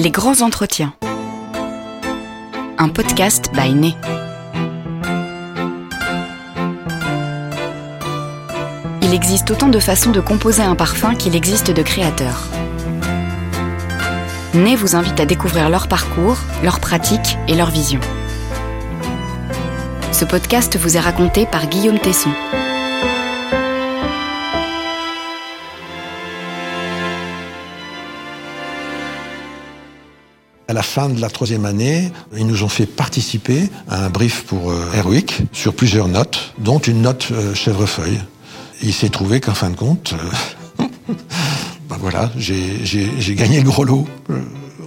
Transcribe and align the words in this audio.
Les 0.00 0.12
grands 0.12 0.42
entretiens. 0.42 0.94
Un 2.78 2.88
podcast 2.88 3.50
by 3.52 3.74
Né. 3.74 3.96
Il 9.02 9.12
existe 9.12 9.50
autant 9.50 9.66
de 9.66 9.80
façons 9.80 10.12
de 10.12 10.20
composer 10.20 10.62
un 10.62 10.76
parfum 10.76 11.16
qu'il 11.16 11.34
existe 11.34 11.72
de 11.72 11.82
créateurs. 11.82 12.44
Né 14.54 14.76
vous 14.76 14.94
invite 14.94 15.18
à 15.18 15.26
découvrir 15.26 15.68
leur 15.68 15.88
parcours, 15.88 16.38
leurs 16.62 16.78
pratiques 16.78 17.36
et 17.48 17.56
leur 17.56 17.70
vision. 17.70 18.00
Ce 20.12 20.24
podcast 20.24 20.78
vous 20.78 20.96
est 20.96 21.00
raconté 21.00 21.44
par 21.44 21.66
Guillaume 21.66 21.98
Tesson. 21.98 22.30
À 30.70 30.74
la 30.74 30.82
fin 30.82 31.08
de 31.08 31.18
la 31.18 31.30
troisième 31.30 31.64
année, 31.64 32.12
ils 32.36 32.46
nous 32.46 32.62
ont 32.62 32.68
fait 32.68 32.84
participer 32.84 33.70
à 33.88 34.04
un 34.04 34.10
brief 34.10 34.44
pour 34.44 34.70
euh, 34.70 35.20
sur 35.54 35.72
plusieurs 35.72 36.08
notes, 36.08 36.52
dont 36.58 36.78
une 36.78 37.00
note 37.00 37.28
euh, 37.32 37.54
chèvrefeuille. 37.54 38.20
Il 38.82 38.92
s'est 38.92 39.08
trouvé 39.08 39.40
qu'en 39.40 39.54
fin 39.54 39.70
de 39.70 39.76
compte, 39.76 40.14
euh, 40.78 40.84
ben 41.88 41.96
voilà, 41.98 42.30
j'ai 42.36 43.34
gagné 43.34 43.60
le 43.60 43.64
gros 43.64 43.82
lot. 43.82 44.06
Euh, 44.28 44.42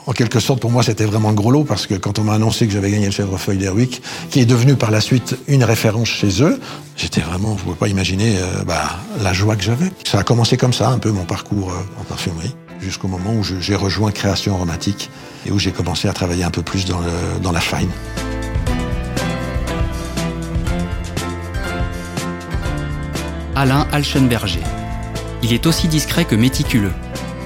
en 0.05 0.11
quelque 0.11 0.39
sorte, 0.39 0.59
pour 0.59 0.69
moi, 0.69 0.83
c'était 0.83 1.05
vraiment 1.05 1.29
le 1.29 1.35
gros 1.35 1.49
lot 1.49 1.63
parce 1.63 1.87
que 1.87 1.95
quand 1.95 2.19
on 2.19 2.25
m'a 2.25 2.33
annoncé 2.33 2.67
que 2.67 2.73
j'avais 2.73 2.91
gagné 2.91 3.07
le 3.07 3.11
chèvrefeuille 3.11 3.57
d'Airwick, 3.57 4.03
qui 4.29 4.39
est 4.39 4.45
devenu 4.45 4.75
par 4.75 4.91
la 4.91 5.01
suite 5.01 5.35
une 5.47 5.63
référence 5.63 6.09
chez 6.09 6.43
eux, 6.43 6.59
j'étais 6.95 7.21
vraiment, 7.21 7.55
vous 7.55 7.63
pouvez 7.63 7.75
pas 7.75 7.87
imaginer 7.87 8.37
bah, 8.67 8.99
la 9.23 9.33
joie 9.33 9.55
que 9.55 9.63
j'avais. 9.63 9.91
Ça 10.05 10.19
a 10.19 10.23
commencé 10.23 10.57
comme 10.57 10.73
ça, 10.73 10.89
un 10.89 10.99
peu 10.99 11.09
mon 11.09 11.25
parcours 11.25 11.71
euh, 11.71 11.99
en 11.99 12.03
parfumerie, 12.03 12.53
jusqu'au 12.81 13.07
moment 13.07 13.33
où 13.33 13.43
j'ai 13.43 13.75
rejoint 13.75 14.11
Création 14.11 14.55
Aromatique 14.55 15.09
et 15.45 15.51
où 15.51 15.59
j'ai 15.59 15.71
commencé 15.71 16.07
à 16.07 16.13
travailler 16.13 16.43
un 16.43 16.51
peu 16.51 16.61
plus 16.61 16.85
dans, 16.85 17.51
la 17.51 17.61
fine. 17.61 17.89
Alain 23.55 23.87
Alchenberger. 23.91 24.63
Il 25.43 25.53
est 25.53 25.65
aussi 25.65 25.87
discret 25.87 26.25
que 26.25 26.35
méticuleux. 26.35 26.93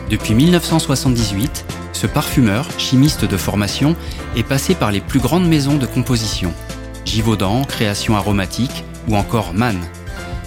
Depuis 0.09 0.33
1978, 0.33 1.66
ce 1.94 2.08
parfumeur, 2.08 2.67
chimiste 2.77 3.25
de 3.25 3.38
formation, 3.38 3.95
est 4.36 4.44
passé 4.44 4.75
par 4.75 4.92
les 4.92 5.02
plus 5.02 5.20
grandes 5.20 5.47
maisons 5.47 5.77
de 5.77 5.86
composition. 5.86 6.53
Givaudan, 7.05 7.64
Création 7.64 8.16
Aromatique 8.16 8.83
ou 9.08 9.16
encore 9.16 9.53
Mann. 9.53 9.77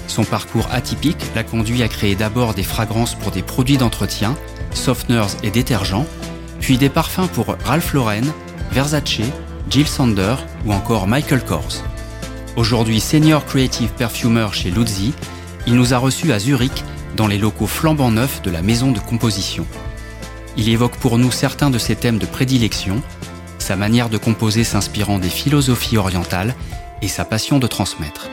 Son 0.09 0.25
parcours 0.25 0.67
atypique 0.73 1.25
l'a 1.37 1.45
conduit 1.45 1.83
à 1.83 1.89
créer 1.89 2.17
d'abord 2.17 2.55
des 2.55 2.62
fragrances 2.62 3.14
pour 3.14 3.31
des 3.31 3.42
produits 3.42 3.77
d'entretien, 3.77 4.34
softeners 4.73 5.37
et 5.42 5.51
détergents, 5.51 6.06
puis 6.61 6.78
des 6.78 6.89
parfums 6.89 7.28
pour 7.33 7.56
Ralph 7.64 7.92
Lauren, 7.92 8.25
Versace, 8.73 9.20
Jill 9.70 9.86
Sander 9.86 10.34
ou 10.64 10.73
encore 10.73 11.06
Michael 11.06 11.45
Kors. 11.45 11.84
Aujourd'hui 12.56 13.01
senior 13.01 13.45
creative 13.45 13.91
perfumer 13.91 14.48
chez 14.53 14.70
Luzzi, 14.70 15.12
il 15.67 15.75
nous 15.75 15.92
a 15.92 15.98
reçus 15.98 16.33
à 16.33 16.39
Zurich 16.39 16.83
dans 17.17 17.27
les 17.27 17.39
locaux 17.39 17.67
flambant 17.67 18.11
neufs 18.11 18.42
de 18.42 18.51
la 18.51 18.62
maison 18.62 18.91
de 18.91 18.98
composition. 18.98 19.67
Il 20.56 20.69
évoque 20.70 20.97
pour 20.97 21.19
nous 21.19 21.31
certains 21.31 21.70
de 21.70 21.79
ses 21.79 21.95
thèmes 21.95 22.19
de 22.19 22.27
prédilection, 22.27 23.03
sa 23.59 23.77
manière 23.77 24.09
de 24.09 24.17
composer 24.17 24.64
s'inspirant 24.64 25.19
des 25.19 25.29
philosophies 25.29 25.98
orientales 25.98 26.55
et 27.03 27.09
sa 27.09 27.25
passion 27.25 27.59
de 27.59 27.67
transmettre. 27.67 28.29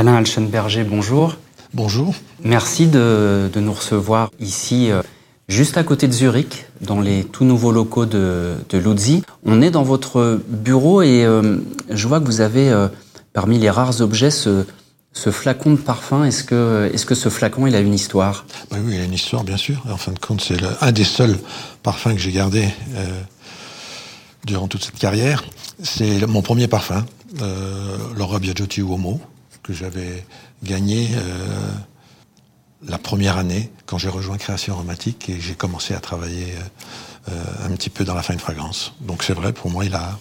Alain 0.00 0.14
Alchenberger, 0.14 0.84
bonjour. 0.84 1.36
Bonjour. 1.74 2.14
Merci 2.42 2.86
de, 2.86 3.50
de 3.52 3.60
nous 3.60 3.74
recevoir 3.74 4.30
ici, 4.40 4.90
euh, 4.90 5.02
juste 5.46 5.76
à 5.76 5.84
côté 5.84 6.08
de 6.08 6.12
Zurich, 6.14 6.64
dans 6.80 7.02
les 7.02 7.22
tout 7.22 7.44
nouveaux 7.44 7.70
locaux 7.70 8.06
de, 8.06 8.54
de 8.70 8.78
Luzzi. 8.78 9.22
On 9.44 9.60
est 9.60 9.70
dans 9.70 9.82
votre 9.82 10.40
bureau 10.48 11.02
et 11.02 11.26
euh, 11.26 11.58
je 11.90 12.08
vois 12.08 12.18
que 12.18 12.24
vous 12.24 12.40
avez, 12.40 12.70
euh, 12.70 12.88
parmi 13.34 13.58
les 13.58 13.68
rares 13.68 14.00
objets, 14.00 14.30
ce, 14.30 14.64
ce 15.12 15.30
flacon 15.30 15.72
de 15.72 15.76
parfum. 15.76 16.24
Est-ce 16.24 16.44
que, 16.44 16.90
est-ce 16.94 17.04
que 17.04 17.14
ce 17.14 17.28
flacon, 17.28 17.66
il 17.66 17.74
a 17.74 17.80
une 17.80 17.92
histoire? 17.92 18.46
Oui, 18.72 18.78
oui, 18.82 18.94
il 18.94 19.00
a 19.02 19.04
une 19.04 19.12
histoire, 19.12 19.44
bien 19.44 19.58
sûr. 19.58 19.82
En 19.86 19.98
fin 19.98 20.12
de 20.12 20.18
compte, 20.18 20.40
c'est 20.40 20.56
un 20.80 20.92
des 20.92 21.04
seuls 21.04 21.36
parfums 21.82 22.14
que 22.14 22.20
j'ai 22.20 22.32
gardé 22.32 22.66
euh, 22.94 23.20
durant 24.46 24.66
toute 24.66 24.82
cette 24.82 24.98
carrière. 24.98 25.44
C'est 25.82 26.26
mon 26.26 26.40
premier 26.40 26.68
parfum, 26.68 27.04
euh, 27.42 27.98
Laura 28.16 28.38
Biagiotti 28.38 28.80
Uomo, 28.80 29.20
que 29.62 29.72
j'avais 29.72 30.24
gagné 30.62 31.08
euh, 31.14 31.70
la 32.86 32.98
première 32.98 33.36
année 33.38 33.70
quand 33.86 33.98
j'ai 33.98 34.08
rejoint 34.08 34.38
Création 34.38 34.74
Aromatique 34.74 35.28
et 35.28 35.40
j'ai 35.40 35.54
commencé 35.54 35.94
à 35.94 36.00
travailler 36.00 36.54
euh, 37.28 37.32
euh, 37.32 37.66
un 37.66 37.70
petit 37.76 37.90
peu 37.90 38.04
dans 38.04 38.14
la 38.14 38.22
fin 38.22 38.34
de 38.34 38.40
fragrance. 38.40 38.94
Donc 39.00 39.22
c'est 39.22 39.34
vrai, 39.34 39.52
pour 39.52 39.70
moi, 39.70 39.84
il, 39.84 39.94
a, 39.94 40.18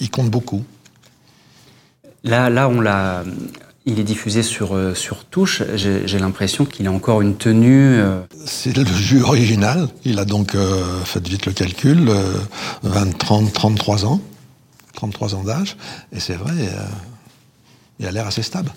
il 0.00 0.10
compte 0.10 0.30
beaucoup. 0.30 0.64
Là, 2.24 2.50
là, 2.50 2.68
on 2.68 2.80
l'a. 2.80 3.24
Il 3.84 3.98
est 3.98 4.04
diffusé 4.04 4.44
sur, 4.44 4.76
euh, 4.76 4.94
sur 4.94 5.24
touche. 5.24 5.60
J'ai 5.74 6.18
l'impression 6.20 6.64
qu'il 6.64 6.86
a 6.86 6.92
encore 6.92 7.20
une 7.20 7.36
tenue. 7.36 7.98
euh, 7.98 8.20
C'est 8.46 8.76
le 8.76 8.84
jus 8.84 9.22
original. 9.22 9.88
Il 10.04 10.20
a 10.20 10.24
donc, 10.24 10.54
euh, 10.54 11.00
faites 11.04 11.26
vite 11.26 11.46
le 11.46 11.52
calcul, 11.52 12.08
euh, 12.08 12.38
20, 12.84 13.18
30, 13.18 13.52
33 13.52 14.04
ans. 14.06 14.20
33 14.94 15.34
ans 15.34 15.42
d'âge. 15.42 15.76
Et 16.12 16.20
c'est 16.20 16.34
vrai, 16.36 16.52
il 18.02 18.06
a 18.08 18.10
l'air 18.12 18.26
assez 18.26 18.42
stable. 18.42 18.70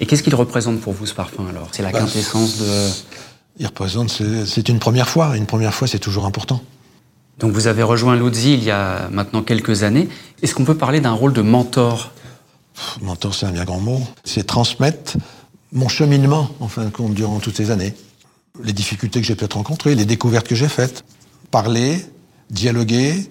Et 0.00 0.06
qu'est-ce 0.06 0.22
qu'il 0.22 0.34
représente 0.34 0.80
pour 0.80 0.92
vous 0.92 1.06
ce 1.06 1.14
parfum 1.14 1.46
alors? 1.48 1.68
C'est 1.72 1.82
la 1.82 1.90
Bah, 1.90 2.00
quintessence 2.00 2.58
de. 2.58 2.88
Il 3.58 3.66
représente, 3.66 4.10
c'est 4.46 4.68
une 4.68 4.78
première 4.78 5.08
fois. 5.08 5.36
Une 5.36 5.46
première 5.46 5.74
fois, 5.74 5.88
c'est 5.88 5.98
toujours 5.98 6.26
important. 6.26 6.62
Donc 7.38 7.52
vous 7.52 7.66
avez 7.66 7.82
rejoint 7.82 8.16
Luzzi 8.16 8.54
il 8.54 8.62
y 8.64 8.70
a 8.70 9.08
maintenant 9.10 9.42
quelques 9.42 9.82
années. 9.82 10.08
Est-ce 10.42 10.54
qu'on 10.54 10.64
peut 10.64 10.76
parler 10.76 11.00
d'un 11.00 11.12
rôle 11.12 11.32
de 11.32 11.42
mentor? 11.42 12.12
Pff, 12.74 12.98
Mentor, 13.02 13.34
c'est 13.34 13.46
un 13.46 13.52
bien 13.52 13.64
grand 13.64 13.80
mot. 13.80 14.00
C'est 14.24 14.46
transmettre 14.46 15.16
mon 15.72 15.88
cheminement, 15.88 16.50
en 16.60 16.68
fin 16.68 16.84
de 16.84 16.90
compte, 16.90 17.14
durant 17.14 17.38
toutes 17.38 17.56
ces 17.56 17.70
années. 17.70 17.94
Les 18.62 18.72
difficultés 18.72 19.20
que 19.20 19.26
j'ai 19.26 19.34
peut-être 19.34 19.54
rencontrées, 19.56 19.94
les 19.94 20.04
découvertes 20.04 20.48
que 20.48 20.54
j'ai 20.54 20.68
faites. 20.68 21.04
Parler, 21.50 22.04
dialoguer, 22.50 23.30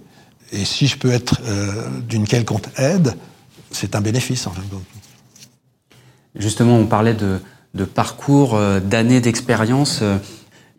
et 0.51 0.65
si 0.65 0.87
je 0.87 0.97
peux 0.97 1.11
être 1.11 1.39
euh, 1.45 1.89
d'une 2.07 2.27
quelconque 2.27 2.65
aide, 2.77 3.13
c'est 3.71 3.95
un 3.95 4.01
bénéfice, 4.01 4.47
en 4.47 4.51
fin 4.51 4.61
de 4.61 4.67
compte. 4.67 4.83
Justement, 6.35 6.77
on 6.77 6.85
parlait 6.85 7.13
de, 7.13 7.39
de 7.73 7.83
parcours, 7.85 8.55
euh, 8.55 8.79
d'années 8.79 9.21
d'expérience. 9.21 9.99
Euh, 10.01 10.17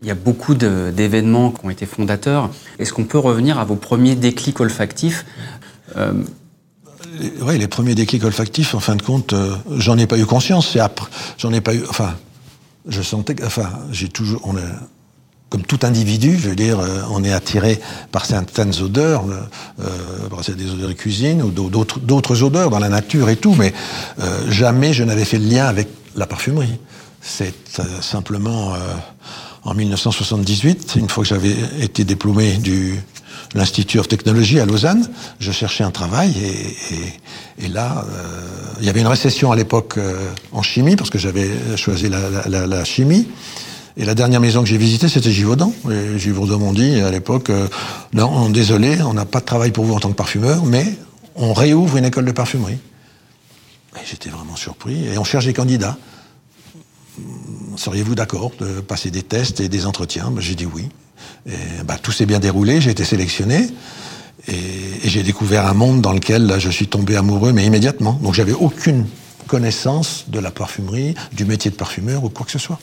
Il 0.03 0.09
y 0.09 0.11
a 0.11 0.15
beaucoup 0.15 0.55
d'événements 0.55 1.51
qui 1.51 1.67
ont 1.67 1.69
été 1.71 1.85
fondateurs. 1.85 2.49
Est-ce 2.79 2.93
qu'on 2.95 3.05
peut 3.05 3.19
revenir 3.19 3.59
à 3.59 3.65
vos 3.67 3.77
premiers 3.77 4.17
déclics 4.17 4.59
olfactifs 4.61 5.27
Euh, 5.97 6.15
Les- 7.19 7.43
Ouais, 7.43 7.59
les 7.59 7.69
premiers 7.69 7.95
déclics 7.95 8.25
olfactifs, 8.25 8.75
en 8.75 8.81
fin 8.81 8.97
de 8.97 9.03
compte, 9.03 9.33
euh, 9.35 9.55
j'en 9.77 9.99
ai 9.99 10.07
pas 10.07 10.17
eu 10.19 10.25
conscience. 10.25 10.75
J'en 11.37 11.53
ai 11.53 11.61
pas 11.61 11.75
eu. 11.75 11.83
Enfin, 11.91 12.15
je 12.89 13.03
sentais, 13.03 13.37
enfin, 13.45 13.69
j'ai 13.91 14.09
toujours, 14.09 14.41
on 14.45 14.57
comme 15.51 15.63
tout 15.63 15.81
individu, 15.83 16.39
je 16.41 16.49
veux 16.49 16.55
dire, 16.57 16.79
euh, 16.79 17.03
on 17.11 17.25
est 17.25 17.33
attiré 17.33 17.81
par 18.13 18.25
certaines 18.25 18.73
odeurs, 18.81 19.25
euh, 19.29 19.41
euh, 19.85 20.29
par 20.31 20.41
des 20.43 20.71
odeurs 20.71 20.89
de 20.89 20.93
cuisine 20.95 21.43
ou 21.43 21.51
d'autres, 21.51 22.43
odeurs 22.45 22.71
dans 22.71 22.79
la 22.79 22.89
nature 22.89 23.29
et 23.29 23.37
tout, 23.37 23.55
mais 23.59 23.75
euh, 24.21 24.49
jamais 24.51 24.93
je 24.93 25.03
n'avais 25.05 25.25
fait 25.25 25.39
le 25.39 25.47
lien 25.47 25.67
avec 25.67 25.89
la 26.15 26.27
parfumerie. 26.27 26.79
C'est 27.21 27.53
euh, 27.81 27.83
simplement 28.01 28.75
euh, 28.75 28.79
en 29.65 29.75
1978, 29.75 30.95
une 30.97 31.09
fois 31.09 31.25
que 31.25 31.29
j'avais 31.29 31.55
été 31.81 32.05
diplômé 32.05 32.55
du 32.57 33.01
l'Institut 33.55 33.99
of 33.99 34.07
Technology 34.07 34.61
à 34.61 34.65
Lausanne, 34.67 35.09
je 35.41 35.51
cherchais 35.51 35.83
un 35.83 35.91
travail 35.91 36.33
et, 36.41 36.95
et- 36.95 37.65
et 37.67 37.69
là, 37.69 38.05
il 38.81 38.87
y 38.87 38.89
avait 38.89 39.01
une 39.01 39.07
récession 39.09 39.51
à 39.53 39.57
l'époque 39.57 39.99
en 40.53 40.63
chimie 40.63 40.95
parce 40.97 41.11
que 41.11 41.19
j'avais 41.19 41.51
choisi 41.77 42.09
la- 42.09 42.49
la- 42.49 42.67
la 42.69 42.85
chimie. 42.85 43.27
Et 43.97 44.05
la 44.05 44.15
dernière 44.15 44.41
maison 44.41 44.63
que 44.63 44.69
j'ai 44.69 44.79
visitée, 44.79 45.09
c'était 45.09 45.31
Givaudan. 45.31 45.73
Et 45.91 46.19
Givaudan 46.19 46.59
m'ont 46.59 46.73
dit 46.73 47.01
à 47.01 47.11
l'époque, 47.11 47.51
euh, 47.51 47.69
non, 48.13 48.49
désolé, 48.49 49.03
on 49.03 49.15
n'a 49.15 49.25
pas 49.25 49.41
de 49.41 49.45
travail 49.45 49.73
pour 49.73 49.85
vous 49.85 49.95
en 49.95 50.01
tant 50.01 50.11
que 50.11 50.15
parfumeur, 50.15 50.65
mais 50.65 50.95
on 51.35 51.53
réouvre 51.53 51.97
une 51.97 52.05
école 52.05 52.25
de 52.25 52.33
parfumerie. 52.33 52.79
Et 53.97 54.07
j'étais 54.09 54.31
vraiment 54.31 54.57
surpris. 54.57 55.07
Et 55.07 55.19
on 55.19 55.25
cherche 55.25 55.47
des 55.47 55.53
candidats. 55.53 55.99
Seriez-vous 57.77 58.15
d'accord 58.15 58.53
de 58.61 58.81
passer 58.81 59.11
des 59.11 59.23
tests 59.23 59.61
et 59.61 59.69
des 59.69 59.87
entretiens? 59.87 60.31
Ben, 60.31 60.41
J'ai 60.41 60.55
dit 60.55 60.67
oui. 60.67 60.89
Bah, 61.85 61.97
tout 62.01 62.13
s'est 62.13 62.27
bien 62.27 62.39
déroulé, 62.39 62.81
j'ai 62.81 62.91
été 62.91 63.05
sélectionné. 63.05 63.69
Et, 64.49 64.55
j'ai 65.05 65.23
découvert 65.23 65.67
un 65.67 65.75
monde 65.75 66.01
dans 66.01 66.13
lequel 66.13 66.55
je 66.59 66.71
suis 66.71 66.87
tombé 66.87 67.17
amoureux, 67.17 67.53
mais 67.53 67.65
immédiatement. 67.67 68.19
Donc 68.23 68.35
j'avais 68.35 68.53
aucune 68.53 69.07
connaissance 69.47 70.27
de 70.29 70.39
la 70.39 70.51
parfumerie, 70.51 71.15
du 71.33 71.45
métier 71.45 71.71
de 71.71 71.77
parfumeur 71.77 72.25
ou 72.25 72.29
quoi 72.29 72.47
que 72.47 72.53
ce 72.53 72.59
soit. 72.59 72.79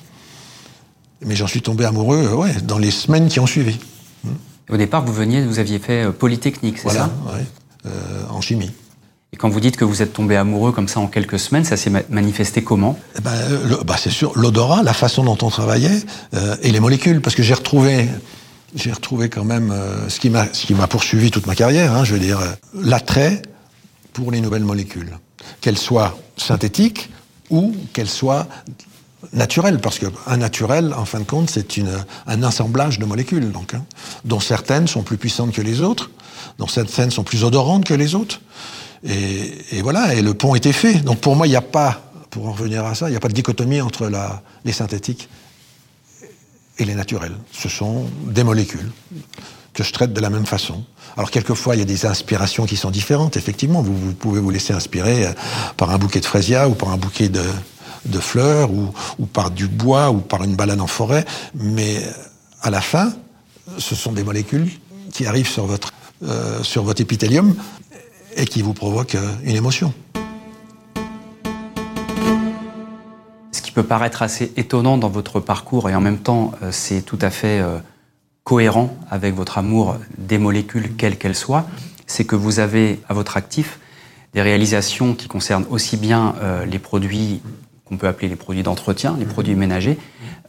Mais 1.26 1.36
j'en 1.36 1.48
suis 1.48 1.62
tombé 1.62 1.86
amoureux 1.86 2.30
euh, 2.32 2.36
ouais, 2.36 2.54
dans 2.64 2.78
les 2.78 2.92
semaines 2.92 3.28
qui 3.28 3.40
ont 3.40 3.48
suivi. 3.48 3.78
Au 4.70 4.78
départ, 4.78 5.06
vous 5.06 5.14
veniez, 5.14 5.46
vous 5.46 5.60
aviez 5.60 5.80
fait 5.80 6.06
euh, 6.06 6.12
Polytechnique, 6.12 6.78
c'est 6.78 6.84
Voilà, 6.84 7.06
ça 7.06 7.34
ouais, 7.34 7.46
euh, 7.86 7.90
en 8.30 8.42
chimie. 8.42 8.72
Et 9.34 9.38
quand 9.38 9.50
vous 9.50 9.60
dites 9.60 9.78
que 9.78 9.86
vous 9.86 10.02
êtes 10.02 10.14
tombé 10.14 10.36
amoureux 10.36 10.72
comme 10.72 10.88
ça 10.88 11.00
en 11.00 11.08
quelques 11.08 11.40
semaines, 11.40 11.64
ça 11.64 11.76
s'est 11.78 11.92
manifesté 12.10 12.64
comment? 12.64 12.98
Eh 13.18 13.22
ben, 13.22 13.32
bah, 13.86 13.96
C'est 13.98 14.10
sûr, 14.10 14.32
l'odorat, 14.36 14.84
la 14.84 14.94
façon 14.94 15.24
dont 15.24 15.38
on 15.42 15.50
travaillait 15.50 16.02
et 16.62 16.72
les 16.72 16.80
molécules. 16.80 17.20
Parce 17.20 17.36
que 17.36 17.44
j'ai 17.44 17.54
retrouvé 17.54 18.08
j'ai 18.76 18.92
retrouvé 18.92 19.30
quand 19.30 19.44
même 19.44 19.72
euh, 19.72 20.10
ce 20.10 20.20
qui 20.20 20.30
m'a 20.30 20.52
ce 20.54 20.66
qui 20.66 20.74
m'a 20.74 20.88
poursuivi 20.88 21.32
toute 21.32 21.48
ma 21.48 21.56
carrière, 21.56 21.94
hein, 21.94 22.04
je 22.04 22.14
veux 22.14 22.20
dire, 22.20 22.40
euh, 22.40 22.52
l'attrait 22.74 23.42
pour 24.14 24.32
les 24.32 24.42
nouvelles 24.42 24.64
molécules, 24.64 25.18
qu'elles 25.62 25.78
soient 25.78 26.18
synthétiques 26.38 27.10
ou 27.50 27.76
qu'elles 27.94 28.10
soient 28.10 28.48
naturelles, 29.34 29.80
parce 29.80 30.00
qu'un 30.00 30.38
naturel, 30.38 30.94
en 30.94 31.06
fin 31.06 31.20
de 31.20 31.26
compte, 31.26 31.50
c'est 31.50 31.80
un 32.28 32.44
assemblage 32.44 33.00
de 33.00 33.06
molécules, 33.06 33.52
donc, 33.52 33.74
hein, 33.74 33.84
dont 34.26 34.40
certaines 34.40 34.88
sont 34.88 35.02
plus 35.02 35.18
puissantes 35.18 35.52
que 35.52 35.62
les 35.62 35.82
autres, 35.82 36.12
dont 36.58 36.68
certaines 36.68 37.12
sont 37.12 37.24
plus 37.24 37.44
odorantes 37.44 37.86
que 37.86 37.94
les 37.94 38.16
autres, 38.16 38.42
et, 39.04 39.82
voilà, 39.82 40.16
et 40.16 40.22
le 40.22 40.34
pont 40.34 40.56
était 40.56 40.74
fait. 40.74 40.96
Donc 40.96 41.20
pour 41.20 41.36
moi, 41.36 41.48
il 41.48 41.52
n'y 41.52 41.56
a 41.56 41.62
pas, 41.62 42.12
pour 42.30 42.48
en 42.48 42.52
revenir 42.52 42.86
à 42.86 42.96
ça, 42.96 43.08
il 43.08 43.12
n'y 43.12 43.18
a 43.18 43.20
pas 43.20 43.28
de 43.28 43.34
dichotomie 43.34 43.82
entre 43.82 44.10
les 44.66 44.72
synthétiques 44.72 45.30
et 46.80 46.86
les 46.86 46.96
naturels. 46.96 47.36
Ce 47.52 47.70
sont 47.70 48.06
des 48.26 48.44
molécules 48.44 48.92
que 49.74 49.84
je 49.84 49.94
traite 49.94 50.14
de 50.14 50.20
la 50.20 50.30
même 50.30 50.46
façon. 50.46 50.84
Alors 51.16 51.30
quelquefois, 51.32 51.76
il 51.76 51.80
y 51.80 51.82
a 51.82 51.86
des 51.86 52.06
inspirations 52.06 52.66
qui 52.66 52.76
sont 52.76 52.90
différentes. 52.90 53.38
Effectivement, 53.38 53.82
vous, 53.82 54.14
pouvez 54.14 54.40
vous 54.40 54.50
laisser 54.50 54.74
inspirer 54.74 55.28
euh, 55.28 55.32
par 55.78 55.92
un 55.92 55.98
bouquet 55.98 56.20
de 56.20 56.26
fraisias 56.26 56.68
ou 56.68 56.74
par 56.74 56.90
un 56.90 56.98
bouquet 56.98 57.30
de, 57.30 57.44
de 58.06 58.20
fleurs 58.20 58.70
ou, 58.72 59.26
par 59.26 59.52
du 59.52 59.68
bois 59.68 60.12
ou 60.12 60.18
par 60.18 60.44
une 60.44 60.56
balade 60.56 60.82
en 60.82 60.88
forêt. 60.88 61.26
Mais 61.56 61.98
euh, 61.98 62.12
à 62.62 62.70
la 62.70 62.82
fin, 62.82 63.14
ce 63.78 63.96
sont 63.96 64.12
des 64.12 64.24
molécules 64.24 64.70
qui 65.12 65.26
arrivent 65.26 65.50
sur 65.50 65.66
votre, 65.66 65.92
euh, 66.24 66.64
sur 66.64 66.84
votre 66.84 67.02
épithélium 67.02 67.56
et 68.36 68.46
qui 68.46 68.62
vous 68.62 68.74
provoquent 68.74 69.18
une 69.44 69.56
émotion. 69.56 69.94
peut 73.78 73.84
paraître 73.84 74.24
assez 74.24 74.52
étonnant 74.58 74.98
dans 74.98 75.08
votre 75.08 75.40
parcours 75.40 75.88
et 75.88 75.94
en 75.94 76.02
même 76.02 76.18
temps 76.18 76.52
euh, 76.64 76.72
c'est 76.72 77.04
tout 77.04 77.20
à 77.22 77.30
fait 77.30 77.60
euh, 77.60 77.78
cohérent 78.44 78.98
avec 79.12 79.36
votre 79.36 79.60
amour 79.60 79.98
des 80.18 80.40
molécules 80.40 80.96
quelles 80.96 81.16
qu'elles 81.16 81.36
soient, 81.36 81.68
c'est 82.08 82.26
que 82.26 82.36
vous 82.36 82.58
avez 82.58 83.00
à 83.08 83.14
votre 83.14 83.38
actif 83.38 83.80
des 84.34 84.42
réalisations 84.42 85.14
qui 85.14 85.28
concernent 85.28 85.68
aussi 85.70 85.96
bien 85.96 86.34
euh, 86.42 86.66
les 86.66 86.80
produits 86.80 87.40
qu'on 87.88 87.98
peut 87.98 88.08
appeler 88.08 88.28
les 88.28 88.36
produits 88.36 88.64
d'entretien, 88.64 89.16
les 89.20 89.26
produits 89.26 89.56
ménagers. 89.56 89.98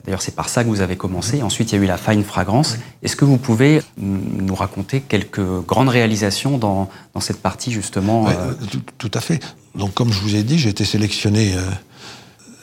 D'ailleurs, 0.05 0.23
c'est 0.23 0.35
par 0.35 0.49
ça 0.49 0.65
que 0.65 0.69
vous 0.69 0.81
avez 0.81 0.97
commencé. 0.97 1.43
Ensuite, 1.43 1.73
il 1.73 1.77
y 1.77 1.79
a 1.79 1.85
eu 1.85 1.87
la 1.87 1.99
fine 1.99 2.25
fragrance. 2.25 2.79
Est-ce 3.03 3.17
que 3.17 3.25
vous 3.25 3.37
pouvez 3.37 3.83
nous 3.99 4.55
raconter 4.55 5.01
quelques 5.01 5.41
grandes 5.67 5.91
réalisations 5.91 6.57
dans, 6.57 6.89
dans 7.15 7.21
cette 7.21 7.43
partie, 7.43 7.73
justement 7.73 8.27
tout, 8.71 8.81
tout, 8.97 9.11
à 9.13 9.21
fait. 9.21 9.43
Donc, 9.75 9.95
comme 9.95 10.13
je 10.13 10.21
vous 10.21 10.35
ai 10.35 10.43
dit, 10.43 10.59
j'ai 10.59 10.71
été 10.71 10.85
sélectionné 10.85 11.55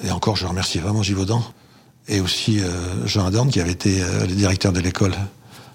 et 0.04 0.12
encore, 0.12 0.36
je 0.36 0.46
remercie 0.46 0.80
vraiment 0.80 1.04
Givaudan 1.04 1.44
et 2.08 2.20
aussi 2.20 2.60
euh, 2.60 3.08
Jean 3.08 3.26
Adorne, 3.26 3.50
qui 3.50 3.60
avait 3.60 3.72
été 3.72 4.02
euh, 4.02 4.22
le 4.22 4.36
directeur 4.36 4.72
de 4.72 4.80
l'école 4.80 5.16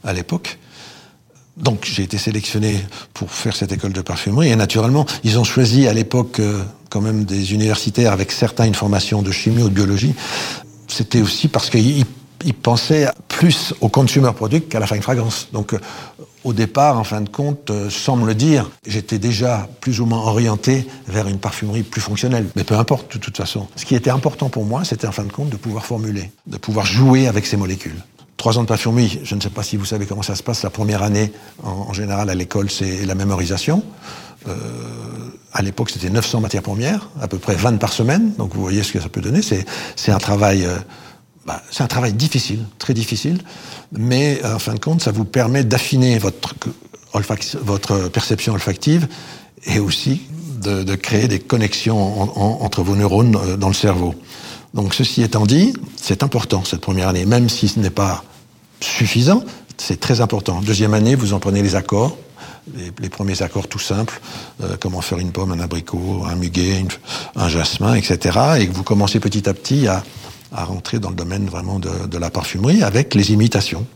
à 0.04 0.12
l'époque. 0.12 0.58
Donc 1.56 1.84
j'ai 1.84 2.04
été 2.04 2.16
sélectionné 2.16 2.76
pour 3.12 3.32
faire 3.32 3.56
cette 3.56 3.72
école 3.72 3.92
de 3.92 4.00
parfumerie 4.00 4.48
et 4.48 4.56
naturellement 4.56 5.04
ils 5.24 5.38
ont 5.38 5.44
choisi 5.44 5.88
à 5.88 5.92
l'époque 5.92 6.38
euh, 6.40 6.62
quand 6.90 7.00
même 7.00 7.24
des 7.24 7.54
universitaires 7.54 8.12
avec 8.12 8.32
certains 8.32 8.66
une 8.66 8.74
formation 8.74 9.22
de 9.22 9.30
chimie 9.30 9.62
ou 9.62 9.68
de 9.68 9.74
biologie. 9.74 10.14
C'était 10.88 11.22
aussi 11.22 11.48
parce 11.48 11.70
qu'ils 11.70 12.04
pensaient 12.62 13.08
plus 13.28 13.72
au 13.80 13.88
consumer 13.88 14.32
product 14.34 14.70
qu'à 14.70 14.80
la 14.80 14.86
fine 14.86 15.02
fragrance. 15.02 15.48
Donc 15.52 15.74
au 16.44 16.52
départ, 16.52 16.98
en 16.98 17.04
fin 17.04 17.20
de 17.20 17.28
compte, 17.28 17.70
euh, 17.70 17.90
sans 17.90 18.16
me 18.16 18.26
le 18.26 18.34
dire, 18.34 18.70
j'étais 18.86 19.18
déjà 19.18 19.68
plus 19.80 20.00
ou 20.00 20.06
moins 20.06 20.20
orienté 20.20 20.86
vers 21.06 21.28
une 21.28 21.38
parfumerie 21.38 21.82
plus 21.82 22.00
fonctionnelle. 22.00 22.46
Mais 22.56 22.64
peu 22.64 22.76
importe, 22.76 23.14
de 23.14 23.18
toute 23.18 23.36
façon. 23.36 23.68
Ce 23.76 23.84
qui 23.84 23.94
était 23.94 24.10
important 24.10 24.48
pour 24.48 24.64
moi, 24.64 24.84
c'était 24.84 25.06
en 25.06 25.12
fin 25.12 25.24
de 25.24 25.32
compte 25.32 25.50
de 25.50 25.56
pouvoir 25.56 25.84
formuler, 25.84 26.30
de 26.46 26.56
pouvoir 26.56 26.86
jouer 26.86 27.26
avec 27.26 27.46
ces 27.46 27.56
molécules. 27.56 28.02
Trois 28.38 28.58
ans 28.58 28.62
de 28.62 28.68
parfumerie, 28.68 29.20
je 29.22 29.34
ne 29.34 29.40
sais 29.40 29.50
pas 29.50 29.62
si 29.62 29.76
vous 29.76 29.84
savez 29.84 30.06
comment 30.06 30.22
ça 30.22 30.34
se 30.34 30.42
passe. 30.42 30.62
La 30.62 30.70
première 30.70 31.02
année, 31.02 31.30
en, 31.62 31.92
général, 31.92 32.30
à 32.30 32.34
l'école, 32.34 32.70
c'est 32.70 33.04
la 33.04 33.14
mémorisation. 33.14 33.82
Euh, 34.48 34.54
à 35.52 35.62
l'époque, 35.62 35.90
c'était 35.90 36.10
900 36.10 36.40
matières 36.40 36.62
premières, 36.62 37.08
à 37.20 37.28
peu 37.28 37.38
près 37.38 37.54
20 37.54 37.78
par 37.78 37.92
semaine. 37.92 38.32
Donc 38.38 38.54
vous 38.54 38.60
voyez 38.60 38.82
ce 38.82 38.92
que 38.92 39.00
ça 39.00 39.08
peut 39.08 39.20
donner. 39.20 39.40
C'est 39.42 40.12
un 40.12 40.18
travail... 40.18 40.64
Euh, 40.64 40.78
bah, 41.46 41.62
c'est 41.70 41.82
un 41.82 41.86
travail 41.86 42.12
difficile, 42.12 42.66
très 42.78 42.92
difficile, 42.92 43.38
mais 43.92 44.44
en 44.44 44.58
fin 44.58 44.74
de 44.74 44.78
compte, 44.78 45.00
ça 45.00 45.10
vous 45.10 45.24
permet 45.24 45.64
d'affiner 45.64 46.18
votre, 46.18 46.54
votre 47.64 48.08
perception 48.08 48.52
olfactive 48.52 49.08
et 49.64 49.78
aussi 49.78 50.20
de, 50.60 50.82
de 50.82 50.94
créer 50.94 51.28
des 51.28 51.38
connexions 51.38 52.20
entre 52.62 52.82
vos 52.82 52.94
neurones 52.94 53.36
euh, 53.36 53.56
dans 53.56 53.68
le 53.68 53.74
cerveau. 53.74 54.14
Donc 54.74 54.94
ceci 54.94 55.22
étant 55.22 55.46
dit, 55.46 55.72
c'est 55.96 56.22
important 56.22 56.62
cette 56.64 56.80
première 56.80 57.08
année, 57.08 57.26
même 57.26 57.48
si 57.48 57.68
ce 57.68 57.80
n'est 57.80 57.90
pas 57.90 58.22
suffisant, 58.80 59.42
c'est 59.76 59.98
très 59.98 60.20
important. 60.20 60.60
Deuxième 60.60 60.94
année, 60.94 61.14
vous 61.14 61.32
en 61.32 61.40
prenez 61.40 61.62
les 61.62 61.74
accords, 61.74 62.16
les, 62.74 63.08
premiers 63.08 63.42
accords 63.42 63.68
tout 63.68 63.78
simples, 63.78 64.20
euh, 64.62 64.76
comment 64.78 65.00
faire 65.00 65.18
une 65.18 65.32
pomme, 65.32 65.52
un 65.52 65.60
abricot, 65.60 66.24
un 66.26 66.34
muguet, 66.34 66.84
un 67.36 67.48
jasmin, 67.48 67.94
etc. 67.94 68.38
Et 68.58 68.68
que 68.68 68.72
vous 68.72 68.84
commencez 68.84 69.20
petit 69.20 69.48
à 69.48 69.54
petit 69.54 69.86
à, 69.88 70.02
à 70.52 70.64
rentrer 70.64 70.98
dans 70.98 71.10
le 71.10 71.16
domaine 71.16 71.46
vraiment 71.46 71.78
de, 71.78 72.06
de 72.06 72.18
la 72.18 72.30
parfumerie 72.30 72.82
avec 72.82 73.14
les 73.14 73.32
imitations. 73.32 73.86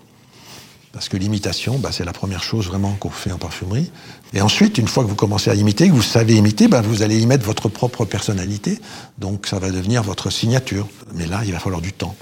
Parce 0.95 1.09
que 1.09 1.17
l'imitation, 1.17 1.79
bah, 1.79 1.91
c'est 1.91 2.05
la 2.05 2.13
première 2.13 2.45
chose 2.45 2.69
vraiment 2.69 2.93
qu'on 2.93 3.11
fait 3.11 3.33
en 3.33 3.37
parfumerie. 3.37 3.91
Et 4.33 4.41
ensuite, 4.41 4.79
une 4.79 4.87
fois 4.87 5.03
que 5.03 5.09
vous 5.09 5.17
commencez 5.17 5.51
à 5.51 5.55
imiter, 5.57 5.89
que 5.89 5.93
vous 5.93 6.03
savez 6.03 6.37
imiter, 6.37 6.69
bah, 6.69 6.83
vous 6.83 7.03
allez 7.03 7.21
y 7.21 7.27
mettre 7.27 7.45
votre 7.45 7.69
propre 7.69 8.05
personnalité. 8.05 8.79
Donc 9.19 9.49
ça 9.49 9.59
va 9.59 9.73
devenir 9.73 10.05
votre 10.05 10.31
signature. 10.31 10.87
Mais 11.13 11.27
là, 11.27 11.43
il 11.45 11.53
va 11.53 11.59
falloir 11.59 11.83
du 11.83 11.93
temps. 11.93 12.15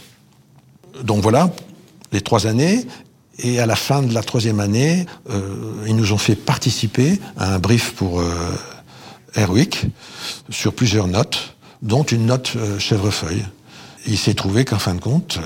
Donc 1.05 1.23
voilà, 1.23 1.53
les 2.12 2.23
trois 2.23 2.47
années. 2.47 2.87
Et 3.38 3.61
à 3.61 3.67
la 3.67 3.76
fin 3.76 4.02
de 4.02 4.12
la 4.12 4.23
troisième 4.23 4.61
année, 4.61 5.06
euh, 5.31 5.84
ils 5.87 5.96
nous 5.96 6.12
ont 6.12 6.19
fait 6.19 6.37
participer 6.37 7.19
à 7.38 7.55
un 7.55 7.58
brief 7.58 7.93
pour 7.93 8.20
euh, 8.20 8.31
Airwick 9.34 9.87
sur 10.50 10.75
plusieurs 10.75 11.08
notes, 11.08 11.56
dont 11.81 12.02
une 12.05 12.26
note 12.26 12.52
euh, 12.56 12.79
chèvrefeuille 12.79 13.44
il 14.06 14.19
s'est 14.19 14.34
trouvé 14.34 14.64
qu'en 14.64 14.79
fin 14.79 14.94
de 14.94 15.00
compte, 15.00 15.38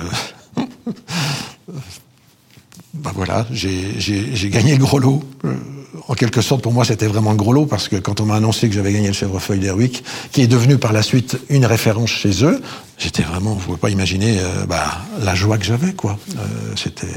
euh, 0.57 0.63
ben 2.93 3.11
voilà, 3.13 3.45
j'ai 3.51 4.49
gagné 4.49 4.75
le 4.75 4.79
gros 4.79 4.99
lot. 4.99 5.23
En 6.07 6.13
quelque 6.13 6.41
sorte, 6.41 6.61
pour 6.61 6.73
moi, 6.73 6.85
c'était 6.85 7.07
vraiment 7.07 7.31
le 7.31 7.37
gros 7.37 7.53
lot 7.53 7.65
parce 7.65 7.87
que 7.87 7.95
quand 7.97 8.21
on 8.21 8.25
m'a 8.25 8.35
annoncé 8.35 8.67
que 8.69 8.75
j'avais 8.75 8.93
gagné 8.93 9.07
le 9.07 9.13
chèvrefeuille 9.13 9.59
d'Airwick, 9.59 10.03
qui 10.31 10.41
est 10.41 10.47
devenu 10.47 10.77
par 10.77 10.93
la 10.93 11.01
suite 11.01 11.37
une 11.49 11.65
référence 11.65 12.09
chez 12.09 12.43
eux, 12.43 12.61
j'étais 12.97 13.23
vraiment, 13.23 13.53
vous 13.53 13.59
pouvez 13.59 13.77
pas 13.77 13.89
imaginer 13.89 14.39
bah, 14.67 15.01
la 15.21 15.35
joie 15.35 15.57
que 15.57 15.65
j'avais, 15.65 15.93
quoi. 15.93 16.17
c'était 16.75 17.07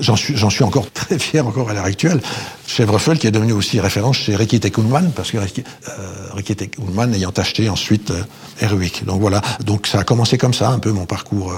j'en 0.00 0.16
suis, 0.16 0.36
suis 0.36 0.64
encore 0.64 0.90
très 0.92 1.18
fier 1.18 1.46
encore 1.46 1.70
à 1.70 1.74
l'heure 1.74 1.84
actuelle. 1.84 2.20
Chèvrefeuille 2.66 3.18
qui 3.18 3.26
est 3.26 3.30
devenu 3.32 3.52
aussi 3.52 3.80
référence 3.80 4.16
chez 4.16 4.36
Ricky 4.36 4.60
Kuhlmann, 4.60 5.12
parce 5.14 5.30
que 5.30 5.38
Ricky, 5.38 5.64
euh, 5.88 7.12
ayant 7.12 7.30
acheté 7.36 7.68
ensuite 7.68 8.10
euh, 8.10 8.68
Donc 9.04 9.20
voilà, 9.20 9.40
donc 9.64 9.86
ça 9.86 10.00
a 10.00 10.04
commencé 10.04 10.38
comme 10.38 10.54
ça 10.54 10.70
un 10.70 10.78
peu 10.78 10.92
mon 10.92 11.06
parcours 11.06 11.52
euh, 11.52 11.56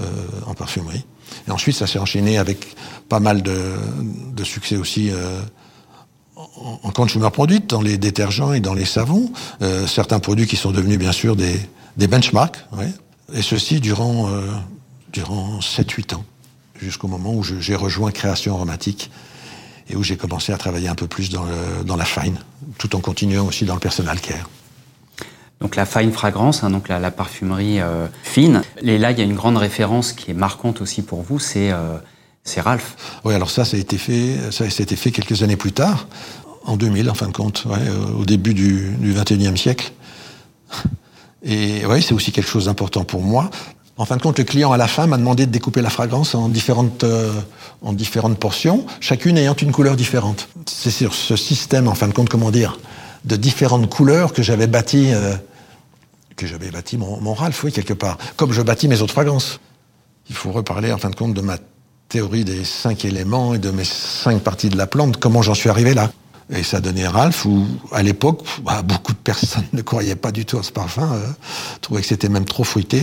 euh, 0.00 0.04
en 0.46 0.54
parfumerie. 0.54 1.04
Et 1.46 1.50
ensuite 1.50 1.76
ça 1.76 1.86
s'est 1.86 1.98
enchaîné 1.98 2.38
avec 2.38 2.74
pas 3.08 3.20
mal 3.20 3.42
de, 3.42 3.74
de 4.34 4.44
succès 4.44 4.76
aussi 4.76 5.10
euh, 5.10 5.40
en, 6.36 6.80
en 6.82 6.90
consumer 6.90 7.30
produits, 7.30 7.60
dans 7.60 7.82
les 7.82 7.98
détergents 7.98 8.52
et 8.52 8.60
dans 8.60 8.74
les 8.74 8.84
savons. 8.84 9.30
Euh, 9.62 9.86
certains 9.86 10.18
produits 10.18 10.46
qui 10.46 10.56
sont 10.56 10.70
devenus 10.70 10.98
bien 10.98 11.12
sûr 11.12 11.36
des, 11.36 11.60
des 11.96 12.06
benchmarks, 12.06 12.64
ouais. 12.76 12.90
et 13.34 13.42
ceci 13.42 13.80
durant, 13.80 14.30
durant 15.12 15.58
7-8 15.58 16.14
ans 16.14 16.24
jusqu'au 16.82 17.08
moment 17.08 17.34
où 17.34 17.42
j'ai 17.42 17.74
rejoint 17.74 18.10
Création 18.10 18.54
Aromatique 18.54 19.10
et 19.88 19.96
où 19.96 20.02
j'ai 20.02 20.16
commencé 20.16 20.52
à 20.52 20.56
travailler 20.56 20.88
un 20.88 20.94
peu 20.94 21.06
plus 21.06 21.30
dans, 21.30 21.44
le, 21.44 21.84
dans, 21.84 21.96
la 21.96 22.04
fine, 22.04 22.38
tout 22.78 22.94
en 22.94 23.00
continuant 23.00 23.46
aussi 23.46 23.64
dans 23.64 23.74
le 23.74 23.80
personal 23.80 24.20
care. 24.20 24.48
Donc 25.60 25.76
la 25.76 25.84
fine 25.84 26.12
fragrance, 26.12 26.64
hein, 26.64 26.70
donc 26.70 26.88
la, 26.88 26.98
la 26.98 27.10
parfumerie 27.10 27.80
euh, 27.80 28.06
fine. 28.22 28.62
Et 28.82 28.98
là, 28.98 29.10
il 29.10 29.18
y 29.18 29.20
a 29.20 29.24
une 29.24 29.34
grande 29.34 29.58
référence 29.58 30.12
qui 30.12 30.30
est 30.30 30.34
marquante 30.34 30.80
aussi 30.80 31.02
pour 31.02 31.22
vous, 31.22 31.38
c'est 31.38 31.70
euh, 31.70 31.98
Ralph. 32.56 32.96
Oui, 33.24 33.34
alors 33.34 33.50
ça, 33.50 33.64
ça 33.64 33.76
a 33.76 33.80
été 33.80 33.98
fait, 33.98 34.38
ça, 34.50 34.70
ça 34.70 34.80
a 34.80 34.82
été 34.82 34.96
fait 34.96 35.10
quelques 35.10 35.42
années 35.42 35.56
plus 35.56 35.72
tard, 35.72 36.06
en 36.64 36.76
2000 36.76 37.10
en 37.10 37.14
fin 37.14 37.26
de 37.26 37.32
compte, 37.32 37.64
ouais, 37.66 37.78
euh, 37.78 38.18
au 38.18 38.24
début 38.24 38.54
du, 38.54 38.96
du 38.98 39.12
21e 39.12 39.56
siècle. 39.56 39.92
Et 41.42 41.84
oui, 41.86 42.02
c'est 42.02 42.14
aussi 42.14 42.32
quelque 42.32 42.48
chose 42.48 42.66
d'important 42.66 43.04
pour 43.04 43.22
moi 43.22 43.50
en 44.00 44.06
fin 44.06 44.16
de 44.16 44.22
compte, 44.22 44.38
le 44.38 44.44
client 44.44 44.72
à 44.72 44.78
la 44.78 44.88
fin 44.88 45.06
m'a 45.06 45.18
demandé 45.18 45.44
de 45.44 45.50
découper 45.50 45.82
la 45.82 45.90
fragrance 45.90 46.34
en 46.34 46.48
différentes, 46.48 47.04
euh, 47.04 47.30
en 47.82 47.92
différentes 47.92 48.38
portions, 48.38 48.86
chacune 48.98 49.36
ayant 49.36 49.54
une 49.54 49.72
couleur 49.72 49.94
différente. 49.94 50.48
C'est 50.64 50.90
sur 50.90 51.12
ce 51.12 51.36
système, 51.36 51.86
en 51.86 51.94
fin 51.94 52.08
de 52.08 52.14
compte, 52.14 52.30
comment 52.30 52.50
dire, 52.50 52.78
de 53.26 53.36
différentes 53.36 53.90
couleurs 53.90 54.32
que 54.32 54.42
j'avais 54.42 54.66
bâti, 54.66 55.12
euh, 55.12 55.34
que 56.34 56.46
j'avais 56.46 56.70
bâti 56.70 56.96
mon, 56.96 57.20
mon 57.20 57.34
Ralph, 57.34 57.62
oui, 57.62 57.72
quelque 57.72 57.92
part. 57.92 58.16
Comme 58.36 58.54
je 58.54 58.62
bâtis 58.62 58.88
mes 58.88 59.02
autres 59.02 59.12
fragrances. 59.12 59.60
Il 60.30 60.34
faut 60.34 60.50
reparler, 60.50 60.94
en 60.94 60.98
fin 60.98 61.10
de 61.10 61.16
compte, 61.16 61.34
de 61.34 61.42
ma 61.42 61.58
théorie 62.08 62.46
des 62.46 62.64
cinq 62.64 63.04
éléments 63.04 63.52
et 63.52 63.58
de 63.58 63.70
mes 63.70 63.84
cinq 63.84 64.40
parties 64.40 64.70
de 64.70 64.78
la 64.78 64.86
plante, 64.86 65.18
comment 65.18 65.42
j'en 65.42 65.54
suis 65.54 65.68
arrivé 65.68 65.92
là. 65.92 66.10
Et 66.52 66.62
ça 66.62 66.80
donnait 66.80 67.06
Ralph, 67.06 67.44
où 67.44 67.66
à 67.92 68.02
l'époque, 68.02 68.42
bah, 68.64 68.82
beaucoup 68.82 69.12
de 69.12 69.18
personnes 69.18 69.64
ne 69.72 69.82
croyaient 69.82 70.16
pas 70.16 70.32
du 70.32 70.44
tout 70.44 70.58
à 70.58 70.62
ce 70.62 70.72
parfum, 70.72 71.12
euh, 71.12 71.26
trouvaient 71.80 72.00
que 72.00 72.06
c'était 72.06 72.28
même 72.28 72.44
trop 72.44 72.64
fruité. 72.64 73.02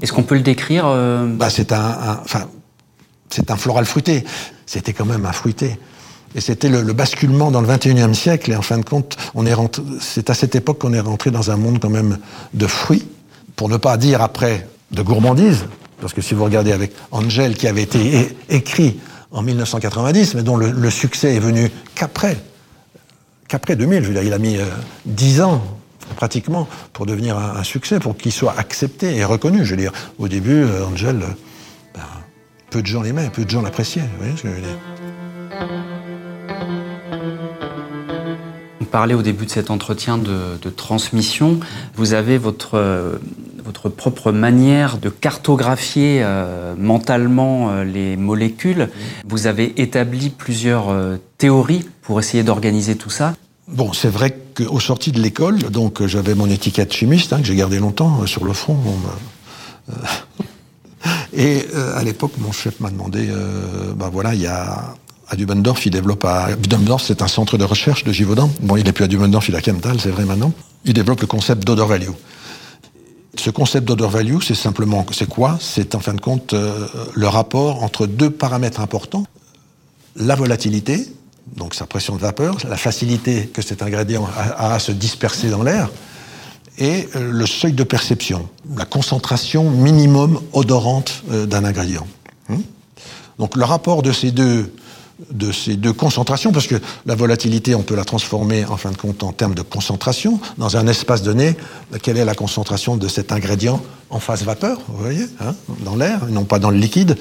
Est-ce 0.00 0.12
qu'on 0.12 0.22
peut 0.22 0.34
le 0.34 0.42
décrire 0.42 0.84
euh 0.86 1.26
bah, 1.26 1.50
C'est 1.50 1.72
un, 1.72 2.20
enfin, 2.24 2.46
c'est 3.30 3.50
un 3.50 3.56
floral 3.56 3.84
fruité. 3.84 4.24
C'était 4.66 4.92
quand 4.92 5.04
même 5.04 5.26
un 5.26 5.32
fruité. 5.32 5.78
Et 6.34 6.40
c'était 6.40 6.68
le, 6.68 6.92
basculement 6.92 7.50
dans 7.50 7.60
le 7.60 7.68
21e 7.68 8.14
siècle. 8.14 8.50
Et 8.50 8.56
en 8.56 8.62
fin 8.62 8.78
de 8.78 8.84
compte, 8.84 9.16
on 9.34 9.46
est 9.46 9.54
c'est 10.00 10.30
à 10.30 10.34
cette 10.34 10.54
époque 10.54 10.78
qu'on 10.78 10.92
est 10.92 11.00
rentré 11.00 11.30
dans 11.30 11.50
un 11.50 11.56
monde 11.56 11.78
quand 11.80 11.90
même 11.90 12.18
de 12.54 12.66
fruits, 12.66 13.06
pour 13.56 13.68
ne 13.68 13.76
pas 13.76 13.96
dire 13.96 14.22
après 14.22 14.68
de 14.90 15.02
gourmandise. 15.02 15.66
Parce 16.00 16.12
que 16.12 16.20
si 16.20 16.34
vous 16.34 16.44
regardez 16.44 16.72
avec 16.72 16.92
Angel, 17.10 17.56
qui 17.56 17.66
avait 17.66 17.82
été 17.82 18.36
écrit 18.48 18.98
en 19.30 19.42
1990, 19.42 20.34
mais 20.34 20.42
dont 20.42 20.56
le, 20.56 20.90
succès 20.90 21.34
est 21.34 21.40
venu 21.40 21.70
qu'après, 21.94 22.36
qu'après 23.48 23.76
2000. 23.76 24.02
Je 24.02 24.08
veux 24.08 24.14
dire, 24.14 24.22
il 24.22 24.32
a 24.32 24.38
mis 24.38 24.56
euh, 24.56 24.64
dix 25.04 25.40
ans 25.40 25.62
pratiquement 26.16 26.68
pour 26.92 27.06
devenir 27.06 27.36
un, 27.36 27.64
succès, 27.64 27.98
pour 27.98 28.16
qu'il 28.16 28.32
soit 28.32 28.54
accepté 28.56 29.16
et 29.16 29.24
reconnu. 29.24 29.64
Je 29.64 29.70
veux 29.70 29.80
dire, 29.80 29.92
au 30.18 30.28
début, 30.28 30.62
euh, 30.62 30.86
Angel, 30.86 31.16
euh, 31.16 31.26
ben, 31.94 32.02
peu 32.70 32.82
de 32.82 32.86
gens 32.86 33.02
l'aimaient, 33.02 33.30
peu 33.30 33.44
de 33.44 33.50
gens 33.50 33.62
l'appréciaient. 33.62 34.02
Vous 34.02 34.18
voyez 34.18 34.36
ce 34.36 34.42
que 34.42 34.48
je 34.48 34.54
veux 34.54 34.60
dire 34.60 34.78
On 38.80 38.84
parlait 38.84 39.14
au 39.14 39.22
début 39.22 39.46
de 39.46 39.50
cet 39.50 39.70
entretien 39.70 40.16
de, 40.16 40.58
de 40.62 40.70
transmission. 40.70 41.58
Vous 41.96 42.14
avez 42.14 42.38
votre 42.38 43.18
votre 43.66 43.88
propre 43.88 44.32
manière 44.32 44.98
de 44.98 45.08
cartographier 45.08 46.20
euh, 46.22 46.74
mentalement 46.78 47.70
euh, 47.70 47.84
les 47.84 48.16
molécules. 48.16 48.88
Vous 49.26 49.46
avez 49.46 49.80
établi 49.80 50.30
plusieurs 50.30 50.90
euh, 50.90 51.16
théories 51.38 51.84
pour 52.02 52.20
essayer 52.20 52.44
d'organiser 52.44 52.96
tout 52.96 53.10
ça. 53.10 53.34
Bon, 53.68 53.92
c'est 53.92 54.08
vrai 54.08 54.38
qu'au 54.54 54.78
sorti 54.78 55.10
de 55.10 55.20
l'école, 55.20 55.58
donc 55.58 56.06
j'avais 56.06 56.34
mon 56.34 56.48
étiquette 56.48 56.92
chimiste 56.92 57.32
hein, 57.32 57.40
que 57.40 57.46
j'ai 57.46 57.56
gardé 57.56 57.80
longtemps 57.80 58.24
sur 58.26 58.44
le 58.44 58.52
front. 58.52 58.78
et 61.36 61.66
à 61.96 62.04
l'époque, 62.04 62.32
mon 62.38 62.52
chef 62.52 62.78
m'a 62.78 62.90
demandé, 62.90 63.28
ben 63.96 64.08
voilà, 64.08 64.34
il 64.34 64.40
y 64.40 64.46
a 64.46 64.94
à 65.28 65.34
Dubendorf, 65.34 65.84
il 65.84 65.90
développe 65.90 66.24
à 66.24 66.54
Dubendorf, 66.54 67.02
c'est 67.04 67.22
un 67.22 67.28
centre 67.28 67.58
de 67.58 67.64
recherche 67.64 68.04
de 68.04 68.12
Givaudan. 68.12 68.50
Bon, 68.60 68.76
il 68.76 68.84
n'est 68.84 68.92
plus 68.92 69.04
à 69.04 69.08
Dubendorf, 69.08 69.48
il 69.48 69.54
est 69.56 69.58
à 69.58 69.60
Kemptal, 69.60 70.00
c'est 70.00 70.10
vrai 70.10 70.24
maintenant. 70.24 70.52
Il 70.84 70.94
développe 70.94 71.20
le 71.20 71.26
concept 71.26 71.64
d'odor 71.66 71.88
value. 71.88 72.10
Ce 73.38 73.50
concept 73.50 73.86
d'odor 73.86 74.10
value, 74.10 74.38
c'est 74.42 74.54
simplement, 74.54 75.04
c'est 75.12 75.28
quoi? 75.28 75.58
C'est 75.60 75.94
en 75.94 76.00
fin 76.00 76.14
de 76.14 76.20
compte 76.20 76.54
euh, 76.54 76.86
le 77.14 77.28
rapport 77.28 77.82
entre 77.82 78.06
deux 78.06 78.30
paramètres 78.30 78.80
importants. 78.80 79.26
La 80.16 80.34
volatilité, 80.34 81.06
donc 81.56 81.74
sa 81.74 81.86
pression 81.86 82.16
de 82.16 82.20
vapeur, 82.20 82.56
la 82.68 82.76
facilité 82.76 83.46
que 83.46 83.62
cet 83.62 83.82
ingrédient 83.82 84.26
a, 84.36 84.74
à 84.74 84.78
se 84.78 84.92
disperser 84.92 85.50
dans 85.50 85.62
l'air, 85.62 85.90
et 86.78 87.08
euh, 87.14 87.30
le 87.30 87.46
seuil 87.46 87.72
de 87.72 87.84
perception, 87.84 88.48
la 88.76 88.84
concentration 88.84 89.70
minimum 89.70 90.40
odorante 90.52 91.22
euh, 91.30 91.46
d'un 91.46 91.64
ingrédient. 91.64 92.06
Hmm? 92.48 92.60
Donc 93.38 93.56
le 93.56 93.64
rapport 93.64 94.02
de 94.02 94.12
ces 94.12 94.30
deux 94.30 94.72
de 95.30 95.50
ces 95.50 95.76
deux 95.76 95.92
concentrations, 95.92 96.52
parce 96.52 96.66
que 96.66 96.76
la 97.06 97.14
volatilité, 97.14 97.74
on 97.74 97.82
peut 97.82 97.96
la 97.96 98.04
transformer 98.04 98.64
en 98.66 98.76
fin 98.76 98.90
de 98.90 98.96
compte 98.96 99.22
en 99.22 99.32
termes 99.32 99.54
de 99.54 99.62
concentration. 99.62 100.40
Dans 100.58 100.76
un 100.76 100.86
espace 100.86 101.22
donné, 101.22 101.56
quelle 102.02 102.18
est 102.18 102.24
la 102.24 102.34
concentration 102.34 102.96
de 102.96 103.08
cet 103.08 103.32
ingrédient 103.32 103.82
en 104.10 104.20
phase 104.20 104.44
vapeur, 104.44 104.78
vous 104.88 104.98
voyez, 105.02 105.26
hein, 105.40 105.54
dans 105.84 105.96
l'air, 105.96 106.26
non 106.26 106.44
pas 106.44 106.58
dans 106.58 106.70
le 106.70 106.76
liquide, 106.76 107.16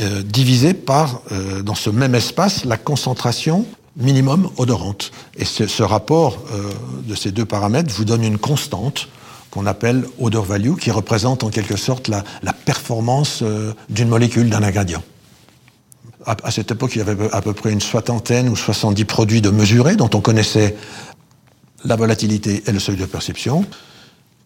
euh, 0.00 0.22
divisé 0.22 0.74
par, 0.74 1.22
euh, 1.30 1.62
dans 1.62 1.76
ce 1.76 1.88
même 1.88 2.14
espace, 2.14 2.64
la 2.64 2.76
concentration 2.76 3.64
minimum 3.96 4.50
odorante. 4.56 5.12
Et 5.36 5.44
ce, 5.44 5.82
rapport 5.82 6.42
euh, 6.52 6.72
de 7.06 7.14
ces 7.14 7.30
deux 7.30 7.44
paramètres 7.44 7.94
vous 7.94 8.04
donne 8.04 8.24
une 8.24 8.38
constante 8.38 9.08
qu'on 9.52 9.66
appelle 9.66 10.04
odor 10.18 10.44
value, 10.44 10.74
qui 10.74 10.90
représente 10.90 11.44
en 11.44 11.48
quelque 11.48 11.76
sorte 11.76 12.08
la, 12.08 12.24
la 12.42 12.52
performance 12.52 13.44
d'une 13.88 14.08
molécule, 14.08 14.50
d'un 14.50 14.64
ingrédient 14.64 15.02
à, 16.26 16.50
cette 16.50 16.70
époque, 16.70 16.96
il 16.96 16.98
y 16.98 17.02
avait 17.02 17.30
à 17.32 17.42
peu 17.42 17.52
près 17.52 17.72
une 17.72 17.80
soixantaine 17.80 18.48
ou 18.48 18.56
70 18.56 19.04
produits 19.04 19.40
de 19.40 19.50
mesurer 19.50 19.96
dont 19.96 20.10
on 20.14 20.20
connaissait 20.20 20.76
la 21.84 21.96
volatilité 21.96 22.62
et 22.66 22.72
le 22.72 22.78
seuil 22.78 22.96
de 22.96 23.04
perception. 23.04 23.64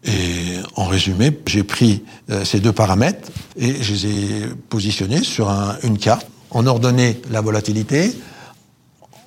Et 0.05 0.57
en 0.77 0.87
résumé, 0.87 1.37
j'ai 1.47 1.65
pris 1.65 2.05
euh, 2.31 2.45
ces 2.45 2.61
deux 2.61 2.73
paramètres 2.73 3.29
et 3.57 3.83
je 3.83 3.93
les 3.93 4.07
ai 4.07 4.47
positionnés 4.69 5.23
sur 5.23 5.51
une 5.83 5.99
carte 5.99 6.27
en 6.51 6.67
ordonnée 6.67 7.21
la 7.31 7.41
volatilité, 7.41 8.13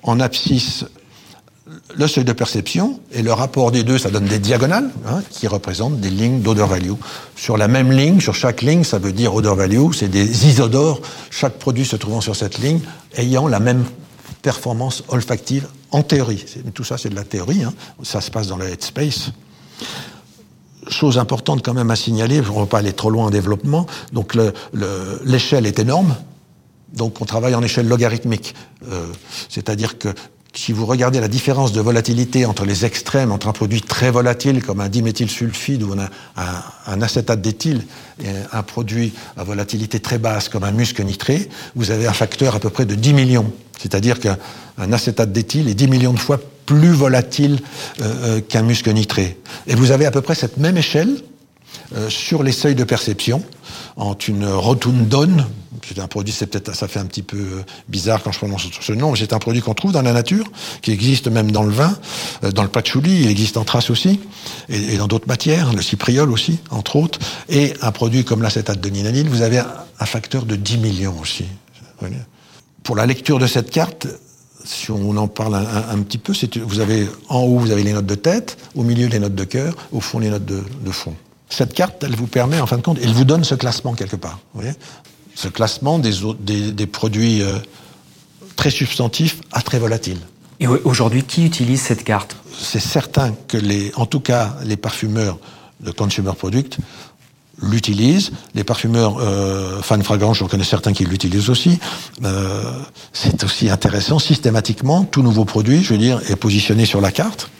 en 0.02 0.18
abscisse 0.18 0.84
le 1.94 2.06
seuil 2.06 2.24
de 2.24 2.32
perception 2.32 3.00
et 3.12 3.22
le 3.22 3.32
rapport 3.32 3.70
des 3.70 3.84
deux, 3.84 3.98
ça 3.98 4.10
donne 4.10 4.26
des 4.26 4.38
diagonales 4.38 4.90
hein, 5.06 5.22
qui 5.30 5.46
représentent 5.46 6.00
des 6.00 6.10
lignes 6.10 6.40
d'odor 6.40 6.68
value. 6.68 6.92
Sur 7.36 7.56
la 7.56 7.68
même 7.68 7.92
ligne, 7.92 8.20
sur 8.20 8.34
chaque 8.34 8.62
ligne, 8.62 8.84
ça 8.84 8.98
veut 8.98 9.12
dire 9.12 9.34
odor 9.34 9.56
value, 9.56 9.92
c'est 9.94 10.08
des 10.08 10.46
isodores, 10.46 11.00
chaque 11.30 11.58
produit 11.58 11.84
se 11.84 11.96
trouvant 11.96 12.20
sur 12.20 12.36
cette 12.36 12.58
ligne 12.58 12.80
ayant 13.16 13.48
la 13.48 13.60
même 13.60 13.84
performance 14.42 15.04
olfactive 15.08 15.66
en 15.90 16.02
théorie. 16.02 16.44
Tout 16.74 16.84
ça, 16.84 16.98
c'est 16.98 17.10
de 17.10 17.14
la 17.14 17.24
théorie, 17.24 17.62
hein. 17.62 17.72
ça 18.02 18.20
se 18.20 18.30
passe 18.30 18.48
dans 18.48 18.56
le 18.56 18.66
headspace. 18.68 19.30
Chose 20.88 21.18
importante 21.18 21.62
quand 21.64 21.74
même 21.74 21.90
à 21.90 21.96
signaler, 21.96 22.40
on 22.40 22.54
ne 22.54 22.60
va 22.60 22.66
pas 22.66 22.78
aller 22.78 22.92
trop 22.92 23.10
loin 23.10 23.26
en 23.26 23.30
développement, 23.30 23.86
donc 24.12 24.36
l'échelle 25.24 25.66
est 25.66 25.78
énorme, 25.78 26.16
donc 26.92 27.20
on 27.20 27.24
travaille 27.24 27.54
en 27.54 27.62
échelle 27.62 27.88
logarithmique, 27.88 28.54
euh, 28.90 29.06
c'est-à-dire 29.48 29.98
que 29.98 30.08
si 30.54 30.72
vous 30.72 30.84
regardez 30.84 31.20
la 31.20 31.28
différence 31.28 31.72
de 31.72 31.80
volatilité 31.80 32.44
entre 32.44 32.64
les 32.64 32.84
extrêmes, 32.84 33.32
entre 33.32 33.48
un 33.48 33.52
produit 33.52 33.80
très 33.80 34.10
volatile 34.10 34.62
comme 34.62 34.80
un 34.80 34.88
diméthylsulfide 34.88 35.82
ou 35.82 35.94
un, 35.94 37.02
acétate 37.02 37.40
d'éthyle 37.40 37.82
et 38.22 38.28
un 38.52 38.62
produit 38.62 39.12
à 39.36 39.44
volatilité 39.44 39.98
très 40.00 40.18
basse 40.18 40.48
comme 40.48 40.64
un 40.64 40.72
musc 40.72 41.00
nitré, 41.00 41.48
vous 41.74 41.90
avez 41.90 42.06
un 42.06 42.12
facteur 42.12 42.54
à 42.54 42.60
peu 42.60 42.70
près 42.70 42.84
de 42.84 42.94
10 42.94 43.14
millions. 43.14 43.52
C'est-à-dire 43.80 44.20
qu'un 44.20 44.92
acétate 44.92 45.32
d'éthyle 45.32 45.68
est 45.68 45.74
10 45.74 45.88
millions 45.88 46.12
de 46.12 46.18
fois 46.18 46.38
plus 46.66 46.92
volatile 46.92 47.58
euh, 48.00 48.04
euh, 48.04 48.40
qu'un 48.40 48.62
musc 48.62 48.86
nitré. 48.88 49.38
Et 49.66 49.74
vous 49.74 49.90
avez 49.90 50.06
à 50.06 50.10
peu 50.10 50.20
près 50.20 50.34
cette 50.34 50.58
même 50.58 50.76
échelle 50.76 51.16
sur 52.08 52.42
les 52.42 52.52
seuils 52.52 52.74
de 52.74 52.84
perception 52.84 53.42
entre 53.96 54.28
une 54.28 54.46
rotundone, 54.46 55.46
c'est 55.86 55.98
un 55.98 56.06
produit, 56.06 56.32
c'est 56.32 56.46
peut-être, 56.46 56.74
ça 56.74 56.88
fait 56.88 57.00
un 57.00 57.06
petit 57.06 57.22
peu 57.22 57.36
euh, 57.36 57.62
bizarre 57.88 58.22
quand 58.22 58.32
je 58.32 58.38
prononce 58.38 58.66
ce 58.80 58.92
nom, 58.92 59.14
c'est 59.14 59.32
un 59.32 59.38
produit 59.38 59.60
qu'on 59.60 59.74
trouve 59.74 59.92
dans 59.92 60.02
la 60.02 60.12
nature, 60.12 60.46
qui 60.80 60.92
existe 60.92 61.28
même 61.28 61.50
dans 61.50 61.62
le 61.62 61.72
vin, 61.72 61.96
euh, 62.44 62.52
dans 62.52 62.62
le 62.62 62.68
patchouli, 62.68 63.22
il 63.22 63.30
existe 63.30 63.56
en 63.56 63.64
trace 63.64 63.90
aussi, 63.90 64.20
et, 64.68 64.96
dans 64.96 65.08
d'autres 65.08 65.28
matières, 65.28 65.72
le 65.72 65.82
cypriol 65.82 66.30
aussi, 66.30 66.58
entre 66.70 66.96
autres, 66.96 67.18
et 67.48 67.74
un 67.82 67.92
produit 67.92 68.24
comme 68.24 68.42
l'acétate 68.42 68.80
de 68.80 68.88
ninanil, 68.88 69.28
vous 69.28 69.42
avez 69.42 69.58
un, 69.58 70.06
facteur 70.06 70.46
de 70.46 70.56
10 70.56 70.78
millions 70.78 71.14
aussi. 71.20 71.44
Pour 72.82 72.96
la 72.96 73.06
lecture 73.06 73.38
de 73.38 73.46
cette 73.46 73.70
carte, 73.70 74.08
si 74.64 74.90
on 74.90 75.16
en 75.16 75.28
parle 75.28 75.54
un, 75.54 75.98
petit 76.02 76.18
peu, 76.18 76.32
vous 76.64 76.80
avez 76.80 77.06
en 77.28 77.38
haut 77.42 77.58
vous 77.58 77.70
avez 77.70 77.84
les 77.84 77.92
notes 77.92 78.06
de 78.06 78.16
tête, 78.16 78.58
au 78.74 78.82
milieu 78.82 79.06
les 79.06 79.20
notes 79.20 79.36
de 79.36 79.44
cœur, 79.44 79.74
au 79.92 80.00
fond 80.00 80.18
les 80.18 80.28
notes 80.28 80.44
de 80.44 80.90
fond 80.90 81.14
cette 81.52 81.74
carte, 81.74 82.02
elle 82.04 82.16
vous 82.16 82.26
permet, 82.26 82.60
en 82.60 82.66
fin 82.66 82.76
de 82.76 82.82
compte, 82.82 82.98
elle 83.02 83.12
vous 83.12 83.24
donne 83.24 83.44
ce 83.44 83.54
classement 83.54 83.94
quelque 83.94 84.16
part. 84.16 84.40
Vous 84.54 84.60
voyez 84.60 84.76
ce 85.34 85.48
classement 85.48 85.98
des, 85.98 86.12
des, 86.40 86.72
des 86.72 86.86
produits 86.86 87.42
euh, 87.42 87.58
très 88.54 88.70
substantifs 88.70 89.40
à 89.52 89.62
très 89.62 89.78
volatiles. 89.78 90.20
Et 90.60 90.66
aujourd'hui, 90.66 91.24
qui 91.24 91.44
utilise 91.44 91.80
cette 91.80 92.04
carte? 92.04 92.36
C'est 92.56 92.80
certain 92.80 93.32
que, 93.48 93.56
les, 93.56 93.92
en 93.96 94.06
tout 94.06 94.20
cas, 94.20 94.56
les 94.64 94.76
parfumeurs 94.76 95.38
de 95.80 95.90
consumer 95.90 96.32
product 96.36 96.78
l'utilisent. 97.60 98.30
Les 98.54 98.62
parfumeurs 98.62 99.16
euh, 99.18 99.80
fans 99.82 100.02
fragrants, 100.02 100.34
j'en 100.34 100.48
connais 100.48 100.64
certains 100.64 100.92
qui 100.92 101.04
l'utilisent 101.04 101.48
aussi. 101.48 101.78
Euh, 102.24 102.62
c'est 103.12 103.42
aussi 103.42 103.70
intéressant. 103.70 104.18
Systématiquement, 104.18 105.04
tout 105.04 105.22
nouveau 105.22 105.44
produit, 105.44 105.82
je 105.82 105.94
veux 105.94 105.98
dire, 105.98 106.20
est 106.28 106.36
positionné 106.36 106.84
sur 106.86 107.00
la 107.00 107.10
carte. 107.10 107.50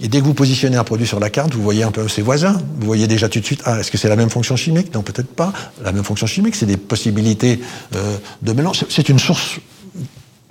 Et 0.00 0.08
dès 0.08 0.20
que 0.20 0.24
vous 0.24 0.34
positionnez 0.34 0.76
un 0.76 0.84
produit 0.84 1.06
sur 1.06 1.20
la 1.20 1.30
carte, 1.30 1.54
vous 1.54 1.62
voyez 1.62 1.82
un 1.82 1.90
peu 1.90 2.08
ses 2.08 2.22
voisins. 2.22 2.60
Vous 2.78 2.86
voyez 2.86 3.06
déjà 3.06 3.28
tout 3.28 3.40
de 3.40 3.44
suite, 3.44 3.62
ah, 3.64 3.78
est-ce 3.78 3.90
que 3.90 3.98
c'est 3.98 4.08
la 4.08 4.16
même 4.16 4.30
fonction 4.30 4.56
chimique? 4.56 4.92
Non, 4.94 5.02
peut-être 5.02 5.28
pas. 5.28 5.52
La 5.82 5.92
même 5.92 6.04
fonction 6.04 6.26
chimique, 6.26 6.54
c'est 6.54 6.66
des 6.66 6.76
possibilités 6.78 7.60
euh, 7.94 8.16
de 8.40 8.52
mélange. 8.52 8.84
C'est 8.88 9.08
une 9.08 9.18
source 9.18 9.58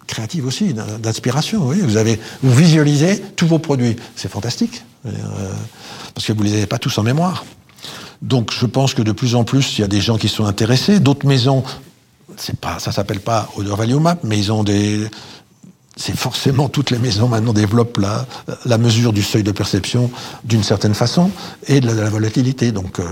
créative 0.07 0.45
aussi, 0.45 0.73
d'inspiration. 0.73 1.61
Vous, 1.61 1.73
vous 2.43 2.53
visualisez 2.53 3.21
tous 3.35 3.47
vos 3.47 3.59
produits. 3.59 3.95
C'est 4.15 4.29
fantastique. 4.29 4.83
Euh, 5.05 5.11
parce 6.13 6.27
que 6.27 6.33
vous 6.33 6.43
ne 6.43 6.49
les 6.49 6.53
avez 6.53 6.67
pas 6.67 6.77
tous 6.77 6.97
en 6.97 7.03
mémoire. 7.03 7.45
Donc 8.21 8.51
je 8.51 8.65
pense 8.65 8.93
que 8.93 9.01
de 9.01 9.11
plus 9.11 9.35
en 9.35 9.43
plus, 9.43 9.77
il 9.77 9.81
y 9.81 9.83
a 9.83 9.87
des 9.87 10.01
gens 10.01 10.17
qui 10.17 10.27
sont 10.27 10.45
intéressés. 10.45 10.99
D'autres 10.99 11.25
maisons, 11.25 11.63
pas, 12.59 12.79
ça 12.79 12.91
s'appelle 12.91 13.19
pas 13.19 13.49
Odor 13.55 13.77
Value 13.77 13.95
Map, 13.95 14.17
mais 14.23 14.37
ils 14.37 14.51
ont 14.51 14.63
des, 14.63 15.07
c'est 15.97 16.15
forcément 16.15 16.69
toutes 16.69 16.91
les 16.91 16.99
maisons 16.99 17.27
maintenant 17.27 17.53
développent 17.53 17.97
la, 17.97 18.25
la 18.65 18.77
mesure 18.77 19.13
du 19.13 19.21
seuil 19.21 19.43
de 19.43 19.51
perception 19.51 20.09
d'une 20.43 20.63
certaine 20.63 20.93
façon 20.93 21.31
et 21.67 21.81
de 21.81 21.87
la, 21.87 22.09
volatilité. 22.09 22.71
Donc, 22.71 22.99
euh, 22.99 23.03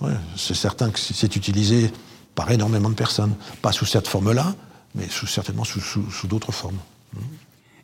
ouais, 0.00 0.12
c'est 0.36 0.54
certain 0.54 0.90
que 0.90 0.98
c'est 0.98 1.36
utilisé 1.36 1.90
par 2.34 2.50
énormément 2.50 2.90
de 2.90 2.94
personnes. 2.94 3.34
Pas 3.62 3.72
sous 3.72 3.86
cette 3.86 4.08
forme-là, 4.08 4.54
mais 4.94 5.06
sous, 5.08 5.26
certainement 5.26 5.64
sous, 5.64 5.80
sous, 5.80 6.26
d'autres 6.26 6.52
formes. 6.52 6.78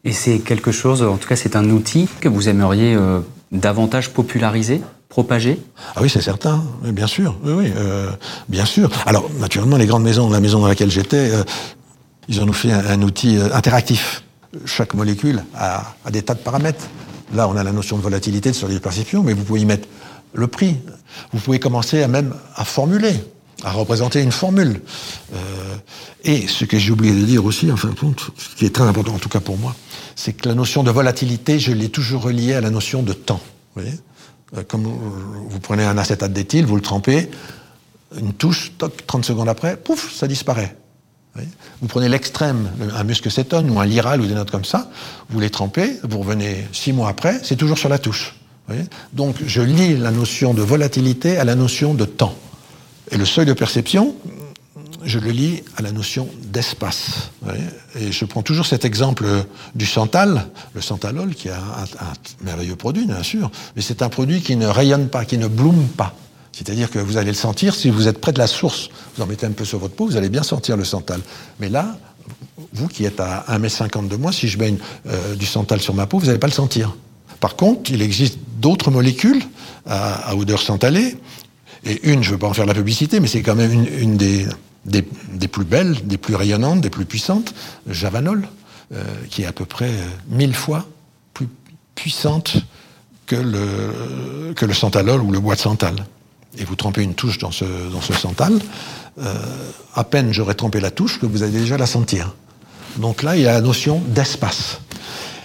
Et 0.05 0.13
c'est 0.13 0.41
quelque 0.41 0.73
chose, 0.73 1.03
en 1.03 1.17
tout 1.17 1.29
cas 1.29 1.37
c'est 1.37 1.57
un 1.57 1.69
outil 1.71 2.09
que 2.21 2.29
vous 2.29 2.49
aimeriez 2.49 2.95
euh, 2.95 3.21
davantage 3.53 4.11
populariser 4.11 4.81
propager? 5.09 5.61
Ah 5.95 6.01
oui, 6.03 6.11
c'est 6.11 6.21
certain, 6.21 6.63
bien 6.83 7.07
sûr, 7.07 7.37
oui, 7.45 7.53
oui 7.53 7.73
euh, 7.77 8.11
bien 8.49 8.65
sûr. 8.65 8.91
Alors, 9.07 9.31
naturellement, 9.39 9.77
les 9.77 9.87
grandes 9.87 10.03
maisons, 10.03 10.29
la 10.29 10.41
maison 10.41 10.61
dans 10.61 10.67
laquelle 10.67 10.91
j'étais, 10.91 11.31
euh, 12.29 12.33
ils 12.33 12.41
ont 12.41 12.47
nous 12.47 12.53
fait 12.53 12.73
un, 12.73 13.03
outil 13.03 13.39
interactif. 13.53 14.23
Chaque 14.65 14.95
molécule 14.95 15.45
a, 15.55 15.95
a, 16.05 16.11
des 16.11 16.23
tas 16.23 16.35
de 16.35 16.41
paramètres. 16.41 16.87
Là, 17.35 17.49
on 17.49 17.57
a 17.57 17.65
la 17.65 17.73
notion 17.73 17.97
de 17.97 18.03
volatilité, 18.03 18.51
de 18.51 18.79
perception, 18.79 19.23
mais 19.23 19.33
vous 19.33 19.45
pouvez 19.45 19.61
y 19.61 19.65
mettre 19.65 19.89
le 20.33 20.47
prix. 20.47 20.77
Vous 21.33 21.41
pouvez 21.41 21.59
commencer 21.59 22.03
à 22.03 22.09
même 22.09 22.35
à 22.55 22.65
formuler, 22.65 23.15
à 23.65 23.73
représenter 23.73 24.23
une 24.23 24.33
formule. 24.33 24.81
Euh, 25.35 25.77
et 26.25 26.47
ce 26.47 26.65
que 26.65 26.79
j'ai 26.79 26.93
oublié 26.93 27.15
de 27.15 27.25
dire 27.25 27.45
aussi, 27.45 27.71
en 27.73 27.77
fin 27.77 27.89
de 27.89 27.99
compte, 27.99 28.31
ce 28.37 28.55
qui 28.57 28.65
est 28.65 28.75
très 28.75 28.85
important 28.85 29.15
en 29.15 29.19
tout 29.19 29.29
cas 29.29 29.41
pour 29.41 29.59
moi, 29.59 29.75
c'est 30.15 30.33
que 30.33 30.49
la 30.49 30.55
notion 30.55 30.83
de 30.83 30.91
volatilité, 30.91 31.59
je 31.59 31.73
l'ai 31.73 31.89
toujours 31.89 32.23
reliée 32.23 32.55
à 32.55 32.61
la 32.61 32.71
notion 32.71 33.03
de 33.03 33.13
temps. 33.13 33.41
Vous 33.75 33.83
voyez 33.83 33.99
euh, 34.57 34.63
Comme 34.63 34.85
vous 34.85 35.61
prenez 35.61 35.85
un 35.85 35.99
acétate 35.99 36.33
d'éthyle, 36.33 36.67
vous 36.67 36.77
le 36.77 36.83
trempez, 36.83 37.29
une 38.17 38.33
touche, 38.33 38.73
toc, 38.79 39.07
30 39.07 39.25
secondes 39.25 39.49
après, 39.49 39.77
pouf, 39.77 40.15
ça 40.15 40.29
disparaît. 40.29 40.77
Vous 41.81 41.89
prenez 41.89 42.09
l'extrême, 42.09 42.71
un 42.95 43.05
muscocétone 43.05 43.71
ou 43.71 43.81
un 43.81 43.87
liral 43.87 44.21
ou 44.21 44.27
des 44.27 44.35
notes 44.35 44.51
comme 44.51 44.65
ça, 44.65 44.91
vous 45.29 45.41
les 45.41 45.51
trempez, 45.51 45.99
vous 46.03 46.19
revenez 46.19 46.67
six 46.73 46.93
mois 46.93 47.09
après, 47.09 47.41
c'est 47.43 47.57
toujours 47.57 47.79
sur 47.79 47.89
la 47.89 47.99
touche. 47.99 48.35
Donc 49.13 49.37
je 49.47 49.63
lis 49.63 49.97
la 49.97 50.11
notion 50.11 50.55
de 50.55 50.63
volatilité 50.63 51.39
à 51.39 51.45
la 51.45 51.55
notion 51.55 51.95
de 51.95 52.05
temps. 52.05 52.35
Et 53.11 53.17
le 53.17 53.25
seuil 53.25 53.47
de 53.47 53.53
perception, 53.53 54.17
je 55.05 55.21
le 55.21 55.31
lis 55.31 55.63
à 55.77 55.83
la 55.83 55.93
notion 55.93 56.29
d'espace. 56.43 57.31
Et 57.95 58.11
je 58.11 58.25
prends 58.25 58.43
toujours 58.43 58.67
cet 58.67 58.85
exemple 58.85 59.27
du 59.75 59.87
santal, 59.87 60.47
le 60.75 60.81
santalol, 60.81 61.35
qui 61.35 61.49
est 61.49 61.53
un, 61.53 61.55
un 61.57 62.13
merveilleux 62.45 62.75
produit, 62.75 63.07
bien 63.07 63.23
sûr, 63.23 63.51
mais 63.77 63.83
c'est 63.83 64.03
un 64.03 64.09
produit 64.09 64.41
qui 64.41 64.57
ne 64.57 64.67
rayonne 64.67 65.09
pas, 65.09 65.25
qui 65.25 65.39
ne 65.39 65.47
bloom 65.47 65.87
pas. 65.97 66.17
C'est-à-dire 66.57 66.91
que 66.91 66.99
vous 66.99 67.19
allez 67.19 67.33
le 67.33 67.35
sentir 67.35 67.75
si 67.75 67.91
vous 67.91 68.09
êtes 68.09 68.19
près 68.19 68.33
de 68.33 68.39
la 68.39 68.47
source. 68.47 68.89
Vous 69.15 69.23
en 69.23 69.27
mettez 69.27 69.45
un 69.45 69.51
peu 69.51 69.67
sur 69.67 69.79
votre 69.79 69.95
peau, 69.95 70.07
vous 70.07 70.17
allez 70.17 70.31
bien 70.31 70.43
sentir 70.43 70.79
le 70.79 70.85
santal. 70.85 71.21
Mais 71.61 71.69
là, 71.69 71.99
vous 72.73 72.89
qui 72.89 73.05
êtes 73.05 73.21
à 73.21 73.45
1m50 73.51 74.09
de 74.09 74.17
moi, 74.17 74.33
si 74.33 74.49
je 74.49 74.59
mets 74.59 74.75
euh, 75.07 75.35
du 75.35 75.45
santal 75.45 75.83
sur 75.83 75.93
ma 75.93 76.07
peau, 76.07 76.19
vous 76.19 76.27
n'allez 76.27 76.39
pas 76.39 76.47
le 76.47 76.55
sentir. 76.55 76.97
Par 77.41 77.57
contre, 77.57 77.91
il 77.91 78.01
existe 78.01 78.39
d'autres 78.59 78.91
molécules 78.91 79.43
à, 79.85 80.35
odeur 80.35 80.63
santalée. 80.63 81.19
Et 81.85 82.09
une, 82.11 82.23
je 82.23 82.31
ne 82.31 82.33
veux 82.33 82.39
pas 82.39 82.49
en 82.49 82.55
faire 82.55 82.65
la 82.65 82.73
publicité, 82.73 83.21
mais 83.21 83.29
c'est 83.29 83.43
quand 83.43 83.55
même 83.55 83.87
une, 84.01 84.17
des, 84.17 84.47
plus 85.49 85.67
belles, 85.67 85.95
des 86.07 86.17
plus 86.17 86.37
rayonnantes, 86.37 86.81
des 86.81 86.89
plus 86.89 87.05
puissantes, 87.05 87.53
Javanol, 87.87 88.49
euh, 88.95 89.05
qui 89.29 89.43
est 89.43 89.47
à 89.47 89.53
peu 89.53 89.67
près 89.67 89.91
mille 90.31 90.55
fois 90.55 90.87
plus 91.35 91.49
puissante 91.95 92.57
que 93.27 93.37
le, 93.37 94.55
que 94.55 94.65
le 94.65 94.73
santalol 94.73 95.21
ou 95.21 95.31
le 95.31 95.39
bois 95.39 95.55
de 95.55 95.61
santal 95.61 96.07
et 96.59 96.65
vous 96.65 96.77
trempez 96.77 97.03
une 97.03 97.15
touche 97.15 97.39
dans 97.39 97.51
ce, 97.51 97.65
dans 97.65 98.01
euh, 99.19 99.35
à 99.95 100.05
peine 100.05 100.33
j'aurais 100.33 100.55
trempé 100.55 100.81
la 100.81 100.91
touche 100.91 101.19
que 101.19 101.27
vous 101.27 101.43
allez 101.43 101.59
déjà 101.59 101.77
la 101.79 101.87
sentir. 101.87 102.35
Donc 102.99 103.23
là, 103.23 103.37
il 103.37 103.43
y 103.43 103.47
a 103.47 103.53
la 103.53 103.61
notion 103.61 104.03
d'espace. 104.09 104.81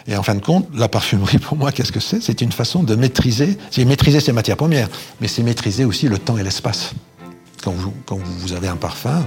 Et 0.08 0.16
en 0.16 0.24
fin 0.24 0.36
de 0.36 0.42
compte, 0.42 0.68
la 0.74 0.88
parfumerie, 0.88 1.38
pour 1.38 1.58
moi, 1.58 1.72
qu'est-ce 1.72 1.92
que 1.92 2.00
c'est? 2.00 2.22
C'est 2.22 2.42
une 2.42 2.52
façon 2.52 2.84
de 2.84 2.96
maîtriser, 2.96 3.58
c'est 3.70 3.86
maîtriser 3.86 4.20
ses 4.20 4.34
matières 4.34 4.58
premières, 4.58 4.90
mais 5.20 5.28
c'est 5.28 5.44
maîtriser 5.44 5.86
aussi 5.86 6.08
le 6.08 6.18
temps 6.18 6.38
et 6.38 6.44
l'espace. 6.44 6.94
Quand 7.64 7.74
vous 8.10 8.54
avez 8.54 8.68
un 8.68 8.76
parfum, 8.76 9.24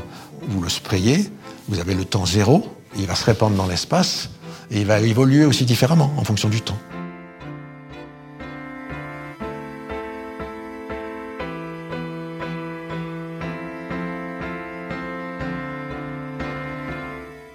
vous 0.49 0.61
le 0.61 0.69
sprayez, 0.69 1.31
vous 1.69 1.79
avez 1.79 1.95
le 1.95 2.05
temps 2.05 2.27
zéro, 2.27 2.69
il 2.99 3.07
va 3.07 3.15
se 3.15 3.25
répandre 3.25 3.57
dans 3.57 3.67
l'espace, 3.67 4.31
et 4.71 4.81
il 4.81 4.87
va 4.87 4.99
évoluer 5.01 5.45
aussi 5.45 5.65
différemment 5.65 6.13
en 6.17 6.25
fonction 6.25 6.49
du 6.49 6.61
temps. 6.61 6.79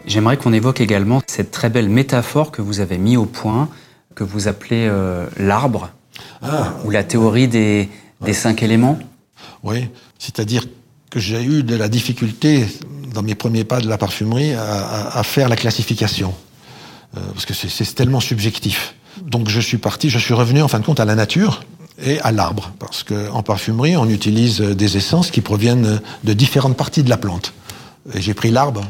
J'aimerais 0.09 0.37
qu'on 0.37 0.53
évoque 0.53 0.81
également 0.81 1.21
cette 1.27 1.51
très 1.51 1.69
belle 1.69 1.87
métaphore 1.87 2.49
que 2.49 2.63
vous 2.63 2.79
avez 2.79 2.97
mis 2.97 3.15
au 3.15 3.25
point, 3.25 3.69
que 4.15 4.23
vous 4.23 4.47
appelez 4.47 4.87
euh, 4.89 5.27
l'arbre, 5.37 5.91
ah. 6.41 6.73
ou 6.83 6.89
la 6.89 7.03
théorie 7.03 7.47
des, 7.47 7.87
cinq 8.33 8.63
éléments. 8.63 8.97
Oui, 9.61 9.87
c'est-à-dire 10.17 10.65
que 11.11 11.19
j'ai 11.19 11.43
eu 11.43 11.61
de 11.61 11.75
la 11.75 11.89
difficulté 11.89 12.65
dans 13.13 13.21
mes 13.21 13.35
premiers 13.35 13.63
pas 13.63 13.81
de 13.81 13.87
la 13.87 13.99
parfumerie 13.99 14.53
à, 14.53 15.21
faire 15.23 15.47
la 15.47 15.55
classification, 15.55 16.33
euh, 17.15 17.19
parce 17.33 17.45
que 17.45 17.53
c'est 17.53 17.93
tellement 17.93 18.19
subjectif. 18.19 18.95
Donc 19.21 19.47
je 19.47 19.59
suis 19.59 19.77
parti, 19.77 20.09
je 20.09 20.17
suis 20.17 20.33
revenu 20.33 20.63
en 20.63 20.67
fin 20.67 20.79
de 20.79 20.85
compte 20.85 20.99
à 20.99 21.05
la 21.05 21.13
nature 21.13 21.63
et 22.03 22.19
à 22.21 22.31
l'arbre, 22.31 22.71
parce 22.79 23.03
qu'en 23.03 23.43
parfumerie 23.43 23.95
on 23.95 24.09
utilise 24.09 24.59
des 24.59 24.97
essences 24.97 25.29
qui 25.29 25.41
proviennent 25.41 26.01
de 26.23 26.33
différentes 26.33 26.77
parties 26.77 27.03
de 27.03 27.09
la 27.11 27.17
plante. 27.17 27.53
Et 28.15 28.21
j'ai 28.21 28.33
pris 28.33 28.49
l'arbre 28.49 28.83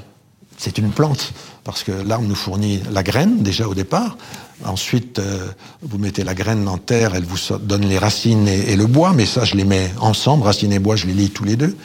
c'est 0.60 0.78
une 0.78 0.92
plante, 0.92 1.32
parce 1.64 1.84
que 1.84 1.94
l'arbre 1.94 2.28
nous 2.28 2.36
fournit 2.36 2.82
la 2.92 3.02
graine 3.02 3.42
déjà 3.42 3.68
au 3.68 3.74
départ. 3.74 4.18
Ensuite, 4.66 5.18
euh, 5.18 5.48
vous 5.82 5.98
mettez 5.98 6.26
la 6.26 6.34
graine 6.34 6.68
en 6.68 6.78
terre, 6.78 7.16
elle 7.16 7.24
vous 7.24 7.38
donne 7.60 7.88
les 7.88 7.98
racines 7.98 8.46
et, 8.46 8.76
le 8.76 8.86
bois, 8.86 9.14
mais 9.16 9.26
ça, 9.26 9.46
je 9.46 9.56
les 9.56 9.64
mets 9.64 9.90
ensemble, 10.02 10.44
racines 10.44 10.74
et 10.74 10.80
bois, 10.80 10.98
je 10.98 11.08
les 11.08 11.14
lis 11.14 11.30
tous 11.30 11.46
les 11.46 11.56
deux. 11.56 11.78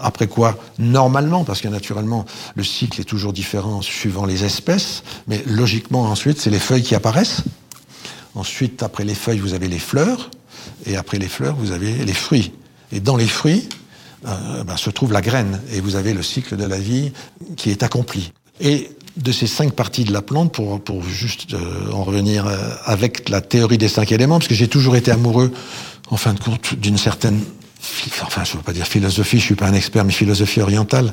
Après 0.00 0.26
quoi, 0.26 0.58
normalement, 0.80 1.44
parce 1.44 1.60
que 1.60 1.68
naturellement, 1.68 2.26
le 2.56 2.64
cycle 2.64 3.00
est 3.00 3.04
toujours 3.04 3.32
différent 3.32 3.82
suivant 3.82 4.26
les 4.26 4.44
espèces, 4.44 5.04
mais 5.28 5.44
logiquement, 5.46 6.02
ensuite, 6.02 6.40
c'est 6.40 6.50
les 6.50 6.58
feuilles 6.58 6.82
qui 6.82 6.96
apparaissent. 6.96 7.44
Ensuite, 8.34 8.82
après 8.82 9.04
les 9.04 9.14
feuilles, 9.14 9.38
vous 9.38 9.54
avez 9.54 9.68
les 9.68 9.78
fleurs, 9.78 10.30
et 10.86 10.96
après 10.96 11.18
les 11.18 11.28
fleurs, 11.28 11.54
vous 11.54 11.70
avez 11.70 12.04
les 12.04 12.12
fruits. 12.12 12.52
Et 12.90 12.98
dans 12.98 13.16
les 13.16 13.28
fruits, 13.28 13.68
euh, 14.26 14.64
ben, 14.64 14.76
se 14.76 14.90
trouve 14.90 15.12
la 15.12 15.20
graine, 15.20 15.60
et 15.72 15.80
vous 15.80 15.96
avez 15.96 16.12
le 16.12 16.22
cycle 16.22 16.56
de 16.56 16.64
la 16.64 16.78
vie 16.78 17.12
qui 17.56 17.70
est 17.70 17.82
accompli. 17.82 18.32
Et 18.60 18.90
de 19.16 19.32
ces 19.32 19.46
cinq 19.46 19.72
parties 19.72 20.04
de 20.04 20.12
la 20.12 20.22
plante, 20.22 20.52
pour, 20.52 20.80
pour 20.80 21.04
juste 21.04 21.54
euh, 21.54 21.92
en 21.92 22.02
revenir 22.04 22.46
euh, 22.46 22.56
avec 22.84 23.28
la 23.28 23.40
théorie 23.40 23.78
des 23.78 23.88
cinq 23.88 24.12
éléments, 24.12 24.38
parce 24.38 24.48
que 24.48 24.54
j'ai 24.54 24.68
toujours 24.68 24.96
été 24.96 25.10
amoureux, 25.10 25.52
en 26.10 26.16
fin 26.16 26.34
de 26.34 26.40
compte, 26.40 26.74
d'une 26.74 26.98
certaine 26.98 27.40
enfin 28.22 28.42
je 28.42 28.52
ne 28.52 28.56
veux 28.56 28.64
pas 28.64 28.72
dire 28.72 28.88
philosophie, 28.88 29.38
je 29.38 29.44
suis 29.44 29.54
pas 29.54 29.66
un 29.66 29.72
expert, 29.72 30.04
mais 30.04 30.12
philosophie 30.12 30.60
orientale, 30.60 31.12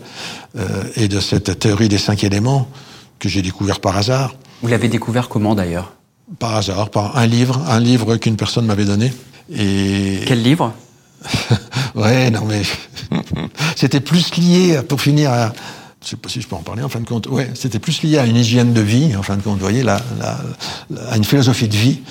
et 0.95 1.07
de 1.07 1.19
cette 1.19 1.59
théorie 1.59 1.89
des 1.89 1.99
cinq 1.99 2.23
éléments 2.23 2.67
que 3.19 3.29
j'ai 3.29 3.43
découvert 3.43 3.79
par 3.79 3.95
hasard. 3.97 4.33
Vous 4.63 4.67
l'avez 4.67 4.87
découvert 4.87 5.29
comment 5.29 5.53
d'ailleurs? 5.53 5.93
Par 6.39 6.55
hasard, 6.55 6.89
par 6.89 7.17
un 7.17 7.27
livre, 7.27 7.61
un 7.67 7.79
livre 7.79 8.15
qu'une 8.17 8.35
personne 8.35 8.65
m'avait 8.65 8.85
donné. 8.85 9.13
Et 9.53 10.21
quel 10.25 10.41
livre? 10.41 10.73
Ouais, 11.95 12.29
non 12.29 12.45
mais 12.45 12.61
c'était 13.75 14.01
plus 14.01 14.35
lié, 14.35 14.79
pour 14.87 15.01
finir, 15.01 15.31
à, 15.31 15.53
je 16.03 16.09
sais 16.09 16.15
pas 16.17 16.29
si 16.29 16.41
je 16.41 16.47
peux 16.47 16.55
en 16.55 16.61
parler 16.61 16.83
en 16.83 16.89
fin 16.89 16.99
de 16.99 17.07
compte, 17.07 17.27
ouais, 17.27 17.49
c'était 17.55 17.79
plus 17.79 18.03
lié 18.03 18.17
à 18.17 18.25
une 18.25 18.35
hygiène 18.35 18.73
de 18.73 18.81
vie, 18.81 19.15
en 19.15 19.23
fin 19.23 19.37
de 19.37 19.41
compte, 19.41 19.55
vous 19.55 19.61
voyez, 19.61 19.83
la, 19.83 20.01
à 21.09 21.17
une 21.17 21.23
philosophie 21.23 21.67
de 21.67 21.75
vie, 21.75 22.01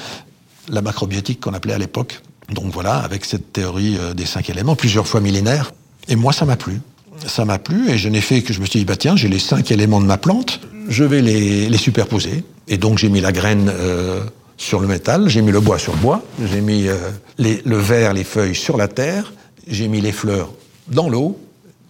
la 0.69 0.81
macrobiotique 0.83 1.41
qu'on 1.41 1.53
appelait 1.53 1.75
à 1.75 1.79
l'époque. 1.79 2.23
Donc 2.51 2.73
voilà, 2.73 2.97
avec 2.97 3.25
cette 3.25 3.53
théorie 3.53 3.97
euh, 3.99 4.13
des 4.15 4.27
cinq 4.27 4.51
éléments, 4.51 4.77
plusieurs 4.77 5.07
fois 5.07 5.21
millénaire. 5.21 5.73
Et 6.09 6.17
moi, 6.17 6.33
ça 6.33 6.45
m'a 6.45 6.57
plu. 6.57 6.81
Ça 7.27 7.45
m'a 7.45 7.59
plu 7.59 7.91
et 7.91 7.97
je 7.97 8.09
n'ai 8.09 8.21
fait 8.21 8.43
que 8.43 8.53
je 8.53 8.61
me 8.61 8.67
suis 8.67 8.81
dit, 8.81 8.85
bah 8.85 8.97
tiens, 8.97 9.17
j'ai 9.17 9.29
les 9.29 9.39
cinq 9.39 9.71
éléments 9.71 10.01
de 10.01 10.07
ma 10.07 10.19
plante, 10.19 10.61
je 10.89 11.05
vais 11.05 11.23
les, 11.23 11.69
les 11.69 11.79
superposer. 11.79 12.45
Et 12.67 12.77
donc 12.77 12.99
j'ai 12.99 13.09
mis 13.09 13.21
la 13.21 13.31
graine 13.31 13.71
euh, 13.73 14.21
sur 14.57 14.81
le 14.81 14.89
métal, 14.89 15.29
j'ai 15.29 15.41
mis 15.41 15.53
le 15.53 15.61
bois 15.61 15.79
sur 15.79 15.95
le 15.95 16.01
bois, 16.01 16.23
j'ai 16.45 16.61
mis 16.61 16.89
euh, 16.89 16.97
le 17.39 17.77
verre, 17.77 18.15
les 18.15 18.25
feuilles 18.25 18.55
sur 18.55 18.77
la 18.77 18.89
terre, 18.89 19.33
j'ai 19.67 19.89
mis 19.89 20.01
les 20.01 20.13
fleurs 20.13 20.53
dans 20.89 21.09
l'eau 21.09 21.39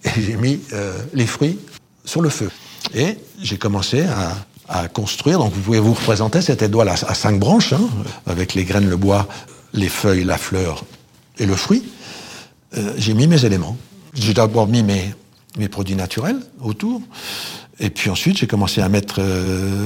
et 0.05 0.21
j'ai 0.21 0.37
mis 0.37 0.61
euh, 0.73 0.97
les 1.13 1.27
fruits 1.27 1.59
sur 2.05 2.21
le 2.21 2.29
feu. 2.29 2.51
Et 2.95 3.17
j'ai 3.41 3.57
commencé 3.57 4.03
à, 4.03 4.89
construire. 4.95 5.39
Donc 5.39 5.53
vous 5.53 5.61
pouvez 5.61 5.79
vous 5.79 5.93
représenter 5.93 6.41
cette 6.41 6.63
étoile 6.63 6.89
à, 6.89 6.97
cinq 6.97 7.39
branches, 7.39 7.75
hein, 7.75 7.87
avec 8.27 8.55
les 8.55 8.65
graines, 8.65 8.89
le 8.89 8.97
bois, 8.97 9.29
les 9.75 9.91
feuilles, 9.91 10.25
la 10.25 10.39
fleur 10.39 10.85
et 11.39 11.45
le 11.45 11.55
fruit. 11.55 11.85
Euh, 12.77 12.95
j'ai 12.97 13.13
mis 13.13 13.27
mes 13.27 13.45
éléments. 13.45 13.77
J'ai 14.15 14.33
d'abord 14.33 14.67
mis 14.67 14.83
mes, 14.83 15.15
mes 15.59 15.69
produits 15.69 15.97
naturels 15.97 16.39
autour. 16.63 17.03
Et 17.79 17.91
puis 17.91 18.09
ensuite, 18.09 18.39
j'ai 18.39 18.47
commencé 18.47 18.81
à 18.81 18.89
mettre 18.89 19.21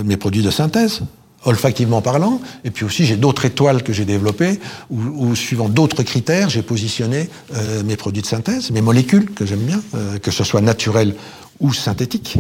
mes 0.05 0.17
produits 0.17 0.43
de 0.43 0.51
synthèse 0.51 1.03
olfactivement 1.45 2.03
parlant, 2.03 2.41
et 2.65 2.71
puis 2.71 2.85
aussi 2.85 3.07
j'ai 3.07 3.17
d'autres 3.17 3.45
étoiles 3.45 3.83
que 3.83 3.93
j'ai 3.93 4.05
développées, 4.05 4.59
où, 4.91 5.35
suivant 5.35 5.69
d'autres 5.69 6.03
critères, 6.03 6.49
j'ai 6.49 6.63
positionné 6.63 7.29
euh, 7.55 7.83
mes 7.85 7.97
produits 7.97 8.23
de 8.23 8.27
synthèse, 8.27 8.71
mes 8.71 8.81
molécules 8.81 9.31
que 9.33 9.47
j'aime 9.47 9.61
bien, 9.61 9.81
euh, 9.95 10.19
que 10.19 10.31
ce 10.31 10.45
soit 10.45 10.61
naturel 10.61 11.15
ou 11.61 11.73
synthétique, 11.73 12.39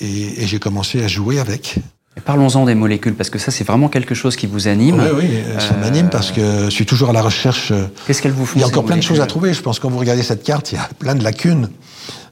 et, 0.00 0.46
j'ai 0.46 0.58
commencé 0.58 1.02
à 1.02 1.08
jouer 1.08 1.38
avec. 1.38 1.76
Parlons-en 2.24 2.66
des 2.66 2.74
molécules, 2.74 3.14
parce 3.14 3.30
que 3.30 3.38
ça, 3.38 3.50
c'est 3.50 3.64
vraiment 3.64 3.88
quelque 3.88 4.14
chose 4.14 4.36
qui 4.36 4.46
vous 4.46 4.68
anime. 4.68 5.02
Oui, 5.14 5.24
oui, 5.24 5.60
ça 5.60 5.74
m'anime 5.78 6.10
parce 6.10 6.30
que 6.30 6.64
je 6.66 6.70
suis 6.70 6.84
toujours 6.84 7.08
à 7.08 7.12
la 7.12 7.22
recherche. 7.22 7.72
Qu'est-ce 8.06 8.20
qu'elles 8.20 8.32
vous 8.32 8.44
font 8.44 8.58
Il 8.58 8.60
y 8.60 8.64
a 8.64 8.66
encore 8.66 8.84
plein 8.84 8.98
de 8.98 9.02
choses 9.02 9.20
à 9.20 9.26
trouver. 9.26 9.54
Je 9.54 9.62
pense 9.62 9.78
que 9.78 9.82
quand 9.82 9.90
vous 9.90 9.98
regardez 9.98 10.22
cette 10.22 10.42
carte, 10.42 10.72
il 10.72 10.74
y 10.74 10.78
a 10.78 10.88
plein 10.98 11.14
de 11.14 11.24
lacunes. 11.24 11.70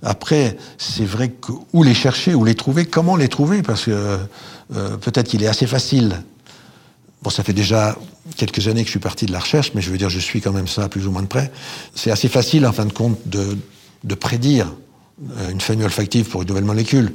Après, 0.02 0.56
c'est 0.76 1.04
vrai 1.04 1.30
que 1.30 1.52
où 1.72 1.82
les 1.82 1.94
chercher, 1.94 2.34
où 2.34 2.44
les 2.44 2.54
trouver, 2.54 2.84
comment 2.84 3.16
les 3.16 3.28
trouver, 3.28 3.62
parce 3.62 3.84
que 3.86 4.18
euh, 4.76 4.96
peut-être 4.98 5.28
qu'il 5.28 5.42
est 5.42 5.48
assez 5.48 5.66
facile. 5.66 6.22
Bon, 7.22 7.30
ça 7.30 7.42
fait 7.42 7.52
déjà 7.52 7.96
quelques 8.36 8.68
années 8.68 8.82
que 8.82 8.86
je 8.86 8.92
suis 8.92 9.00
parti 9.00 9.26
de 9.26 9.32
la 9.32 9.40
recherche, 9.40 9.72
mais 9.74 9.80
je 9.82 9.90
veux 9.90 9.98
dire, 9.98 10.10
je 10.10 10.18
suis 10.18 10.40
quand 10.40 10.52
même 10.52 10.68
ça 10.68 10.88
plus 10.88 11.06
ou 11.06 11.10
moins 11.10 11.22
de 11.22 11.26
près. 11.26 11.50
C'est 11.94 12.10
assez 12.10 12.28
facile, 12.28 12.66
en 12.66 12.72
fin 12.72 12.86
de 12.86 12.92
compte, 12.92 13.18
de, 13.26 13.56
de 14.04 14.14
prédire 14.14 14.72
euh, 15.38 15.50
une 15.50 15.60
famille 15.60 15.84
olfactive 15.84 16.28
pour 16.28 16.42
une 16.42 16.48
nouvelle 16.48 16.64
molécule. 16.64 17.12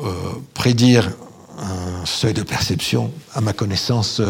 Euh, 0.00 0.10
prédire 0.54 1.10
un 1.58 2.06
seuil 2.06 2.34
de 2.34 2.42
perception, 2.42 3.10
à 3.34 3.40
ma 3.40 3.52
connaissance, 3.52 4.20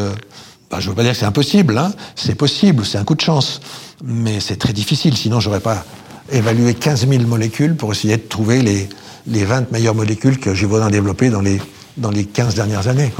bah, 0.71 0.81
je 0.81 0.87
ne 0.87 0.91
veux 0.91 0.97
pas 0.97 1.03
dire 1.03 1.13
que 1.13 1.19
c'est 1.19 1.25
impossible, 1.25 1.79
hein. 1.79 1.93
c'est 2.17 2.35
possible, 2.35 2.85
c'est 2.85 2.99
un 2.99 3.05
coup 3.05 3.15
de 3.15 3.21
chance, 3.21 3.61
mais 4.03 4.41
c'est 4.41 4.57
très 4.57 4.73
difficile, 4.73 5.17
sinon 5.17 5.41
j'aurais 5.41 5.61
pas 5.61 5.85
évalué 6.33 6.75
15 6.75 7.07
000 7.09 7.23
molécules 7.25 7.77
pour 7.77 7.93
essayer 7.93 8.17
de 8.17 8.23
trouver 8.23 8.63
les, 8.63 8.89
les 9.27 9.45
20 9.45 9.71
meilleures 9.71 9.95
molécules 9.95 10.39
que 10.39 10.55
j'ai 10.55 10.67
voulu 10.67 10.91
développer 10.91 11.31
dans 11.31 11.41
les, 11.41 11.61
dans 11.97 12.11
les 12.11 12.25
15 12.25 12.55
dernières 12.55 12.89
années. 12.89 13.13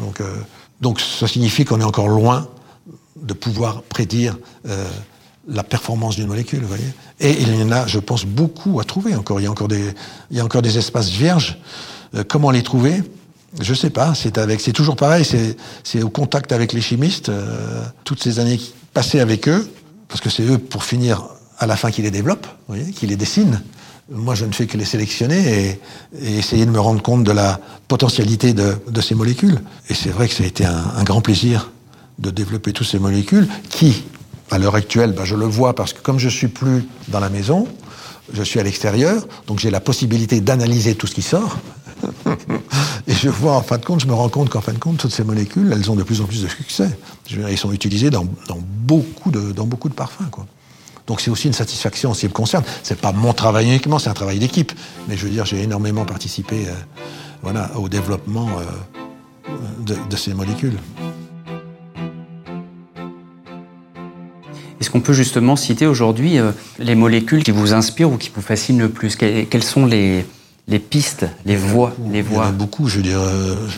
Donc, 0.00 0.20
euh, 0.20 0.36
donc 0.80 1.00
ça 1.00 1.26
signifie 1.26 1.64
qu'on 1.64 1.80
est 1.80 1.84
encore 1.84 2.08
loin 2.08 2.48
de 3.16 3.32
pouvoir 3.32 3.82
prédire 3.82 4.36
euh, 4.68 4.84
la 5.48 5.62
performance 5.62 6.16
d'une 6.16 6.26
molécule. 6.26 6.62
Et 7.20 7.40
il 7.40 7.58
y 7.58 7.62
en 7.62 7.72
a, 7.72 7.86
je 7.86 7.98
pense, 7.98 8.24
beaucoup 8.24 8.80
à 8.80 8.84
trouver 8.84 9.14
encore. 9.14 9.40
Il 9.40 9.44
y 9.44 9.46
a 9.46 9.50
encore 9.50 9.68
des, 9.68 9.94
il 10.30 10.36
y 10.36 10.40
a 10.40 10.44
encore 10.44 10.62
des 10.62 10.76
espaces 10.76 11.08
vierges. 11.08 11.58
Comment 12.28 12.50
les 12.50 12.62
trouver? 12.62 13.02
Je 13.60 13.74
sais 13.74 13.90
pas, 13.90 14.14
c'est 14.14 14.38
avec, 14.38 14.60
c'est 14.60 14.72
toujours 14.72 14.96
pareil, 14.96 15.26
c'est 15.84 16.02
au 16.02 16.10
contact 16.10 16.52
avec 16.52 16.72
les 16.72 16.80
chimistes, 16.80 17.28
euh, 17.28 17.82
toutes 18.04 18.22
ces 18.22 18.38
années 18.40 18.60
passées 18.92 19.20
avec 19.20 19.48
eux, 19.48 19.68
parce 20.08 20.20
que 20.20 20.30
c'est 20.30 20.42
eux, 20.42 20.58
pour 20.58 20.84
finir, 20.84 21.24
à 21.58 21.66
la 21.66 21.76
fin, 21.76 21.90
qui 21.90 22.02
les 22.02 22.10
développent, 22.10 22.46
qui 22.94 23.06
les 23.06 23.16
dessinent. 23.16 23.62
Moi, 24.10 24.34
je 24.34 24.44
ne 24.44 24.52
fais 24.52 24.66
que 24.66 24.78
les 24.78 24.84
sélectionner 24.84 25.78
et, 26.22 26.38
essayer 26.38 26.64
de 26.64 26.70
me 26.70 26.80
rendre 26.80 27.02
compte 27.02 27.24
de 27.24 27.32
la 27.32 27.60
potentialité 27.88 28.54
de, 28.54 29.00
ces 29.00 29.14
molécules. 29.14 29.60
Et 29.88 29.94
c'est 29.94 30.10
vrai 30.10 30.28
que 30.28 30.34
ça 30.34 30.44
a 30.44 30.46
été 30.46 30.64
un, 30.64 31.02
grand 31.04 31.20
plaisir 31.20 31.70
de 32.18 32.30
développer 32.30 32.72
toutes 32.72 32.86
ces 32.86 32.98
molécules 32.98 33.48
qui, 33.68 34.04
à 34.50 34.58
l'heure 34.58 34.74
actuelle, 34.74 35.12
ben, 35.12 35.24
je 35.24 35.36
le 35.36 35.44
vois 35.44 35.74
parce 35.74 35.92
que 35.92 36.00
comme 36.00 36.18
je 36.18 36.28
suis 36.28 36.48
plus 36.48 36.86
dans 37.08 37.20
la 37.20 37.28
maison, 37.28 37.68
je 38.32 38.42
suis 38.42 38.60
à 38.60 38.62
l'extérieur, 38.62 39.26
donc 39.46 39.58
j'ai 39.58 39.70
la 39.70 39.80
possibilité 39.80 40.40
d'analyser 40.40 40.94
tout 40.94 41.06
ce 41.06 41.14
qui 41.14 41.22
sort. 41.22 41.58
je 43.18 43.28
vois, 43.28 43.56
en 43.56 43.62
fin 43.62 43.78
de 43.78 43.84
compte, 43.84 44.00
je 44.00 44.06
me 44.06 44.14
rends 44.14 44.28
compte 44.28 44.48
qu'en 44.48 44.60
fin 44.60 44.72
de 44.72 44.78
compte, 44.78 44.98
toutes 44.98 45.12
ces 45.12 45.24
molécules, 45.24 45.72
elles 45.72 45.90
ont 45.90 45.96
de 45.96 46.04
plus 46.04 46.20
en 46.20 46.24
plus 46.24 46.42
de 46.42 46.48
succès. 46.48 46.96
Elles 47.30 47.58
sont 47.58 47.72
utilisées 47.72 48.10
dans, 48.10 48.26
dans 48.46 48.58
beaucoup, 48.60 49.30
de, 49.30 49.52
dans 49.52 49.66
beaucoup 49.66 49.88
de 49.88 49.94
parfums. 49.94 50.30
Donc 51.06 51.20
c'est 51.20 51.30
aussi 51.30 51.48
une 51.48 51.52
satisfaction 51.52 52.10
en 52.10 52.14
ce 52.14 52.20
qui 52.20 52.28
me 52.28 52.32
concerne. 52.32 52.62
C'est 52.82 53.00
pas 53.00 53.12
mon 53.12 53.32
travail 53.32 53.66
uniquement, 53.66 53.98
c'est 53.98 54.10
un 54.10 54.14
travail 54.14 54.38
d'équipe. 54.38 54.72
Mais 55.08 55.16
je 55.16 55.24
veux 55.24 55.30
dire, 55.30 55.44
j'ai 55.46 55.62
énormément 55.62 56.04
participé 56.04 56.66
euh, 56.66 56.72
voilà, 57.42 57.70
au 57.76 57.88
développement 57.88 58.48
euh, 58.60 59.50
de, 59.84 59.96
de 60.08 60.16
ces 60.16 60.32
molécules. 60.34 60.78
Est-ce 64.80 64.90
qu'on 64.90 65.00
peut 65.00 65.12
justement 65.12 65.56
citer 65.56 65.86
aujourd'hui 65.86 66.38
euh, 66.38 66.52
les 66.78 66.94
molécules 66.94 67.42
qui 67.42 67.50
vous 67.50 67.72
inspirent 67.72 68.12
ou 68.12 68.16
qui 68.16 68.30
vous 68.32 68.42
fascinent 68.42 68.78
le 68.78 68.88
plus? 68.88 69.16
Quelles 69.16 69.64
sont 69.64 69.86
les, 69.86 70.24
les 70.68 70.78
pistes, 70.78 71.26
les 71.46 71.56
voies, 71.56 71.94
les 72.10 72.22
voies. 72.22 72.44
Il 72.44 72.46
y 72.46 72.48
en 72.48 72.50
a 72.50 72.52
beaucoup, 72.52 72.88
je 72.88 72.96
veux 72.96 73.02
dire, 73.02 73.20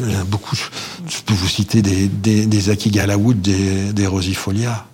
il 0.01 0.13
y 0.13 0.17
en 0.17 0.21
a 0.21 0.25
beaucoup. 0.25 0.57
Je 0.57 1.21
peux 1.25 1.35
vous 1.35 1.49
citer 1.49 1.83
des, 1.83 2.09
des, 2.09 2.47
des 2.47 2.71
Akigalawood, 2.71 3.41
des, 3.41 3.93
des 3.93 4.07
Rosifolia, 4.07 4.87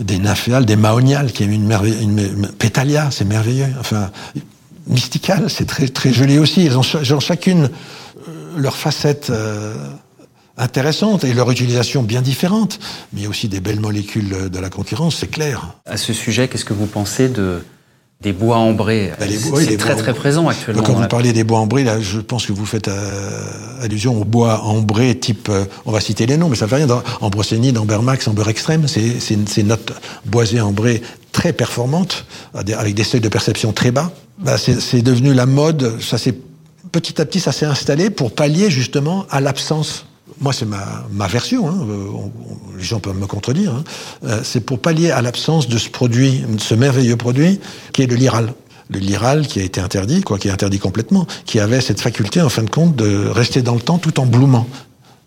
des 0.00 0.18
Nymphéales, 0.18 0.66
des 0.66 0.76
Maoniales, 0.76 1.32
qui 1.32 1.44
est 1.44 1.46
une 1.46 1.64
merveille, 1.66 2.02
une, 2.02 2.48
Pétalia, 2.58 3.10
c'est 3.10 3.24
merveilleux. 3.24 3.68
Enfin, 3.78 4.10
Mystical, 4.88 5.48
c'est 5.48 5.66
très, 5.66 5.86
très 5.88 6.12
joli 6.12 6.38
aussi. 6.38 6.66
Elles 6.66 6.76
ont, 6.76 6.82
elles 6.82 7.14
ont 7.14 7.20
chacune 7.20 7.64
euh, 8.28 8.32
leur 8.56 8.76
facette 8.76 9.30
euh, 9.30 9.76
intéressante 10.56 11.22
et 11.22 11.32
leur 11.32 11.50
utilisation 11.52 12.02
bien 12.02 12.20
différente. 12.20 12.80
Mais 13.12 13.20
il 13.20 13.22
y 13.24 13.26
a 13.26 13.30
aussi 13.30 13.48
des 13.48 13.60
belles 13.60 13.80
molécules 13.80 14.50
de 14.50 14.58
la 14.58 14.70
concurrence, 14.70 15.16
c'est 15.16 15.30
clair. 15.30 15.76
À 15.86 15.96
ce 15.96 16.12
sujet, 16.12 16.48
qu'est-ce 16.48 16.64
que 16.64 16.74
vous 16.74 16.86
pensez 16.86 17.28
de 17.28 17.62
des 18.22 18.32
bois 18.32 18.56
ambrés. 18.56 19.12
Bah, 19.18 19.26
c'est 19.28 19.76
très 19.76 19.96
très 19.96 20.14
présent 20.14 20.48
actuellement. 20.48 20.82
Quand 20.82 20.94
vous 20.94 21.08
parlez 21.08 21.32
des 21.32 21.44
bois 21.44 21.58
ambrés, 21.58 21.84
là, 21.84 22.00
je 22.00 22.20
pense 22.20 22.46
que 22.46 22.52
vous 22.52 22.66
faites 22.66 22.88
euh, 22.88 23.42
allusion 23.82 24.20
aux 24.20 24.24
bois 24.24 24.62
ambrés 24.62 25.18
type, 25.18 25.48
euh, 25.50 25.64
on 25.84 25.92
va 25.92 26.00
citer 26.00 26.26
les 26.26 26.36
noms, 26.36 26.48
mais 26.48 26.56
ça 26.56 26.68
fait 26.68 26.76
rien. 26.76 26.86
Dans, 26.86 27.02
en 27.20 27.30
Brocénie, 27.30 27.72
dans 27.72 27.84
Bermax, 27.84 28.28
en 28.28 28.32
beurre 28.32 28.48
extrême, 28.48 28.86
c'est, 28.86 29.20
c'est, 29.20 29.38
c'est 29.48 29.64
notre 29.64 29.94
boisée 30.24 30.60
ambrée 30.60 31.02
très 31.32 31.52
performante, 31.52 32.26
avec 32.54 32.94
des 32.94 33.04
seuils 33.04 33.20
de 33.20 33.28
perception 33.28 33.72
très 33.72 33.90
bas. 33.90 34.12
Bah, 34.38 34.58
c'est, 34.58 34.80
c'est 34.80 35.02
devenu 35.02 35.34
la 35.34 35.46
mode. 35.46 36.00
Ça 36.00 36.18
s'est 36.18 36.34
petit 36.92 37.20
à 37.20 37.24
petit, 37.24 37.40
ça 37.40 37.52
s'est 37.52 37.66
installé 37.66 38.10
pour 38.10 38.32
pallier 38.32 38.70
justement 38.70 39.26
à 39.30 39.40
l'absence 39.40 40.06
moi 40.40 40.52
c'est 40.52 40.66
ma, 40.66 41.26
version, 41.26 41.68
hein, 41.68 41.76
on, 41.80 42.30
les 42.76 42.84
gens 42.84 43.00
peuvent 43.00 43.16
me 43.16 43.26
contredire, 43.26 43.72
hein, 43.74 43.84
euh, 44.24 44.40
c'est 44.42 44.60
pour 44.60 44.78
pallier 44.78 45.10
à 45.10 45.22
l'absence 45.22 45.68
de 45.68 45.78
ce 45.78 45.88
produit, 45.88 46.44
ce 46.58 46.74
merveilleux 46.74 47.16
produit 47.16 47.60
qui 47.92 48.02
est 48.02 48.06
le 48.06 48.16
liral. 48.16 48.54
Le 48.90 48.98
liral 48.98 49.46
qui 49.46 49.60
a 49.60 49.62
été 49.62 49.80
interdit, 49.80 50.22
quoi, 50.22 50.38
qui 50.38 50.48
est 50.48 50.50
interdit 50.50 50.78
complètement, 50.78 51.26
qui 51.46 51.60
avait 51.60 51.80
cette 51.80 52.00
faculté 52.00 52.42
en 52.42 52.48
fin 52.48 52.62
de 52.62 52.70
compte 52.70 52.94
de 52.96 53.26
rester 53.28 53.62
dans 53.62 53.74
le 53.74 53.80
temps 53.80 53.98
tout 53.98 54.20
en 54.20 54.26
bloumant. 54.26 54.66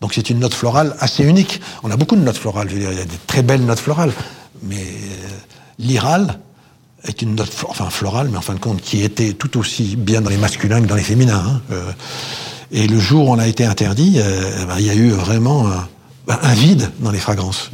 Donc 0.02 0.14
c'est 0.14 0.30
une 0.30 0.40
note 0.40 0.54
florale 0.54 0.96
assez 1.00 1.24
unique. 1.24 1.62
On 1.82 1.90
a 1.90 1.98
beaucoup 1.98 2.16
de 2.16 2.22
notes 2.22 2.38
florales, 2.38 2.70
je 2.70 2.76
veux 2.76 2.80
dire, 2.82 2.92
il 2.92 2.98
y 2.98 3.02
a 3.02 3.06
des 3.06 3.18
très 3.26 3.42
belles 3.42 3.66
notes 3.66 3.80
florales, 3.80 4.12
mais 4.62 4.78
euh, 4.78 5.28
l'iral 5.80 6.40
est 7.06 7.22
une 7.22 7.36
note 7.36 7.52
enfin 7.68 7.90
florale, 7.90 8.30
mais 8.32 8.38
en 8.38 8.42
fin 8.42 8.54
de 8.54 8.60
compte 8.60 8.82
qui 8.82 9.04
était 9.04 9.34
tout 9.34 9.58
aussi 9.58 9.96
bien 9.96 10.22
dans 10.22 10.30
les 10.30 10.38
masculins 10.38 10.82
que 10.82 10.88
dans 10.88 10.96
les 10.96 11.04
féminins. 11.04 11.44
Hein, 11.48 11.62
euh, 11.72 11.92
et 12.72 12.88
le 12.88 13.00
jour 13.00 13.30
où 13.30 13.32
on 13.32 13.40
a 13.40 13.48
été 13.48 13.66
interdit, 13.66 14.16
euh, 14.18 14.66
ben, 14.66 14.76
il 14.80 14.86
y 14.86 14.90
a 14.90 14.96
eu 14.96 15.10
vraiment 15.10 15.68
un, 15.68 15.88
ben, 16.28 16.38
un 16.42 16.54
vide 16.54 16.92
dans 17.00 17.12
les 17.12 17.20
fragrances. 17.20 17.72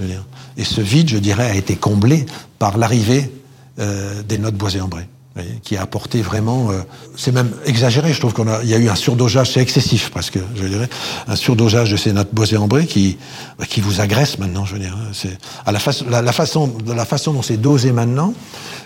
Et 0.58 0.64
ce 0.64 0.82
vide, 0.82 1.10
je 1.10 1.18
dirais, 1.18 1.50
a 1.50 1.56
été 1.56 1.76
comblé 1.76 2.26
par 2.60 2.78
l'arrivée 2.78 3.32
euh, 3.80 4.22
des 4.24 4.38
notes 4.38 4.56
boisées 4.56 4.82
ambrées, 4.82 5.08
qui 5.64 5.78
a 5.78 5.82
apporté 5.82 6.22
vraiment. 6.22 6.72
Euh, 6.72 6.82
c'est 7.16 7.32
même 7.32 7.52
exagéré. 7.66 8.12
Je 8.14 8.20
trouve 8.20 8.34
qu'on 8.34 8.48
a, 8.48 8.62
il 8.64 8.70
y 8.70 8.74
a 8.74 8.78
eu 8.78 8.90
un 8.90 8.96
surdosage, 8.96 9.52
c'est 9.52 9.62
excessif 9.62 10.10
presque, 10.10 10.40
je 10.56 10.66
dirais, 10.66 10.90
un 11.28 11.36
surdosage 11.36 11.92
de 11.92 11.98
ces 11.98 12.12
notes 12.12 12.34
boisées 12.34 12.58
ambrées 12.58 12.86
qui, 12.86 13.18
qui 13.70 13.80
vous 13.80 14.02
agresse 14.02 14.40
maintenant. 14.40 14.66
Je 14.66 14.74
veux 14.74 14.80
dire, 14.80 14.98
c'est 15.14 15.38
à 15.66 15.72
la, 15.72 15.80
façon, 15.80 16.06
la, 16.10 16.22
la 16.22 16.32
façon, 16.34 16.76
la 16.86 17.06
façon 17.06 17.34
dont 17.34 17.42
c'est 17.42 17.58
dosé 17.58 17.92
maintenant. 17.92 18.34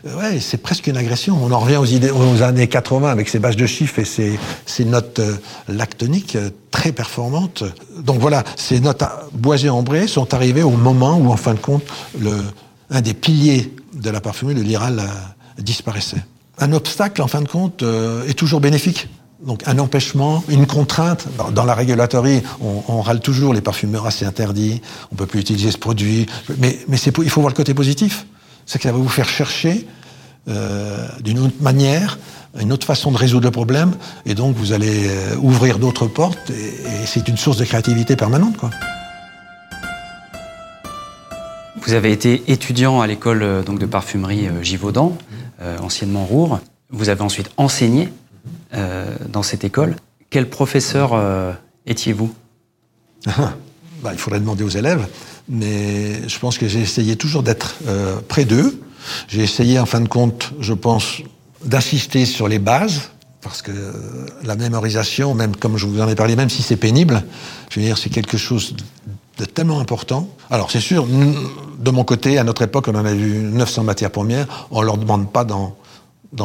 Ouais, 0.05 0.39
c'est 0.39 0.57
presque 0.57 0.85
une 0.85 0.97
agression. 0.97 1.35
On 1.41 1.51
en 1.51 1.59
revient 1.59 1.77
aux, 1.77 1.85
idées, 1.85 2.11
aux 2.11 2.43
années 2.43 2.67
80 2.67 3.09
avec 3.09 3.27
ces 3.27 3.39
bases 3.39 3.55
de 3.55 3.65
chiffres 3.65 3.97
et 3.97 4.05
ces, 4.05 4.39
ces 4.67 4.85
notes 4.85 5.17
euh, 5.17 5.35
lactoniques 5.67 6.35
euh, 6.35 6.51
très 6.69 6.91
performantes. 6.91 7.63
Donc 7.97 8.19
voilà, 8.19 8.43
ces 8.55 8.79
notes 8.79 9.03
boisées 9.33 9.69
ambrées 9.69 10.07
sont 10.07 10.35
arrivées 10.35 10.61
au 10.61 10.69
moment 10.69 11.17
où, 11.17 11.31
en 11.31 11.37
fin 11.37 11.55
de 11.55 11.59
compte, 11.59 11.83
le, 12.19 12.33
un 12.91 13.01
des 13.01 13.15
piliers 13.15 13.73
de 13.93 14.09
la 14.11 14.21
parfumerie, 14.21 14.53
le 14.53 14.61
liral, 14.61 14.99
euh, 14.99 15.61
disparaissait. 15.61 16.23
Un 16.57 16.71
obstacle, 16.73 17.21
en 17.21 17.27
fin 17.27 17.41
de 17.41 17.47
compte, 17.47 17.83
euh, 17.83 18.27
est 18.27 18.33
toujours 18.33 18.61
bénéfique. 18.61 19.09
Donc 19.45 19.61
un 19.67 19.77
empêchement, 19.79 20.43
une 20.47 20.65
contrainte. 20.65 21.27
Dans 21.53 21.65
la 21.65 21.75
régulatorie, 21.75 22.41
on, 22.61 23.01
râle 23.01 23.19
toujours 23.19 23.53
les 23.53 23.61
parfumeurs 23.61 24.05
assez 24.07 24.25
interdits, 24.25 24.81
on 25.11 25.15
peut 25.15 25.27
plus 25.27 25.41
utiliser 25.41 25.71
ce 25.71 25.77
produit. 25.77 26.25
Mais, 26.57 26.79
c'est, 26.95 27.15
il 27.17 27.29
faut 27.29 27.41
voir 27.41 27.51
le 27.51 27.57
côté 27.57 27.73
positif 27.73 28.25
c'est 28.65 28.79
que 28.79 28.83
ça 28.83 28.91
va 28.91 28.97
vous 28.97 29.09
faire 29.09 29.29
chercher 29.29 29.87
euh, 30.47 31.07
d'une 31.21 31.39
autre 31.39 31.61
manière, 31.61 32.19
une 32.59 32.71
autre 32.71 32.85
façon 32.85 33.11
de 33.11 33.17
résoudre 33.17 33.45
le 33.45 33.51
problème, 33.51 33.93
et 34.25 34.35
donc 34.35 34.55
vous 34.55 34.73
allez 34.73 35.07
euh, 35.07 35.35
ouvrir 35.37 35.79
d'autres 35.79 36.07
portes, 36.07 36.49
et, 36.49 37.05
c'est 37.05 37.27
une 37.27 37.37
source 37.37 37.57
de 37.57 37.65
créativité 37.65 38.15
permanente. 38.15 38.55
Vous 41.81 41.93
avez 41.93 42.11
été 42.11 42.43
étudiant 42.47 43.01
à 43.01 43.07
l'école 43.07 43.63
de 43.63 43.85
parfumerie 43.85 44.47
Givaudan, 44.63 45.15
anciennement 45.81 46.25
Roure. 46.25 46.59
Vous 46.89 47.09
avez 47.09 47.21
ensuite 47.21 47.49
enseigné 47.57 48.09
euh, 48.73 49.15
dans 49.29 49.43
cette 49.43 49.63
école. 49.63 49.95
Quel 50.29 50.49
professeur 50.49 51.11
euh, 51.13 51.53
étiez-vous 51.85 52.33
bah, 53.25 54.11
Il 54.11 54.17
faudrait 54.17 54.39
demander 54.39 54.63
aux 54.63 54.69
élèves 54.69 55.07
mais 55.47 56.27
je 56.27 56.39
pense 56.39 56.57
que 56.57 56.67
j'ai 56.67 56.81
essayé 56.81 57.15
toujours 57.15 57.43
d'être 57.43 57.75
euh, 57.87 58.17
près 58.27 58.45
d'eux. 58.45 58.81
J'ai 59.27 59.43
essayé, 59.43 59.79
en 59.79 59.85
fin 59.85 60.01
de 60.01 60.07
compte, 60.07 60.53
je 60.59 60.73
pense, 60.73 61.21
d'insister 61.63 62.25
sur 62.25 62.47
les 62.47 62.59
bases, 62.59 63.11
parce 63.41 63.61
que 63.61 63.71
la 64.43 64.55
mémorisation, 64.55 65.35
même 65.35 65.55
comme 65.55 65.77
je 65.77 65.85
vous 65.85 66.01
en 66.01 66.07
ai 66.07 66.15
parlé, 66.15 66.35
même 66.35 66.49
si 66.49 66.63
c'est 66.63 66.77
pénible, 66.77 67.23
je 67.69 67.79
veux 67.79 67.85
dire, 67.85 67.97
c'est 67.97 68.09
quelque 68.09 68.37
chose 68.37 68.75
de 69.37 69.45
tellement 69.45 69.79
important. 69.79 70.27
Alors, 70.49 70.71
c'est 70.71 70.79
sûr, 70.79 71.05
de 71.05 71.91
mon 71.91 72.03
côté, 72.03 72.37
à 72.37 72.43
notre 72.43 72.61
époque, 72.61 72.87
on 72.87 72.95
en 72.95 73.05
a 73.05 73.13
vu 73.13 73.39
900 73.39 73.83
matières 73.83 74.11
premières, 74.11 74.67
on 74.71 74.81
leur 74.81 74.97
demande 74.97 75.31
pas 75.31 75.43
d'en 75.43 75.75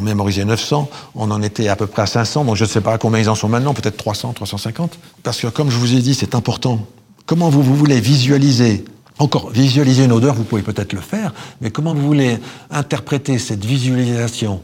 mémoriser 0.03 0.45
900. 0.45 0.89
On 1.15 1.31
en 1.31 1.43
était 1.43 1.69
à 1.69 1.77
peu 1.77 1.87
près 1.87 2.03
à 2.03 2.07
500, 2.07 2.45
donc 2.45 2.57
je 2.57 2.65
ne 2.65 2.69
sais 2.69 2.81
pas 2.81 2.99
combien 2.99 3.21
ils 3.21 3.29
en 3.29 3.35
sont 3.35 3.49
maintenant, 3.49 3.75
peut-être 3.75 3.97
300, 3.97 4.33
350. 4.33 4.99
Parce 5.23 5.41
que 5.41 5.47
comme 5.47 5.71
je 5.71 5.77
vous 5.77 5.95
ai 5.95 6.01
dit, 6.01 6.15
c'est 6.15 6.35
important. 6.35 6.87
Comment 7.27 7.49
vous, 7.49 7.63
vous 7.63 7.77
voulez 7.77 8.01
visualiser 8.01 8.85
encore, 9.21 9.51
visualiser 9.51 10.05
une 10.05 10.13
odeur, 10.13 10.35
vous 10.35 10.45
pouvez 10.45 10.63
peut-être 10.63 10.95
le 10.95 11.03
faire, 11.03 11.35
mais 11.61 11.71
comment 11.71 11.93
vous 11.93 12.07
voulez 12.07 12.39
interpréter 12.71 13.39
cette 13.39 13.65
visualisation 13.65 14.63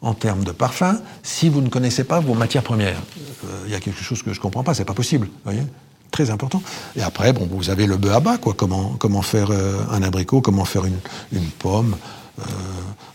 en 0.00 0.14
termes 0.14 0.44
de 0.44 0.50
parfum 0.50 0.98
si 1.22 1.50
vous 1.50 1.60
ne 1.60 1.68
connaissez 1.68 2.02
pas 2.02 2.18
vos 2.18 2.32
matières 2.32 2.62
premières? 2.62 3.02
Il 3.42 3.70
euh, 3.70 3.72
y 3.72 3.74
a 3.74 3.80
quelque 3.80 4.02
chose 4.02 4.22
que 4.22 4.32
je 4.32 4.38
ne 4.38 4.42
comprends 4.42 4.62
pas, 4.62 4.72
c'est 4.72 4.86
pas 4.86 4.94
possible. 4.94 5.28
Voyez? 5.44 5.60
Très 6.12 6.30
important. 6.30 6.62
Et 6.94 7.02
après, 7.02 7.32
bon, 7.32 7.48
vous 7.50 7.70
avez 7.70 7.86
le 7.86 7.96
bœuf 7.96 8.14
à 8.14 8.20
bas, 8.20 8.38
quoi. 8.38 8.54
Comment, 8.56 8.94
comment 8.98 9.22
faire 9.22 9.50
euh, 9.50 9.80
un 9.90 10.02
abricot, 10.02 10.40
comment 10.40 10.64
faire 10.64 10.84
une, 10.84 11.00
une 11.32 11.46
pomme, 11.46 11.96
euh, 12.38 12.44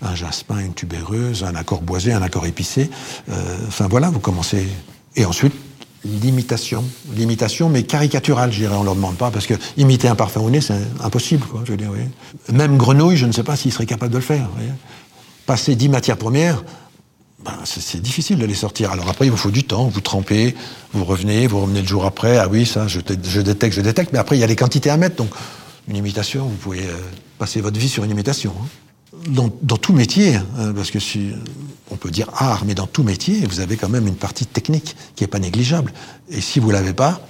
un 0.02 0.16
jasmin, 0.16 0.60
une 0.60 0.74
tubéreuse, 0.74 1.44
un 1.44 1.56
accord 1.56 1.82
boisé, 1.82 2.12
un 2.12 2.22
accord 2.22 2.46
épicé. 2.46 2.90
Enfin 3.68 3.88
voilà, 3.88 4.10
vous 4.10 4.20
commencez. 4.20 4.68
Et 5.16 5.26
ensuite, 5.26 5.54
l'imitation. 6.06 6.84
L'imitation, 7.16 7.70
mais 7.70 7.84
caricaturale, 7.84 8.52
je 8.52 8.60
dirais, 8.60 8.76
on 8.76 8.82
ne 8.82 8.86
leur 8.86 8.96
demande 8.96 9.18
pas, 9.18 9.32
parce 9.32 9.46
que 9.46 9.56
imiter 9.78 10.08
un 10.08 10.16
parfum 10.16 10.42
au 10.42 10.50
nez, 10.50 10.62
c'est 10.62 10.80
impossible, 11.04 11.46
quoi, 11.46 11.62
je 11.66 11.72
veux 11.72 11.78
dire, 11.78 11.92
Même 12.52 12.78
grenouille, 12.78 13.18
je 13.18 13.26
ne 13.26 13.32
sais 13.32 13.44
pas 13.44 13.56
s'il 13.56 13.72
serait 13.72 13.86
capable 13.86 14.12
de 14.12 14.18
le 14.18 14.24
faire, 14.24 14.50
Passer 15.46 15.76
dix 15.76 15.90
matières 15.90 16.18
premières, 16.18 16.64
ben, 17.48 17.54
c'est 17.64 18.02
difficile 18.02 18.38
de 18.38 18.46
les 18.46 18.56
sortir. 18.56 18.92
Alors 18.92 19.10
après, 19.10 19.26
il 19.26 19.32
vous 19.32 19.38
faut 19.38 19.52
du 19.52 19.64
temps, 19.64 19.88
vous 19.88 20.02
trempez, 20.02 20.54
vous 20.92 21.06
revenez, 21.06 21.48
vous 21.48 21.62
revenez 21.62 21.82
le 21.82 21.88
jour 21.88 22.06
après, 22.06 22.38
ah 22.38 22.48
oui, 22.50 22.66
ça, 22.66 22.88
je, 22.88 23.00
détecte, 23.00 23.74
je 23.74 23.82
détecte, 23.82 24.12
mais 24.12 24.20
après, 24.20 24.38
il 24.38 24.40
y 24.42 24.44
a 24.44 24.48
les 24.48 24.56
quantités 24.58 24.90
à 24.90 24.98
mettre, 24.98 25.16
donc 25.16 25.30
une 25.88 25.96
imitation, 25.96 26.46
vous 26.46 26.58
pouvez 26.58 26.82
euh, 26.82 26.98
passer 27.40 27.62
votre 27.62 27.80
vie 27.80 27.88
sur 27.88 28.04
une 28.04 28.12
imitation. 28.12 28.54
Hein 28.62 28.68
dans, 29.28 29.50
tout 29.50 29.94
métier, 29.94 30.36
hein, 30.36 30.74
parce 30.76 30.92
que 30.92 31.00
on 31.90 31.96
peut 31.96 32.12
dire 32.12 32.28
art, 32.36 32.64
mais 32.66 32.76
dans 32.76 32.88
tout 32.88 33.04
métier, 33.04 33.46
vous 33.48 33.62
avez 33.62 33.78
quand 33.78 33.90
même 33.90 34.08
une 34.08 34.16
partie 34.16 34.46
technique 34.46 34.96
qui 35.16 35.24
n'est 35.24 35.28
pas 35.28 35.40
négligeable. 35.40 35.94
Et 36.30 36.42
si 36.42 36.60
vous 36.60 36.68
ne 36.68 36.74
l'avez 36.74 36.94
pas, 36.94 37.22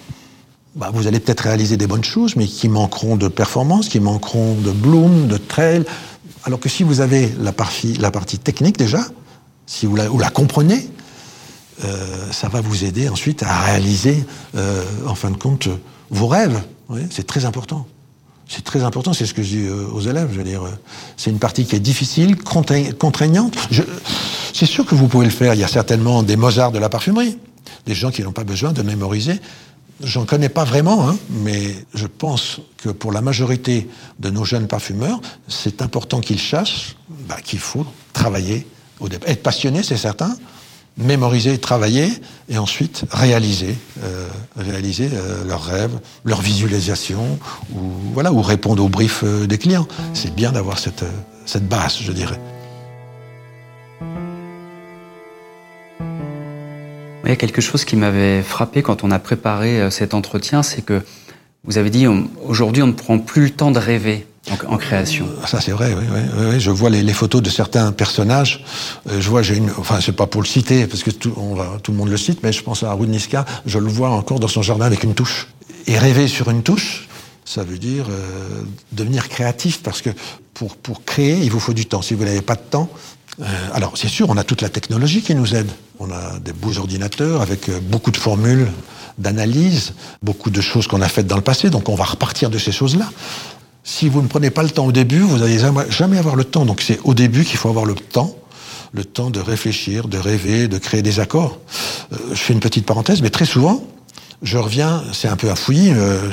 bah, 0.75 0.91
vous 0.93 1.08
allez 1.08 1.19
peut-être 1.19 1.41
réaliser 1.41 1.77
des 1.77 1.88
bonnes 1.88 2.03
choses, 2.03 2.36
mais 2.36 2.45
qui 2.45 2.67
manqueront 2.67 3.15
de 3.15 3.27
performance, 3.27 3.89
qui 3.89 3.99
manqueront 3.99 4.56
de 4.56 4.71
bloom, 4.71 5.27
de 5.27 5.38
trail. 5.38 5.84
Alors 6.43 6.60
que 6.60 6.69
si 6.69 6.84
vous 6.84 7.01
avez 7.01 7.32
la 7.39 7.51
partie 7.51 8.39
technique 8.39 8.77
déjà, 8.77 9.06
si 9.67 9.86
vous 9.86 9.95
la, 9.95 10.30
comprenez, 10.30 10.89
euh, 11.84 12.32
ça 12.32 12.47
va 12.47 12.62
vous 12.62 12.86
aider 12.86 13.10
ensuite 13.10 13.43
à 13.43 13.62
réaliser, 13.65 14.25
euh, 14.56 14.84
en 15.06 15.13
fin 15.13 15.30
de 15.30 15.38
compte, 15.38 15.67
vos 16.10 16.27
rêves. 16.27 16.60
C'est 17.12 17.27
très 17.27 17.45
important. 17.45 17.86
C'est 18.47 18.63
très 18.63 18.84
important, 18.84 19.12
c'est 19.12 19.25
ce 19.25 19.34
que 19.34 19.43
je 19.43 19.49
dis 19.49 19.67
euh, 19.67 19.86
aux 19.91 19.99
élèves. 19.99 20.30
Je 20.32 20.38
veux 20.38 20.45
dire, 20.45 20.63
c'est 21.17 21.30
une 21.30 21.38
partie 21.38 21.65
qui 21.65 21.75
est 21.75 21.82
difficile, 21.82 22.38
contraignante. 22.38 23.58
C'est 24.53 24.65
sûr 24.65 24.86
que 24.86 24.95
vous 24.95 25.10
pouvez 25.10 25.25
le 25.25 25.32
faire. 25.32 25.53
Il 25.53 25.60
y 25.60 25.65
a 25.65 25.67
certainement 25.67 26.23
des 26.23 26.38
Mozart 26.38 26.71
de 26.71 26.80
la 26.80 26.88
parfumerie, 26.88 27.38
des 27.86 27.93
gens 27.93 28.10
qui 28.10 28.23
n'ont 28.23 28.32
pas 28.32 28.45
besoin 28.45 28.71
de 28.71 28.82
mémoriser. 28.82 29.39
J'en 30.01 30.25
connais 30.25 30.49
pas 30.49 30.63
vraiment, 30.63 31.10
hein, 31.10 31.17
mais 31.30 31.75
je 31.93 32.06
pense 32.06 32.62
que 32.77 32.89
pour 32.89 33.12
la 33.12 33.21
majorité 33.21 33.89
de 34.19 34.30
nos 34.30 34.45
jeunes 34.45 34.67
parfumeurs, 34.67 35.19
c'est 35.47 35.82
important 35.82 36.21
qu'ils 36.21 36.39
sachent 36.39 36.95
bah, 37.27 37.38
qu'il 37.43 37.60
faut 37.60 37.86
travailler 38.13 38.65
Être 39.25 39.43
passionné, 39.43 39.83
c'est 39.83 39.97
certain, 39.97 40.36
mémoriser, 40.97 41.57
travailler, 41.60 42.10
et 42.49 42.57
ensuite 42.57 43.05
réaliser, 43.12 43.75
euh, 44.03 44.27
réaliser 44.55 45.10
euh, 45.13 45.43
leurs 45.45 45.63
rêves, 45.63 45.99
leur 46.25 46.41
visualisation, 46.41 47.39
ou 47.73 47.79
voilà, 48.13 48.33
ou 48.33 48.41
répondre 48.41 48.83
aux 48.83 48.89
briefs 48.89 49.23
euh, 49.23 49.45
des 49.45 49.57
clients. 49.57 49.88
C'est 50.13 50.33
bien 50.33 50.51
d'avoir 50.51 50.79
cette, 50.79 51.05
cette 51.45 51.67
base, 51.67 51.99
je 52.01 52.12
dirais. 52.12 52.39
Il 57.23 57.29
y 57.29 57.33
a 57.33 57.36
quelque 57.36 57.62
chose 57.62 57.83
qui 57.83 57.97
m'avait 57.97 58.41
frappé 58.41 58.81
quand 58.81 59.03
on 59.03 59.12
a 59.12 59.19
préparé 59.19 59.91
cet 59.91 60.13
entretien, 60.13 60.63
c'est 60.63 60.81
que 60.81 61.01
vous 61.65 61.77
avez 61.77 61.89
dit 61.89 62.07
aujourd'hui 62.07 62.81
on 62.83 62.88
ne 62.88 62.93
prend 62.93 63.19
plus 63.19 63.43
le 63.43 63.49
temps 63.49 63.71
de 63.71 63.79
rêver 63.79 64.25
en, 64.67 64.77
création. 64.77 65.27
Ah, 65.43 65.47
ça 65.47 65.62
c'est 65.62 65.71
vrai, 65.71 65.93
oui, 65.93 66.60
Je 66.60 66.71
vois 66.71 66.89
les, 66.89 67.13
photos 67.13 67.41
de 67.41 67.49
certains 67.49 67.91
personnages. 67.91 68.63
Euh, 69.10 69.19
je 69.19 69.29
vois, 69.29 69.41
j'ai 69.41 69.55
une, 69.55 69.71
enfin 69.77 69.99
c'est 70.01 70.15
pas 70.15 70.27
pour 70.27 70.41
le 70.41 70.47
citer 70.47 70.88
parce 70.88 71.03
que 71.03 71.12
tout, 71.12 71.33
le 71.88 71.93
monde 71.93 72.10
le 72.10 72.17
cite, 72.17 72.39
mais 72.43 72.51
je 72.51 72.63
pense 72.63 72.83
à 72.83 72.93
Rudniska. 72.93 73.45
Je 73.65 73.79
le 73.79 73.88
vois 73.88 74.10
encore 74.10 74.39
dans 74.39 74.47
son 74.47 74.62
jardin 74.62 74.86
avec 74.86 75.03
une 75.03 75.13
touche. 75.13 75.47
Et 75.86 75.97
rêver 75.97 76.27
sur 76.27 76.49
une 76.49 76.63
touche, 76.63 77.07
ça 77.45 77.63
veut 77.63 77.77
dire 77.77 78.05
euh, 78.10 78.63
devenir 78.91 79.29
créatif 79.29 79.81
parce 79.81 80.01
que 80.01 80.10
pour 80.53 81.03
créer, 81.05 81.38
il 81.43 81.51
vous 81.51 81.60
faut 81.60 81.73
du 81.73 81.86
temps. 81.86 82.01
Si 82.01 82.13
vous 82.13 82.25
n'avez 82.25 82.41
pas 82.41 82.55
de 82.55 82.62
temps, 82.62 82.89
euh, 83.39 83.45
alors 83.73 83.93
c'est 83.95 84.07
sûr, 84.07 84.29
on 84.29 84.38
a 84.38 84.43
toute 84.43 84.62
la 84.62 84.69
technologie 84.69 85.21
qui 85.21 85.36
nous 85.36 85.55
aide. 85.55 85.69
On 85.99 86.12
a 86.12 86.39
des 86.39 86.53
beaux 86.53 86.77
ordinateurs 86.77 87.41
avec 87.41 87.69
beaucoup 87.83 88.12
de 88.12 88.17
formules 88.17 88.67
d'analyse, 89.17 89.93
beaucoup 90.21 90.49
de 90.49 90.62
choses 90.62 90.88
qu'on 90.88 91.01
a 91.01 91.07
faites 91.07 91.27
dans 91.27 91.36
le 91.36 91.41
passé, 91.41 91.69
donc 91.69 91.89
on 91.89 91.95
va 91.95 92.03
repartir 92.03 92.49
de 92.49 92.57
ces 92.57 92.71
choses-là. 92.71 93.10
Si 93.89 94.10
vous 94.10 94.21
ne 94.21 94.28
prenez 94.28 94.50
pas 94.50 94.63
le 94.63 94.69
temps 94.69 94.86
au 94.86 94.91
début, 94.91 95.19
vous 95.19 95.38
n'allez 95.38 95.60
jamais 95.89 96.17
avoir 96.17 96.36
le 96.36 96.43
temps. 96.43 96.65
Donc 96.65 96.82
c'est 96.82 97.00
au 97.06 97.13
début 97.13 97.45
qu'il 97.45 97.56
faut 97.56 97.69
avoir 97.69 97.86
le 97.86 97.95
temps, 97.95 98.36
le 98.91 99.06
temps 99.06 99.30
de 99.30 99.39
réfléchir, 99.39 100.10
de 100.10 100.17
rêver, 100.17 100.67
de 100.67 100.78
créer 100.78 101.02
des 101.02 101.21
accords. 101.21 101.58
Euh, 102.12 102.17
je 102.32 102.36
fais 102.36 102.52
une 102.52 102.60
petite 102.60 102.86
parenthèse, 102.86 103.21
mais 103.21 103.30
très 103.30 103.45
souvent, 103.45 103.82
je 104.43 104.58
reviens, 104.58 105.02
c'est 105.13 105.30
un 105.30 105.38
peu 105.38 105.50
un 105.50 105.56
fouillis, 105.56 105.93
euh, 105.93 106.30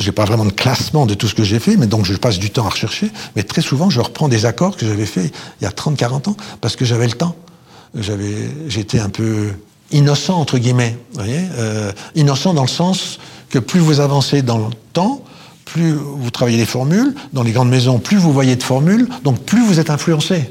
j'ai 0.00 0.10
pas 0.10 0.24
vraiment 0.24 0.44
de 0.44 0.50
classement 0.50 1.06
de 1.06 1.14
tout 1.14 1.28
ce 1.28 1.36
que 1.36 1.44
j'ai 1.44 1.60
fait, 1.60 1.76
mais 1.76 1.86
donc 1.86 2.04
je 2.04 2.14
passe 2.14 2.40
du 2.40 2.50
temps 2.50 2.66
à 2.66 2.70
rechercher, 2.70 3.12
mais 3.36 3.44
très 3.44 3.62
souvent 3.62 3.88
je 3.88 4.00
reprends 4.00 4.28
des 4.28 4.44
accords 4.44 4.76
que 4.76 4.84
j'avais 4.84 5.06
fait 5.06 5.30
il 5.60 5.64
y 5.64 5.66
a 5.66 5.70
30-40 5.70 6.30
ans, 6.30 6.36
parce 6.60 6.74
que 6.74 6.84
j'avais 6.84 7.06
le 7.06 7.12
temps. 7.12 7.36
J'avais, 7.94 8.50
j'étais 8.66 8.98
un 8.98 9.10
peu 9.10 9.52
innocent, 9.92 10.34
entre 10.34 10.58
guillemets, 10.58 10.98
vous 11.12 11.20
voyez 11.20 11.40
euh, 11.56 11.92
innocent 12.16 12.52
dans 12.52 12.62
le 12.62 12.68
sens 12.68 13.20
que 13.48 13.60
plus 13.60 13.78
vous 13.78 14.00
avancez 14.00 14.42
dans 14.42 14.58
le 14.58 14.74
temps, 14.92 15.22
plus 15.68 15.92
vous 15.92 16.30
travaillez 16.30 16.56
les 16.56 16.66
formules, 16.66 17.14
dans 17.32 17.42
les 17.42 17.52
grandes 17.52 17.68
maisons, 17.68 17.98
plus 17.98 18.16
vous 18.16 18.32
voyez 18.32 18.56
de 18.56 18.62
formules, 18.62 19.06
donc 19.22 19.40
plus 19.40 19.64
vous 19.64 19.78
êtes 19.78 19.90
influencé. 19.90 20.50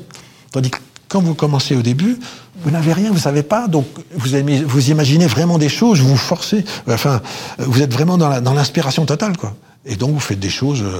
Tandis 0.51 0.69
que 0.69 0.77
quand 1.09 1.21
vous 1.21 1.33
commencez 1.33 1.75
au 1.75 1.81
début, 1.81 2.19
vous 2.63 2.71
n'avez 2.71 2.93
rien, 2.93 3.09
vous 3.09 3.15
ne 3.15 3.19
savez 3.19 3.43
pas, 3.43 3.67
donc 3.67 3.85
vous, 4.15 4.89
imaginez 4.89 5.27
vraiment 5.27 5.57
des 5.57 5.69
choses, 5.69 5.99
vous 5.99 6.09
vous 6.09 6.17
forcez, 6.17 6.63
enfin, 6.87 7.21
vous 7.59 7.81
êtes 7.81 7.93
vraiment 7.93 8.17
dans 8.17 8.53
l'inspiration 8.53 9.05
totale, 9.05 9.37
quoi. 9.37 9.55
Et 9.87 9.95
donc 9.95 10.11
vous 10.11 10.19
faites 10.19 10.39
des 10.39 10.49
choses 10.49 10.81
euh, 10.83 10.99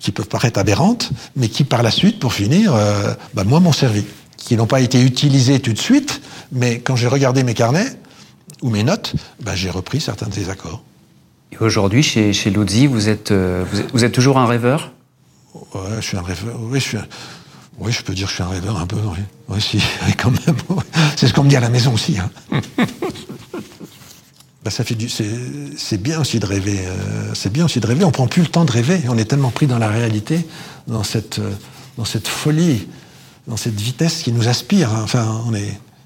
qui 0.00 0.10
peuvent 0.10 0.28
paraître 0.28 0.58
aberrantes, 0.58 1.10
mais 1.36 1.48
qui 1.48 1.64
par 1.64 1.82
la 1.82 1.90
suite, 1.90 2.18
pour 2.18 2.32
finir, 2.32 2.74
euh, 2.74 3.12
bah, 3.34 3.44
moi 3.44 3.60
m'ont 3.60 3.72
servi. 3.72 4.04
Qui 4.38 4.56
n'ont 4.56 4.66
pas 4.66 4.80
été 4.80 5.02
utilisées 5.02 5.60
tout 5.60 5.74
de 5.74 5.78
suite, 5.78 6.22
mais 6.50 6.80
quand 6.80 6.96
j'ai 6.96 7.08
regardé 7.08 7.44
mes 7.44 7.52
carnets 7.52 7.98
ou 8.62 8.70
mes 8.70 8.84
notes, 8.84 9.14
bah, 9.42 9.54
j'ai 9.54 9.68
repris 9.68 10.00
certains 10.00 10.28
de 10.28 10.34
ces 10.34 10.48
accords. 10.48 10.82
Aujourd'hui, 11.60 12.02
chez, 12.02 12.32
chez 12.32 12.50
Luzzi, 12.50 12.86
vous 12.86 13.08
êtes, 13.08 13.30
euh, 13.30 13.64
vous 13.92 14.04
êtes, 14.04 14.12
toujours 14.12 14.38
un 14.38 14.46
rêveur? 14.46 14.92
Ouais, 15.54 15.80
je 15.96 16.06
suis 16.06 16.16
un 16.16 16.22
rêveur. 16.22 16.56
Oui, 16.60 16.80
je, 16.80 18.02
peux 18.02 18.14
dire 18.14 18.26
que 18.26 18.30
je 18.30 18.34
suis 18.34 18.42
un 18.42 18.48
rêveur 18.48 18.78
un 18.78 18.86
peu. 18.86 18.96
Oui, 19.48 19.58
oui 20.06 20.14
quand 20.16 20.30
même. 20.30 20.56
C'est 21.16 21.28
ce 21.28 21.34
qu'on 21.34 21.44
me 21.44 21.48
dit 21.48 21.56
à 21.56 21.60
la 21.60 21.68
maison 21.68 21.94
aussi. 21.94 22.16
Hein. 22.18 22.30
bah, 24.64 24.70
ça 24.70 24.82
fait 24.84 24.94
du. 24.94 25.08
C'est 25.08 26.02
bien 26.02 26.20
aussi 26.20 26.38
de 26.38 26.46
rêver. 26.46 26.78
Euh, 26.80 27.34
c'est 27.34 27.52
bien 27.52 27.64
aussi 27.64 27.80
de 27.80 27.86
rêver. 27.86 28.04
On 28.04 28.10
prend 28.10 28.26
plus 28.26 28.42
le 28.42 28.48
temps 28.48 28.64
de 28.64 28.72
rêver. 28.72 29.02
On 29.08 29.18
est 29.18 29.26
tellement 29.26 29.50
pris 29.50 29.66
dans 29.66 29.78
la 29.78 29.88
réalité, 29.88 30.46
dans 30.88 31.04
cette, 31.04 31.38
euh, 31.38 32.20
folie, 32.24 32.88
dans 33.46 33.56
cette 33.56 33.80
vitesse 33.80 34.22
qui 34.22 34.32
nous 34.32 34.48
aspire. 34.48 34.92
Hein. 34.92 35.02
Enfin. 35.04 35.44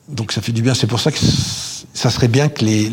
Donc 0.08 0.32
ça 0.32 0.40
fait 0.40 0.52
du 0.52 0.62
bien. 0.62 0.74
C'est 0.74 0.86
pour 0.86 1.00
ça 1.00 1.12
que 1.12 1.18
ça 1.94 2.10
serait 2.10 2.28
bien 2.28 2.48
que 2.48 2.64
les, 2.64 2.92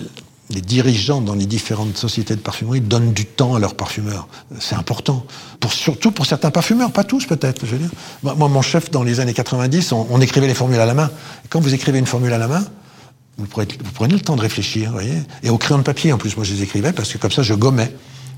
les 0.53 0.61
dirigeants 0.61 1.21
dans 1.21 1.35
les 1.35 1.45
différentes 1.45 1.97
sociétés 1.97 2.35
de 2.35 2.41
parfumerie 2.41 2.81
donnent 2.81 3.13
du 3.13 3.25
temps 3.25 3.55
à 3.55 3.59
leurs 3.59 3.75
parfumeurs. 3.75 4.27
C'est 4.59 4.75
important. 4.75 5.25
Surtout 5.69 6.11
pour 6.11 6.25
certains 6.25 6.51
parfumeurs, 6.51 6.91
pas 6.91 7.03
tous 7.03 7.25
peut-être. 7.25 7.65
Je 7.65 7.71
veux 7.71 7.79
dire. 7.79 7.89
Moi, 8.21 8.35
mon 8.35 8.61
chef, 8.61 8.91
dans 8.91 9.03
les 9.03 9.19
années 9.19 9.33
90, 9.33 9.91
on, 9.91 10.21
écrivait 10.21 10.47
les 10.47 10.53
formules 10.53 10.79
à 10.79 10.85
la 10.85 10.93
main. 10.93 11.09
Quand 11.49 11.59
vous 11.59 11.73
écrivez 11.73 11.99
une 11.99 12.05
formule 12.05 12.33
à 12.33 12.37
la 12.37 12.47
main, 12.47 12.63
vous 13.37 13.47
prenez, 13.47 14.13
le 14.13 14.19
temps 14.19 14.35
de 14.35 14.41
réfléchir, 14.41 14.91
voyez. 14.91 15.17
Et 15.41 15.49
au 15.49 15.57
crayon 15.57 15.79
de 15.79 15.83
papier, 15.83 16.13
en 16.13 16.17
plus, 16.17 16.35
moi 16.35 16.45
je 16.45 16.53
les 16.53 16.61
écrivais 16.61 16.93
parce 16.93 17.11
que 17.11 17.17
comme 17.17 17.31
ça, 17.31 17.41
je 17.41 17.53
gommais. 17.53 17.93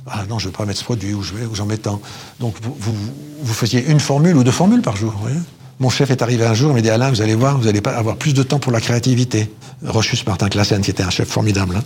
Ah 0.08 0.24
non, 0.30 0.38
je 0.40 0.48
ne 0.48 0.52
veux 0.52 0.58
pas 0.58 0.66
mettre 0.66 0.80
ce 0.80 0.84
produit, 0.84 1.14
ou 1.14 1.24
j'en 1.24 1.66
mets 1.66 1.78
tant. 1.78 2.00
Donc 2.40 2.56
vous, 2.62 2.96
vous, 3.42 3.54
faisiez 3.54 3.86
une 3.88 4.00
formule 4.00 4.38
ou 4.38 4.44
deux 4.44 4.52
formules 4.52 4.82
par 4.82 4.96
jour, 4.96 5.14
voyez. 5.20 5.38
Mon 5.80 5.90
chef 5.90 6.10
est 6.10 6.22
arrivé 6.22 6.46
un 6.46 6.54
jour, 6.54 6.72
il 6.72 6.76
m'a 6.76 6.82
dit 6.82 6.90
Alain, 6.90 7.10
vous 7.10 7.22
allez 7.22 7.36
voir, 7.36 7.58
vous 7.58 7.68
allez 7.68 7.82
avoir 7.86 8.16
plus 8.16 8.34
de 8.34 8.44
temps 8.44 8.60
pour 8.60 8.72
la 8.72 8.80
créativité. 8.80 9.52
Rochus 9.86 10.20
Martin 10.26 10.48
Classen, 10.48 10.82
qui 10.82 10.92
était 10.92 11.04
un 11.04 11.10
chef 11.10 11.28
formidable, 11.28 11.76
hein. 11.76 11.84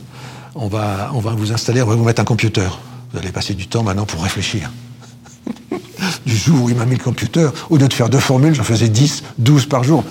on, 0.54 0.68
va, 0.68 1.10
on 1.14 1.20
va 1.20 1.32
vous 1.32 1.52
installer, 1.52 1.82
on 1.82 1.88
va 1.88 1.96
vous 1.96 2.04
mettre 2.04 2.22
un 2.22 2.26
computer. 2.26 2.68
Vous 3.12 3.18
allez 3.18 3.32
passer 3.32 3.56
du 3.56 3.68
temps 3.68 3.82
maintenant 3.82 4.06
pour 4.06 4.22
réfléchir. 4.22 4.72
du 6.26 6.38
jour 6.38 6.66
où 6.66 6.70
il 6.70 6.76
m'a 6.76 6.86
mis 6.86 6.98
le 6.98 7.04
computer, 7.04 7.50
au 7.72 7.78
lieu 7.78 7.88
de 7.88 7.94
faire 7.94 8.10
deux 8.10 8.20
formules, 8.20 8.54
j'en 8.54 8.64
faisais 8.64 8.90
10, 8.90 9.24
12 9.40 9.66
par 9.66 9.84
jour. 9.84 10.04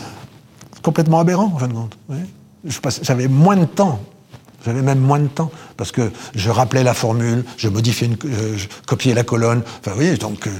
Complètement 0.82 1.20
aberrant, 1.20 1.52
en 1.54 1.58
fin 1.58 1.68
de 1.68 1.74
compte. 1.74 1.96
J'avais 3.02 3.28
moins 3.28 3.56
de 3.56 3.64
temps. 3.64 4.00
J'avais 4.66 4.82
même 4.82 4.98
moins 4.98 5.20
de 5.20 5.28
temps 5.28 5.52
parce 5.76 5.92
que 5.92 6.10
je 6.34 6.50
rappelais 6.50 6.82
la 6.82 6.92
formule, 6.92 7.44
je 7.56 7.68
modifiais, 7.68 8.10
euh, 8.24 8.56
je 8.56 8.66
copiais 8.86 9.14
la 9.14 9.22
colonne. 9.22 9.62
Enfin, 9.78 9.92
vous 9.92 9.96
voyez, 9.96 10.16
donc 10.16 10.48
euh, 10.48 10.50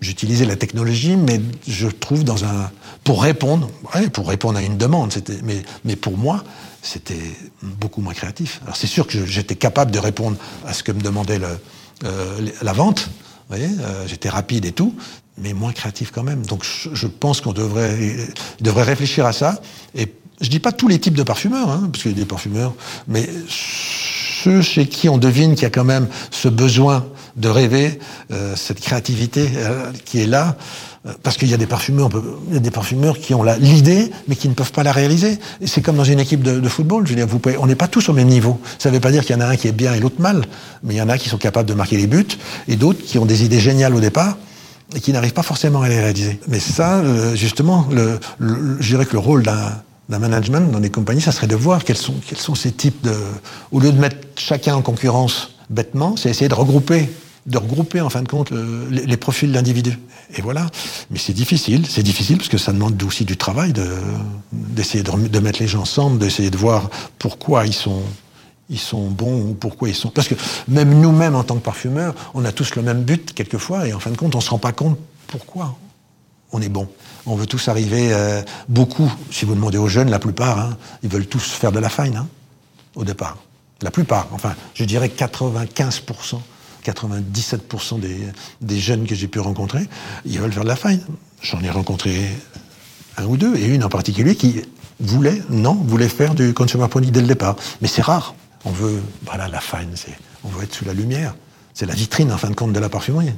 j'utilisais 0.00 0.44
la 0.44 0.56
technologie, 0.56 1.16
mais 1.16 1.40
je 1.66 1.88
trouve 1.88 2.24
dans 2.24 2.44
un 2.44 2.70
pour 3.04 3.22
répondre, 3.22 3.70
pour 4.12 4.28
répondre 4.28 4.58
à 4.58 4.62
une 4.62 4.76
demande. 4.76 5.12
C'était, 5.12 5.38
mais, 5.44 5.62
mais 5.84 5.96
pour 5.96 6.18
moi, 6.18 6.42
c'était 6.82 7.14
beaucoup 7.62 8.00
moins 8.00 8.14
créatif. 8.14 8.60
Alors 8.64 8.76
c'est 8.76 8.86
sûr 8.86 9.06
que 9.06 9.24
j'étais 9.24 9.54
capable 9.54 9.90
de 9.90 9.98
répondre 9.98 10.36
à 10.66 10.72
ce 10.72 10.82
que 10.82 10.92
me 10.92 11.00
demandait 11.00 11.38
le, 11.38 11.58
euh, 12.04 12.48
la 12.62 12.72
vente. 12.72 13.08
Vous 13.48 13.56
voyez, 13.56 13.70
euh, 13.80 14.06
j'étais 14.08 14.28
rapide 14.28 14.64
et 14.64 14.72
tout, 14.72 14.94
mais 15.38 15.52
moins 15.52 15.72
créatif 15.72 16.10
quand 16.12 16.24
même. 16.24 16.44
Donc 16.46 16.64
je, 16.64 16.94
je 16.94 17.06
pense 17.06 17.40
qu'on 17.40 17.52
devrait, 17.52 18.16
devrait 18.60 18.82
réfléchir 18.82 19.24
à 19.24 19.32
ça. 19.32 19.60
Et 19.94 20.12
je 20.40 20.48
dis 20.48 20.60
pas 20.60 20.72
tous 20.72 20.88
les 20.88 20.98
types 20.98 21.14
de 21.14 21.22
parfumeurs, 21.22 21.70
hein, 21.70 21.88
parce 21.92 22.02
qu'il 22.02 22.12
y 22.12 22.14
a 22.14 22.18
des 22.18 22.24
parfumeurs, 22.26 22.74
mais 23.08 23.28
ceux 23.48 24.62
chez 24.62 24.86
qui 24.86 25.08
on 25.08 25.18
devine 25.18 25.54
qu'il 25.54 25.62
y 25.62 25.66
a 25.66 25.70
quand 25.70 25.84
même 25.84 26.08
ce 26.30 26.48
besoin 26.48 27.06
de 27.36 27.48
rêver, 27.48 27.98
euh, 28.32 28.54
cette 28.56 28.80
créativité 28.80 29.48
euh, 29.56 29.92
qui 30.04 30.20
est 30.20 30.26
là, 30.26 30.56
euh, 31.06 31.12
parce 31.22 31.36
qu'il 31.36 31.48
y 31.48 31.54
a 31.54 31.56
des 31.56 31.66
parfumeurs, 31.66 32.08
il 32.48 32.54
y 32.54 32.56
a 32.56 32.60
des 32.60 32.70
parfumeurs 32.70 33.18
qui 33.18 33.34
ont 33.34 33.44
l'idée, 33.60 34.10
mais 34.26 34.36
qui 34.36 34.48
ne 34.48 34.54
peuvent 34.54 34.72
pas 34.72 34.82
la 34.82 34.92
réaliser. 34.92 35.38
C'est 35.64 35.82
comme 35.82 35.96
dans 35.96 36.04
une 36.04 36.20
équipe 36.20 36.42
de, 36.42 36.60
de 36.60 36.68
football. 36.68 37.04
Je 37.06 37.10
veux 37.10 37.16
dire, 37.16 37.26
vous 37.26 37.38
pouvez, 37.38 37.58
on 37.58 37.66
n'est 37.66 37.74
pas 37.74 37.88
tous 37.88 38.08
au 38.08 38.12
même 38.12 38.28
niveau. 38.28 38.58
Ça 38.78 38.88
ne 38.88 38.94
veut 38.94 39.00
pas 39.00 39.12
dire 39.12 39.24
qu'il 39.24 39.36
y 39.36 39.38
en 39.38 39.42
a 39.42 39.46
un 39.46 39.56
qui 39.56 39.68
est 39.68 39.72
bien 39.72 39.94
et 39.94 40.00
l'autre 40.00 40.20
mal, 40.20 40.44
mais 40.82 40.94
il 40.94 40.96
y 40.96 41.02
en 41.02 41.08
a 41.08 41.18
qui 41.18 41.28
sont 41.28 41.38
capables 41.38 41.68
de 41.68 41.74
marquer 41.74 41.96
les 41.96 42.06
buts 42.06 42.26
et 42.68 42.76
d'autres 42.76 43.04
qui 43.04 43.18
ont 43.18 43.26
des 43.26 43.44
idées 43.44 43.60
géniales 43.60 43.94
au 43.94 44.00
départ 44.00 44.38
et 44.94 45.00
qui 45.00 45.12
n'arrivent 45.12 45.34
pas 45.34 45.42
forcément 45.42 45.82
à 45.82 45.88
les 45.88 46.00
réaliser. 46.00 46.40
Mais 46.48 46.60
ça, 46.60 47.02
justement, 47.34 47.86
le, 47.90 48.18
le, 48.38 48.76
je 48.80 48.88
dirais 48.88 49.04
que 49.04 49.12
le 49.12 49.18
rôle 49.18 49.42
d'un 49.42 49.72
d'un 50.08 50.20
management 50.20 50.70
dans 50.70 50.78
les 50.78 50.90
compagnies, 50.90 51.20
ça 51.20 51.32
serait 51.32 51.48
de 51.48 51.56
voir 51.56 51.82
quels 51.82 51.96
sont, 51.96 52.14
quels 52.26 52.38
sont 52.38 52.54
ces 52.54 52.70
types 52.70 53.02
de... 53.02 53.12
Au 53.72 53.80
lieu 53.80 53.90
de 53.90 53.98
mettre 53.98 54.16
chacun 54.36 54.76
en 54.76 54.82
concurrence 54.82 55.50
bêtement, 55.70 56.14
c'est 56.16 56.30
essayer 56.30 56.48
de 56.48 56.54
regrouper 56.54 57.10
de 57.46 57.58
regrouper 57.58 58.00
en 58.00 58.10
fin 58.10 58.22
de 58.22 58.28
compte 58.28 58.50
le, 58.50 58.88
les, 58.90 59.16
profils 59.16 59.50
d'individus. 59.50 59.98
Et 60.34 60.42
voilà. 60.42 60.66
Mais 61.10 61.18
c'est 61.18 61.32
difficile, 61.32 61.86
c'est 61.86 62.02
difficile 62.02 62.38
parce 62.38 62.48
que 62.48 62.58
ça 62.58 62.72
demande 62.72 63.00
aussi 63.02 63.24
du 63.24 63.36
travail 63.36 63.72
d'essayer 64.52 65.04
de, 65.04 65.28
de, 65.28 65.38
mettre 65.38 65.60
les 65.60 65.68
gens 65.68 65.82
ensemble, 65.82 66.18
d'essayer 66.18 66.50
de 66.50 66.56
voir 66.56 66.90
pourquoi 67.18 67.66
ils 67.66 67.74
sont 67.74 68.02
ils 68.68 68.80
sont 68.80 69.08
bons 69.10 69.50
ou 69.50 69.54
pourquoi 69.54 69.88
ils 69.88 69.94
sont. 69.94 70.08
Parce 70.08 70.26
que 70.26 70.34
même 70.68 71.00
nous-mêmes 71.00 71.36
en 71.36 71.44
tant 71.44 71.54
que 71.54 71.62
parfumeurs, 71.62 72.14
on 72.34 72.44
a 72.44 72.50
tous 72.50 72.74
le 72.74 72.82
même 72.82 73.04
but 73.04 73.32
quelquefois 73.32 73.86
et 73.86 73.92
en 73.92 74.00
fin 74.00 74.10
de 74.10 74.16
compte, 74.16 74.34
on 74.34 74.40
se 74.40 74.50
rend 74.50 74.58
pas 74.58 74.72
compte 74.72 74.98
pourquoi 75.28 75.76
on 76.52 76.60
est 76.60 76.68
bon. 76.68 76.88
On 77.26 77.36
veut 77.36 77.46
tous 77.46 77.68
arriver, 77.68 78.12
euh, 78.12 78.42
beaucoup, 78.68 79.12
si 79.30 79.44
vous 79.44 79.54
demandez 79.54 79.78
aux 79.78 79.88
jeunes, 79.88 80.10
la 80.10 80.18
plupart, 80.18 80.58
hein, 80.58 80.76
ils 81.02 81.08
veulent 81.08 81.26
tous 81.26 81.42
faire 81.42 81.72
de 81.72 81.78
la 81.78 81.88
fine 81.88 82.16
hein, 82.16 82.28
au 82.94 83.04
départ. 83.04 83.36
La 83.82 83.90
plupart, 83.90 84.28
enfin, 84.32 84.54
je 84.74 84.84
dirais 84.84 85.08
95%. 85.14 86.40
97% 86.92 88.00
des, 88.60 88.78
jeunes 88.78 89.06
que 89.06 89.14
j'ai 89.14 89.28
pu 89.28 89.40
rencontrer, 89.40 89.88
ils 90.24 90.38
veulent 90.38 90.52
faire 90.52 90.64
de 90.64 90.68
la 90.68 90.76
fine. 90.76 91.00
J'en 91.42 91.60
ai 91.60 91.70
rencontré 91.70 92.28
un 93.16 93.24
ou 93.24 93.36
deux, 93.36 93.56
et 93.56 93.66
une 93.66 93.84
en 93.84 93.88
particulier 93.88 94.36
qui 94.36 94.62
voulait, 95.00 95.42
non, 95.50 95.74
voulait 95.74 96.08
faire 96.08 96.34
du 96.34 96.54
consumer 96.54 96.88
product 96.88 97.12
dès 97.12 97.20
le 97.20 97.26
départ. 97.26 97.56
Mais 97.80 97.88
c'est 97.88 98.02
rare. 98.02 98.34
On 98.64 98.70
veut, 98.70 99.02
voilà, 99.24 99.48
la 99.48 99.60
c'est, 99.94 100.16
on 100.44 100.48
veut 100.48 100.64
être 100.64 100.74
sous 100.74 100.84
la 100.84 100.94
lumière. 100.94 101.34
C'est 101.74 101.86
la 101.86 101.94
vitrine, 101.94 102.32
en 102.32 102.38
fin 102.38 102.50
de 102.50 102.54
compte, 102.54 102.72
de 102.72 102.80
la 102.80 102.88
parfumerie. 102.88 103.32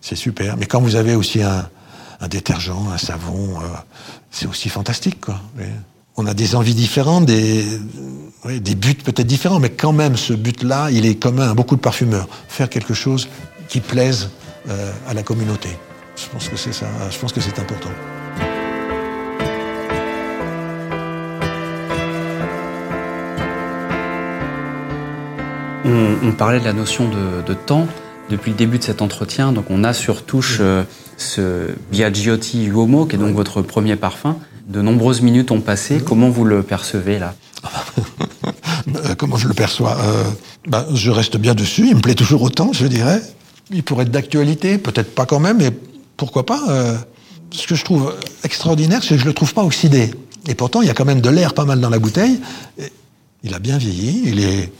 C'est 0.00 0.16
super. 0.16 0.56
Mais 0.56 0.66
quand 0.66 0.80
vous 0.80 0.96
avez 0.96 1.14
aussi 1.14 1.42
un, 1.42 1.68
détergent, 2.28 2.90
un 2.92 2.98
savon, 2.98 3.60
euh, 3.60 3.66
c'est 4.30 4.46
aussi 4.46 4.68
fantastique, 4.68 5.26
on 6.16 6.26
a 6.26 6.34
des 6.34 6.54
envies 6.54 6.74
différentes, 6.74 7.26
des, 7.26 7.64
oui, 8.44 8.60
des 8.60 8.74
buts 8.74 8.94
peut-être 8.94 9.26
différents, 9.26 9.58
mais 9.58 9.70
quand 9.70 9.92
même, 9.92 10.16
ce 10.16 10.34
but-là, 10.34 10.90
il 10.90 11.06
est 11.06 11.14
commun 11.14 11.50
à 11.50 11.54
beaucoup 11.54 11.76
de 11.76 11.80
parfumeurs. 11.80 12.28
Faire 12.48 12.68
quelque 12.68 12.92
chose 12.92 13.28
qui 13.68 13.80
plaise 13.80 14.28
euh, 14.68 14.92
à 15.08 15.14
la 15.14 15.22
communauté. 15.22 15.70
Je 16.16 16.28
pense 16.30 16.48
que 16.48 16.56
c'est 16.56 16.74
ça. 16.74 16.86
Je 17.10 17.18
pense 17.18 17.32
que 17.32 17.40
c'est 17.40 17.58
important. 17.58 17.88
On, 25.86 26.28
on, 26.28 26.32
parlait 26.32 26.60
de 26.60 26.64
la 26.64 26.72
notion 26.72 27.08
de, 27.08 27.42
de, 27.46 27.54
temps 27.54 27.86
depuis 28.30 28.50
le 28.50 28.56
début 28.56 28.78
de 28.78 28.84
cet 28.84 29.00
entretien. 29.00 29.52
Donc, 29.52 29.66
on 29.70 29.84
a 29.84 29.94
sur 29.94 30.24
touche 30.24 30.58
euh, 30.60 30.84
ce 31.16 31.70
Biagiotti 31.90 32.66
Uomo, 32.66 33.06
qui 33.06 33.16
est 33.16 33.18
donc 33.18 33.28
oui. 33.28 33.34
votre 33.34 33.62
premier 33.62 33.96
parfum. 33.96 34.36
De 34.66 34.82
nombreuses 34.82 35.22
minutes 35.22 35.50
ont 35.50 35.60
passé. 35.60 36.02
Comment 36.04 36.28
vous 36.28 36.44
le 36.44 36.62
percevez 36.62 37.18
là? 37.18 37.34
Comment 39.18 39.36
je 39.36 39.48
le 39.48 39.54
perçois 39.54 39.96
euh, 39.98 40.24
ben, 40.66 40.86
Je 40.94 41.10
reste 41.10 41.36
bien 41.36 41.54
dessus. 41.54 41.88
Il 41.88 41.96
me 41.96 42.00
plaît 42.00 42.14
toujours 42.14 42.42
autant, 42.42 42.72
je 42.72 42.86
dirais. 42.86 43.22
Il 43.70 43.82
pourrait 43.82 44.04
être 44.04 44.10
d'actualité, 44.10 44.78
peut-être 44.78 45.14
pas 45.14 45.26
quand 45.26 45.40
même, 45.40 45.58
mais 45.58 45.70
pourquoi 46.16 46.44
pas 46.44 46.62
euh, 46.68 46.96
Ce 47.50 47.66
que 47.66 47.74
je 47.74 47.84
trouve 47.84 48.14
extraordinaire, 48.44 49.02
c'est 49.02 49.14
que 49.14 49.20
je 49.20 49.26
le 49.26 49.32
trouve 49.32 49.54
pas 49.54 49.64
oxydé. 49.64 50.12
Et 50.46 50.54
pourtant, 50.54 50.82
il 50.82 50.88
y 50.88 50.90
a 50.90 50.94
quand 50.94 51.06
même 51.06 51.20
de 51.20 51.30
l'air 51.30 51.54
pas 51.54 51.64
mal 51.64 51.80
dans 51.80 51.90
la 51.90 51.98
bouteille. 51.98 52.40
Il 53.42 53.54
a 53.54 53.58
bien 53.58 53.78
vieilli. 53.78 54.22
Il 54.26 54.40
est, 54.40 54.72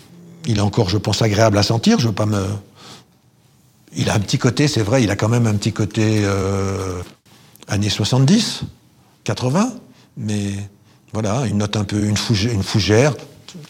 il 0.46 0.58
est 0.58 0.62
encore, 0.62 0.90
je 0.90 0.98
pense, 0.98 1.22
agréable 1.22 1.56
à 1.56 1.62
sentir. 1.62 1.98
Je 1.98 2.08
veux 2.08 2.14
pas 2.14 2.26
me. 2.26 2.44
Il 3.96 4.10
a 4.10 4.14
un 4.14 4.20
petit 4.20 4.38
côté, 4.38 4.68
c'est 4.68 4.82
vrai. 4.82 5.02
Il 5.02 5.10
a 5.10 5.16
quand 5.16 5.28
même 5.28 5.46
un 5.46 5.54
petit 5.54 5.72
côté 5.72 6.22
euh, 6.24 7.00
années 7.68 7.88
70. 7.88 8.64
80, 9.24 9.72
mais 10.18 10.52
voilà, 11.14 11.46
une 11.46 11.58
note 11.58 11.76
un 11.76 11.84
peu, 11.84 12.04
une 12.04 12.16
fougère, 12.16 12.52
une 12.52 12.64
fougère 12.64 13.14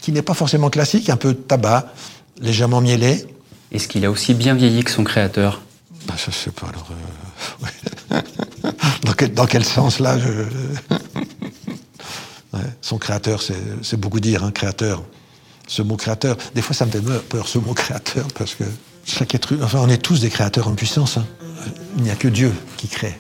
qui 0.00 0.12
n'est 0.12 0.22
pas 0.22 0.32
forcément 0.32 0.70
classique, 0.70 1.10
un 1.10 1.16
peu 1.16 1.34
tabac, 1.34 1.92
légèrement 2.40 2.80
mielé. 2.80 3.26
Est-ce 3.70 3.86
qu'il 3.86 4.06
a 4.06 4.10
aussi 4.10 4.32
bien 4.32 4.54
vieilli 4.54 4.82
que 4.82 4.90
son 4.90 5.04
créateur? 5.04 5.60
Bah, 6.06 6.14
Je 6.16 6.30
sais 6.30 6.50
pas, 6.50 6.68
alors. 6.68 6.88
Euh... 8.12 8.20
dans, 9.04 9.12
quel, 9.12 9.34
dans, 9.34 9.46
quel, 9.46 9.64
sens 9.64 10.00
là 10.00 10.18
je... 10.18 10.28
ouais, 12.54 12.60
Son 12.80 12.96
créateur, 12.96 13.42
c'est 13.42 14.00
beaucoup 14.00 14.20
dire, 14.20 14.42
hein, 14.42 14.50
créateur. 14.50 15.02
Ce 15.66 15.82
mot 15.82 15.96
créateur, 15.96 16.38
des 16.54 16.62
fois 16.62 16.74
ça 16.74 16.86
me 16.86 16.90
fait 16.90 17.02
peur, 17.28 17.46
ce 17.46 17.58
mot 17.58 17.74
créateur, 17.74 18.26
parce 18.34 18.54
que 18.54 18.64
chaque 19.06 19.34
être 19.34 19.54
enfin, 19.62 19.80
on 19.82 19.88
est 19.88 20.02
tous 20.02 20.20
des 20.20 20.30
créateurs 20.30 20.68
en 20.68 20.74
puissance. 20.74 21.18
Hein. 21.18 21.26
Il 21.96 22.04
n'y 22.04 22.10
a 22.10 22.16
que 22.16 22.28
Dieu 22.28 22.52
qui 22.76 22.88
crée. 22.88 23.18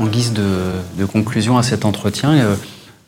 En 0.00 0.06
guise 0.06 0.32
de, 0.32 1.04
conclusion 1.04 1.58
à 1.58 1.62
cet 1.62 1.84
entretien, 1.84 2.32
euh, 2.32 2.56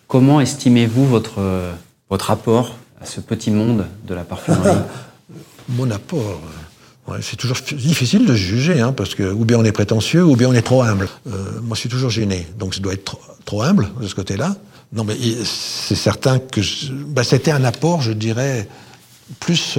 comment 0.08 0.40
estimez-vous 0.40 1.06
votre, 1.06 1.38
euh, 1.38 1.72
votre 2.10 2.30
apport 2.30 2.76
à 3.00 3.06
ce 3.06 3.20
petit 3.20 3.50
monde 3.50 3.86
de 4.06 4.14
la 4.14 4.24
parfumerie 4.24 4.76
Mon 5.70 5.90
apport 5.90 6.40
C'est 7.20 7.36
toujours 7.36 7.56
difficile 7.72 8.26
de 8.26 8.34
juger, 8.34 8.80
hein, 8.80 8.92
parce 8.92 9.14
que 9.14 9.22
ou 9.22 9.44
bien 9.44 9.58
on 9.58 9.64
est 9.64 9.72
prétentieux, 9.72 10.24
ou 10.24 10.36
bien 10.36 10.48
on 10.48 10.52
est 10.52 10.62
trop 10.62 10.82
humble. 10.82 11.08
Euh, 11.28 11.60
moi, 11.62 11.74
je 11.74 11.80
suis 11.80 11.88
toujours 11.88 12.10
gêné, 12.10 12.46
donc 12.58 12.74
je 12.74 12.80
dois 12.80 12.92
être 12.92 13.16
trop, 13.44 13.62
humble 13.62 13.88
de 14.00 14.06
ce 14.06 14.14
côté-là. 14.14 14.56
Non, 14.92 15.04
mais 15.04 15.16
c'est 15.44 15.94
certain 15.94 16.38
que 16.38 16.60
bah, 17.06 17.24
c'était 17.24 17.52
un 17.52 17.64
apport, 17.64 18.02
je 18.02 18.12
dirais, 18.12 18.68
plus 19.40 19.78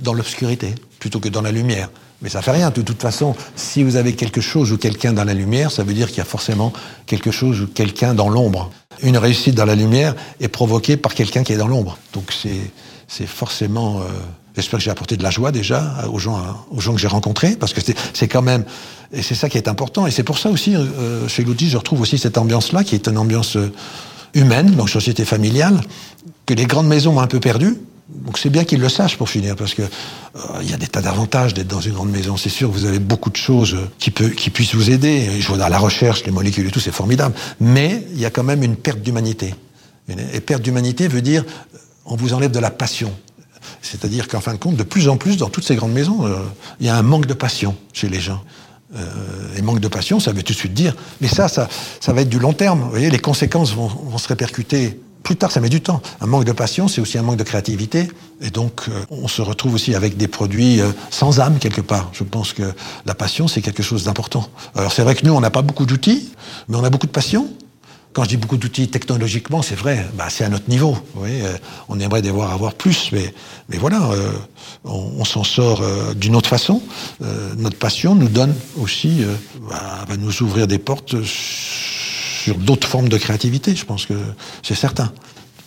dans 0.00 0.14
l'obscurité 0.14 0.74
plutôt 0.98 1.20
que 1.20 1.28
dans 1.28 1.42
la 1.42 1.52
lumière. 1.52 1.90
Mais 2.22 2.28
ça 2.28 2.42
fait 2.42 2.52
rien. 2.52 2.70
De 2.70 2.82
toute 2.82 3.00
façon, 3.00 3.34
si 3.56 3.82
vous 3.82 3.96
avez 3.96 4.14
quelque 4.14 4.40
chose 4.40 4.72
ou 4.72 4.78
quelqu'un 4.78 5.12
dans 5.12 5.24
la 5.24 5.34
lumière, 5.34 5.70
ça 5.70 5.84
veut 5.84 5.94
dire 5.94 6.08
qu'il 6.08 6.18
y 6.18 6.22
a 6.22 6.24
forcément 6.24 6.72
quelque 7.04 7.30
chose 7.30 7.60
ou 7.60 7.66
quelqu'un 7.66 8.14
dans 8.14 8.28
l'ombre. 8.28 8.70
Une 9.02 9.18
réussite 9.18 9.54
dans 9.54 9.66
la 9.66 9.74
lumière 9.74 10.14
est 10.40 10.48
provoquée 10.48 10.96
par 10.96 11.14
quelqu'un 11.14 11.42
qui 11.42 11.52
est 11.52 11.58
dans 11.58 11.68
l'ombre. 11.68 11.98
Donc 12.14 12.32
c'est 13.08 13.26
forcément. 13.26 14.00
Euh, 14.00 14.04
J'espère 14.56 14.78
que 14.78 14.84
j'ai 14.84 14.90
apporté 14.90 15.18
de 15.18 15.22
la 15.22 15.28
joie 15.28 15.52
déjà 15.52 16.06
aux 16.10 16.18
gens 16.18 16.40
aux 16.70 16.80
gens 16.80 16.94
que 16.94 16.98
j'ai 16.98 17.08
rencontrés 17.08 17.56
parce 17.56 17.74
que 17.74 17.82
c'est 18.14 18.26
quand 18.26 18.40
même 18.40 18.64
et 19.12 19.20
c'est 19.20 19.34
ça 19.34 19.50
qui 19.50 19.58
est 19.58 19.68
important 19.68 20.06
et 20.06 20.10
c'est 20.10 20.22
pour 20.22 20.38
ça 20.38 20.48
aussi 20.48 20.74
euh, 20.74 21.28
chez 21.28 21.44
Loutis 21.44 21.68
je 21.68 21.76
retrouve 21.76 22.00
aussi 22.00 22.16
cette 22.16 22.38
ambiance 22.38 22.72
là 22.72 22.82
qui 22.82 22.94
est 22.94 23.06
une 23.06 23.18
ambiance 23.18 23.58
humaine 24.32 24.70
donc 24.70 24.88
société 24.88 25.26
familiale 25.26 25.78
que 26.46 26.54
les 26.54 26.64
grandes 26.64 26.86
maisons 26.86 27.18
ont 27.18 27.20
un 27.20 27.26
peu 27.26 27.38
perdu 27.38 27.76
donc 28.08 28.38
c'est 28.38 28.50
bien 28.50 28.64
qu'ils 28.64 28.80
le 28.80 28.88
sachent 28.88 29.16
pour 29.16 29.28
finir, 29.28 29.56
parce 29.56 29.74
que 29.74 29.82
euh, 29.82 30.38
il 30.62 30.70
y 30.70 30.74
a 30.74 30.76
des 30.76 30.86
tas 30.86 31.02
d'avantages 31.02 31.54
d'être 31.54 31.66
dans 31.66 31.80
une 31.80 31.92
grande 31.92 32.10
maison. 32.10 32.36
C'est 32.36 32.50
sûr, 32.50 32.70
vous 32.70 32.84
avez 32.84 33.00
beaucoup 33.00 33.30
de 33.30 33.36
choses 33.36 33.76
qui, 33.98 34.10
peut, 34.10 34.28
qui 34.28 34.50
puissent 34.50 34.74
vous 34.74 34.90
aider. 34.90 35.28
Je 35.40 35.48
vois 35.48 35.58
dans 35.58 35.68
la 35.68 35.78
recherche, 35.78 36.24
les 36.24 36.30
molécules 36.30 36.66
et 36.66 36.70
tout, 36.70 36.80
c'est 36.80 36.92
formidable. 36.92 37.34
Mais 37.60 38.06
il 38.12 38.20
y 38.20 38.24
a 38.24 38.30
quand 38.30 38.44
même 38.44 38.62
une 38.62 38.76
perte 38.76 39.00
d'humanité. 39.00 39.54
Et 40.32 40.40
perte 40.40 40.62
d'humanité 40.62 41.08
veut 41.08 41.22
dire 41.22 41.44
on 42.04 42.14
vous 42.14 42.32
enlève 42.32 42.52
de 42.52 42.60
la 42.60 42.70
passion. 42.70 43.12
C'est-à-dire 43.82 44.28
qu'en 44.28 44.40
fin 44.40 44.52
de 44.52 44.58
compte, 44.58 44.76
de 44.76 44.84
plus 44.84 45.08
en 45.08 45.16
plus, 45.16 45.36
dans 45.36 45.48
toutes 45.48 45.64
ces 45.64 45.74
grandes 45.74 45.92
maisons, 45.92 46.24
euh, 46.24 46.36
il 46.78 46.86
y 46.86 46.88
a 46.88 46.96
un 46.96 47.02
manque 47.02 47.26
de 47.26 47.34
passion 47.34 47.76
chez 47.92 48.08
les 48.08 48.20
gens. 48.20 48.42
Euh, 48.94 49.56
et 49.56 49.62
manque 49.62 49.80
de 49.80 49.88
passion, 49.88 50.20
ça 50.20 50.30
veut 50.30 50.44
tout 50.44 50.52
de 50.52 50.58
suite 50.58 50.74
dire. 50.74 50.94
Mais 51.20 51.26
ça, 51.26 51.48
ça, 51.48 51.68
ça 52.00 52.12
va 52.12 52.20
être 52.20 52.28
du 52.28 52.38
long 52.38 52.52
terme. 52.52 52.82
Vous 52.82 52.90
voyez, 52.90 53.10
les 53.10 53.18
conséquences 53.18 53.74
vont, 53.74 53.88
vont 53.88 54.18
se 54.18 54.28
répercuter 54.28 55.00
plus 55.26 55.34
tard, 55.34 55.50
ça 55.50 55.58
met 55.58 55.68
du 55.68 55.80
temps. 55.80 56.00
Un 56.20 56.26
manque 56.26 56.44
de 56.44 56.52
passion, 56.52 56.86
c'est 56.86 57.00
aussi 57.00 57.18
un 57.18 57.22
manque 57.22 57.36
de 57.36 57.42
créativité. 57.42 58.08
Et 58.40 58.50
donc, 58.50 58.82
euh, 58.88 59.04
on 59.10 59.26
se 59.26 59.42
retrouve 59.42 59.74
aussi 59.74 59.92
avec 59.96 60.16
des 60.16 60.28
produits 60.28 60.80
euh, 60.80 60.92
sans 61.10 61.40
âme, 61.40 61.58
quelque 61.58 61.80
part. 61.80 62.10
Je 62.12 62.22
pense 62.22 62.52
que 62.52 62.62
la 63.06 63.14
passion, 63.16 63.48
c'est 63.48 63.60
quelque 63.60 63.82
chose 63.82 64.04
d'important. 64.04 64.48
Alors, 64.76 64.92
c'est 64.92 65.02
vrai 65.02 65.16
que 65.16 65.26
nous, 65.26 65.32
on 65.32 65.40
n'a 65.40 65.50
pas 65.50 65.62
beaucoup 65.62 65.84
d'outils, 65.84 66.28
mais 66.68 66.76
on 66.76 66.84
a 66.84 66.90
beaucoup 66.90 67.08
de 67.08 67.12
passion. 67.12 67.48
quand 68.12 68.22
je 68.22 68.28
dis 68.28 68.36
beaucoup 68.36 68.56
d'outils 68.56 68.86
technologiquement, 68.86 69.62
c'est 69.62 69.74
vrai, 69.74 70.06
bah, 70.14 70.26
c'est 70.28 70.44
à 70.44 70.48
notre 70.48 70.70
niveau. 70.70 70.96
Oui, 71.16 71.42
on 71.88 71.98
aimerait 71.98 72.22
devoir 72.22 72.52
avoir 72.52 72.74
plus, 72.74 73.10
mais, 73.10 73.34
mais 73.68 73.78
voilà, 73.78 74.08
on, 74.84 75.24
s'en 75.24 75.42
sort 75.42 75.82
d'une 76.14 76.36
autre 76.36 76.48
façon. 76.48 76.80
notre 77.58 77.76
passion 77.76 78.14
nous 78.14 78.28
donne 78.28 78.54
aussi, 78.80 79.22
bah, 79.68 80.06
va 80.08 80.16
nous 80.16 80.42
ouvrir 80.42 80.66
des 80.66 80.78
portes 80.78 81.16
sur 82.46 82.58
d'autres 82.58 82.86
formes 82.86 83.08
de 83.08 83.18
créativité. 83.18 83.74
Je 83.74 83.84
pense 83.84 84.06
que 84.06 84.14
c'est 84.62 84.76
certain. 84.76 85.10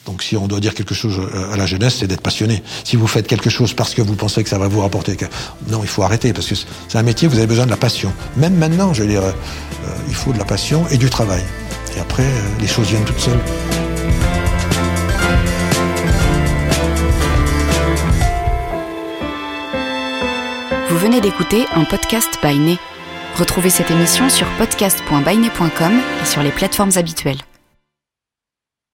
Donc 0.05 0.23
si 0.23 0.37
on 0.37 0.47
doit 0.47 0.61
dire 0.61 0.73
quelque 0.73 0.95
chose 0.95 1.19
à 1.53 1.57
la 1.57 1.65
jeunesse, 1.65 1.97
c'est 1.99 2.07
d'être 2.07 2.21
passionné. 2.21 2.63
Si 2.85 2.95
vous 2.95 3.05
faites 3.05 3.27
quelque 3.27 3.49
chose 3.49 3.73
parce 3.73 3.93
que 3.93 4.01
vous 4.01 4.15
pensez 4.15 4.43
que 4.45 4.49
ça 4.49 4.57
va 4.57 4.69
vous 4.69 4.79
rapporter... 4.79 5.17
Non, 5.67 5.81
il 5.83 5.89
faut 5.89 6.03
arrêter, 6.03 6.31
parce 6.31 6.47
que 6.47 6.55
c'est 6.55 6.97
un 6.97 7.03
métier, 7.03 7.27
vous 7.27 7.37
avez 7.37 7.47
besoin 7.47 7.65
de 7.65 7.69
la 7.69 7.75
passion. 7.77 8.13
Même 8.37 8.55
maintenant, 8.55 8.93
je 8.93 9.03
veux 9.03 9.09
dire, 9.09 9.23
euh, 9.23 9.33
il 10.07 10.15
faut 10.15 10.31
de 10.31 10.37
la 10.37 10.45
passion 10.45 10.87
et 10.89 10.97
du 10.97 11.09
travail. 11.09 11.43
Et 11.97 11.99
après, 11.99 12.23
euh, 12.23 12.61
les 12.61 12.67
choses 12.67 12.87
viennent 12.87 13.03
toutes 13.03 13.19
seules. 13.19 13.43
Vous 20.89 20.97
venez 20.97 21.19
d'écouter 21.19 21.65
un 21.75 21.83
podcast 21.83 22.39
by 22.41 22.57
Retrouvez 23.39 23.69
cette 23.69 23.89
émission 23.89 24.27
sur 24.27 24.45
podcast.bainé.com 24.57 25.93
et 26.21 26.25
sur 26.25 26.43
les 26.43 26.51
plateformes 26.51 26.91
habituelles. 26.97 27.48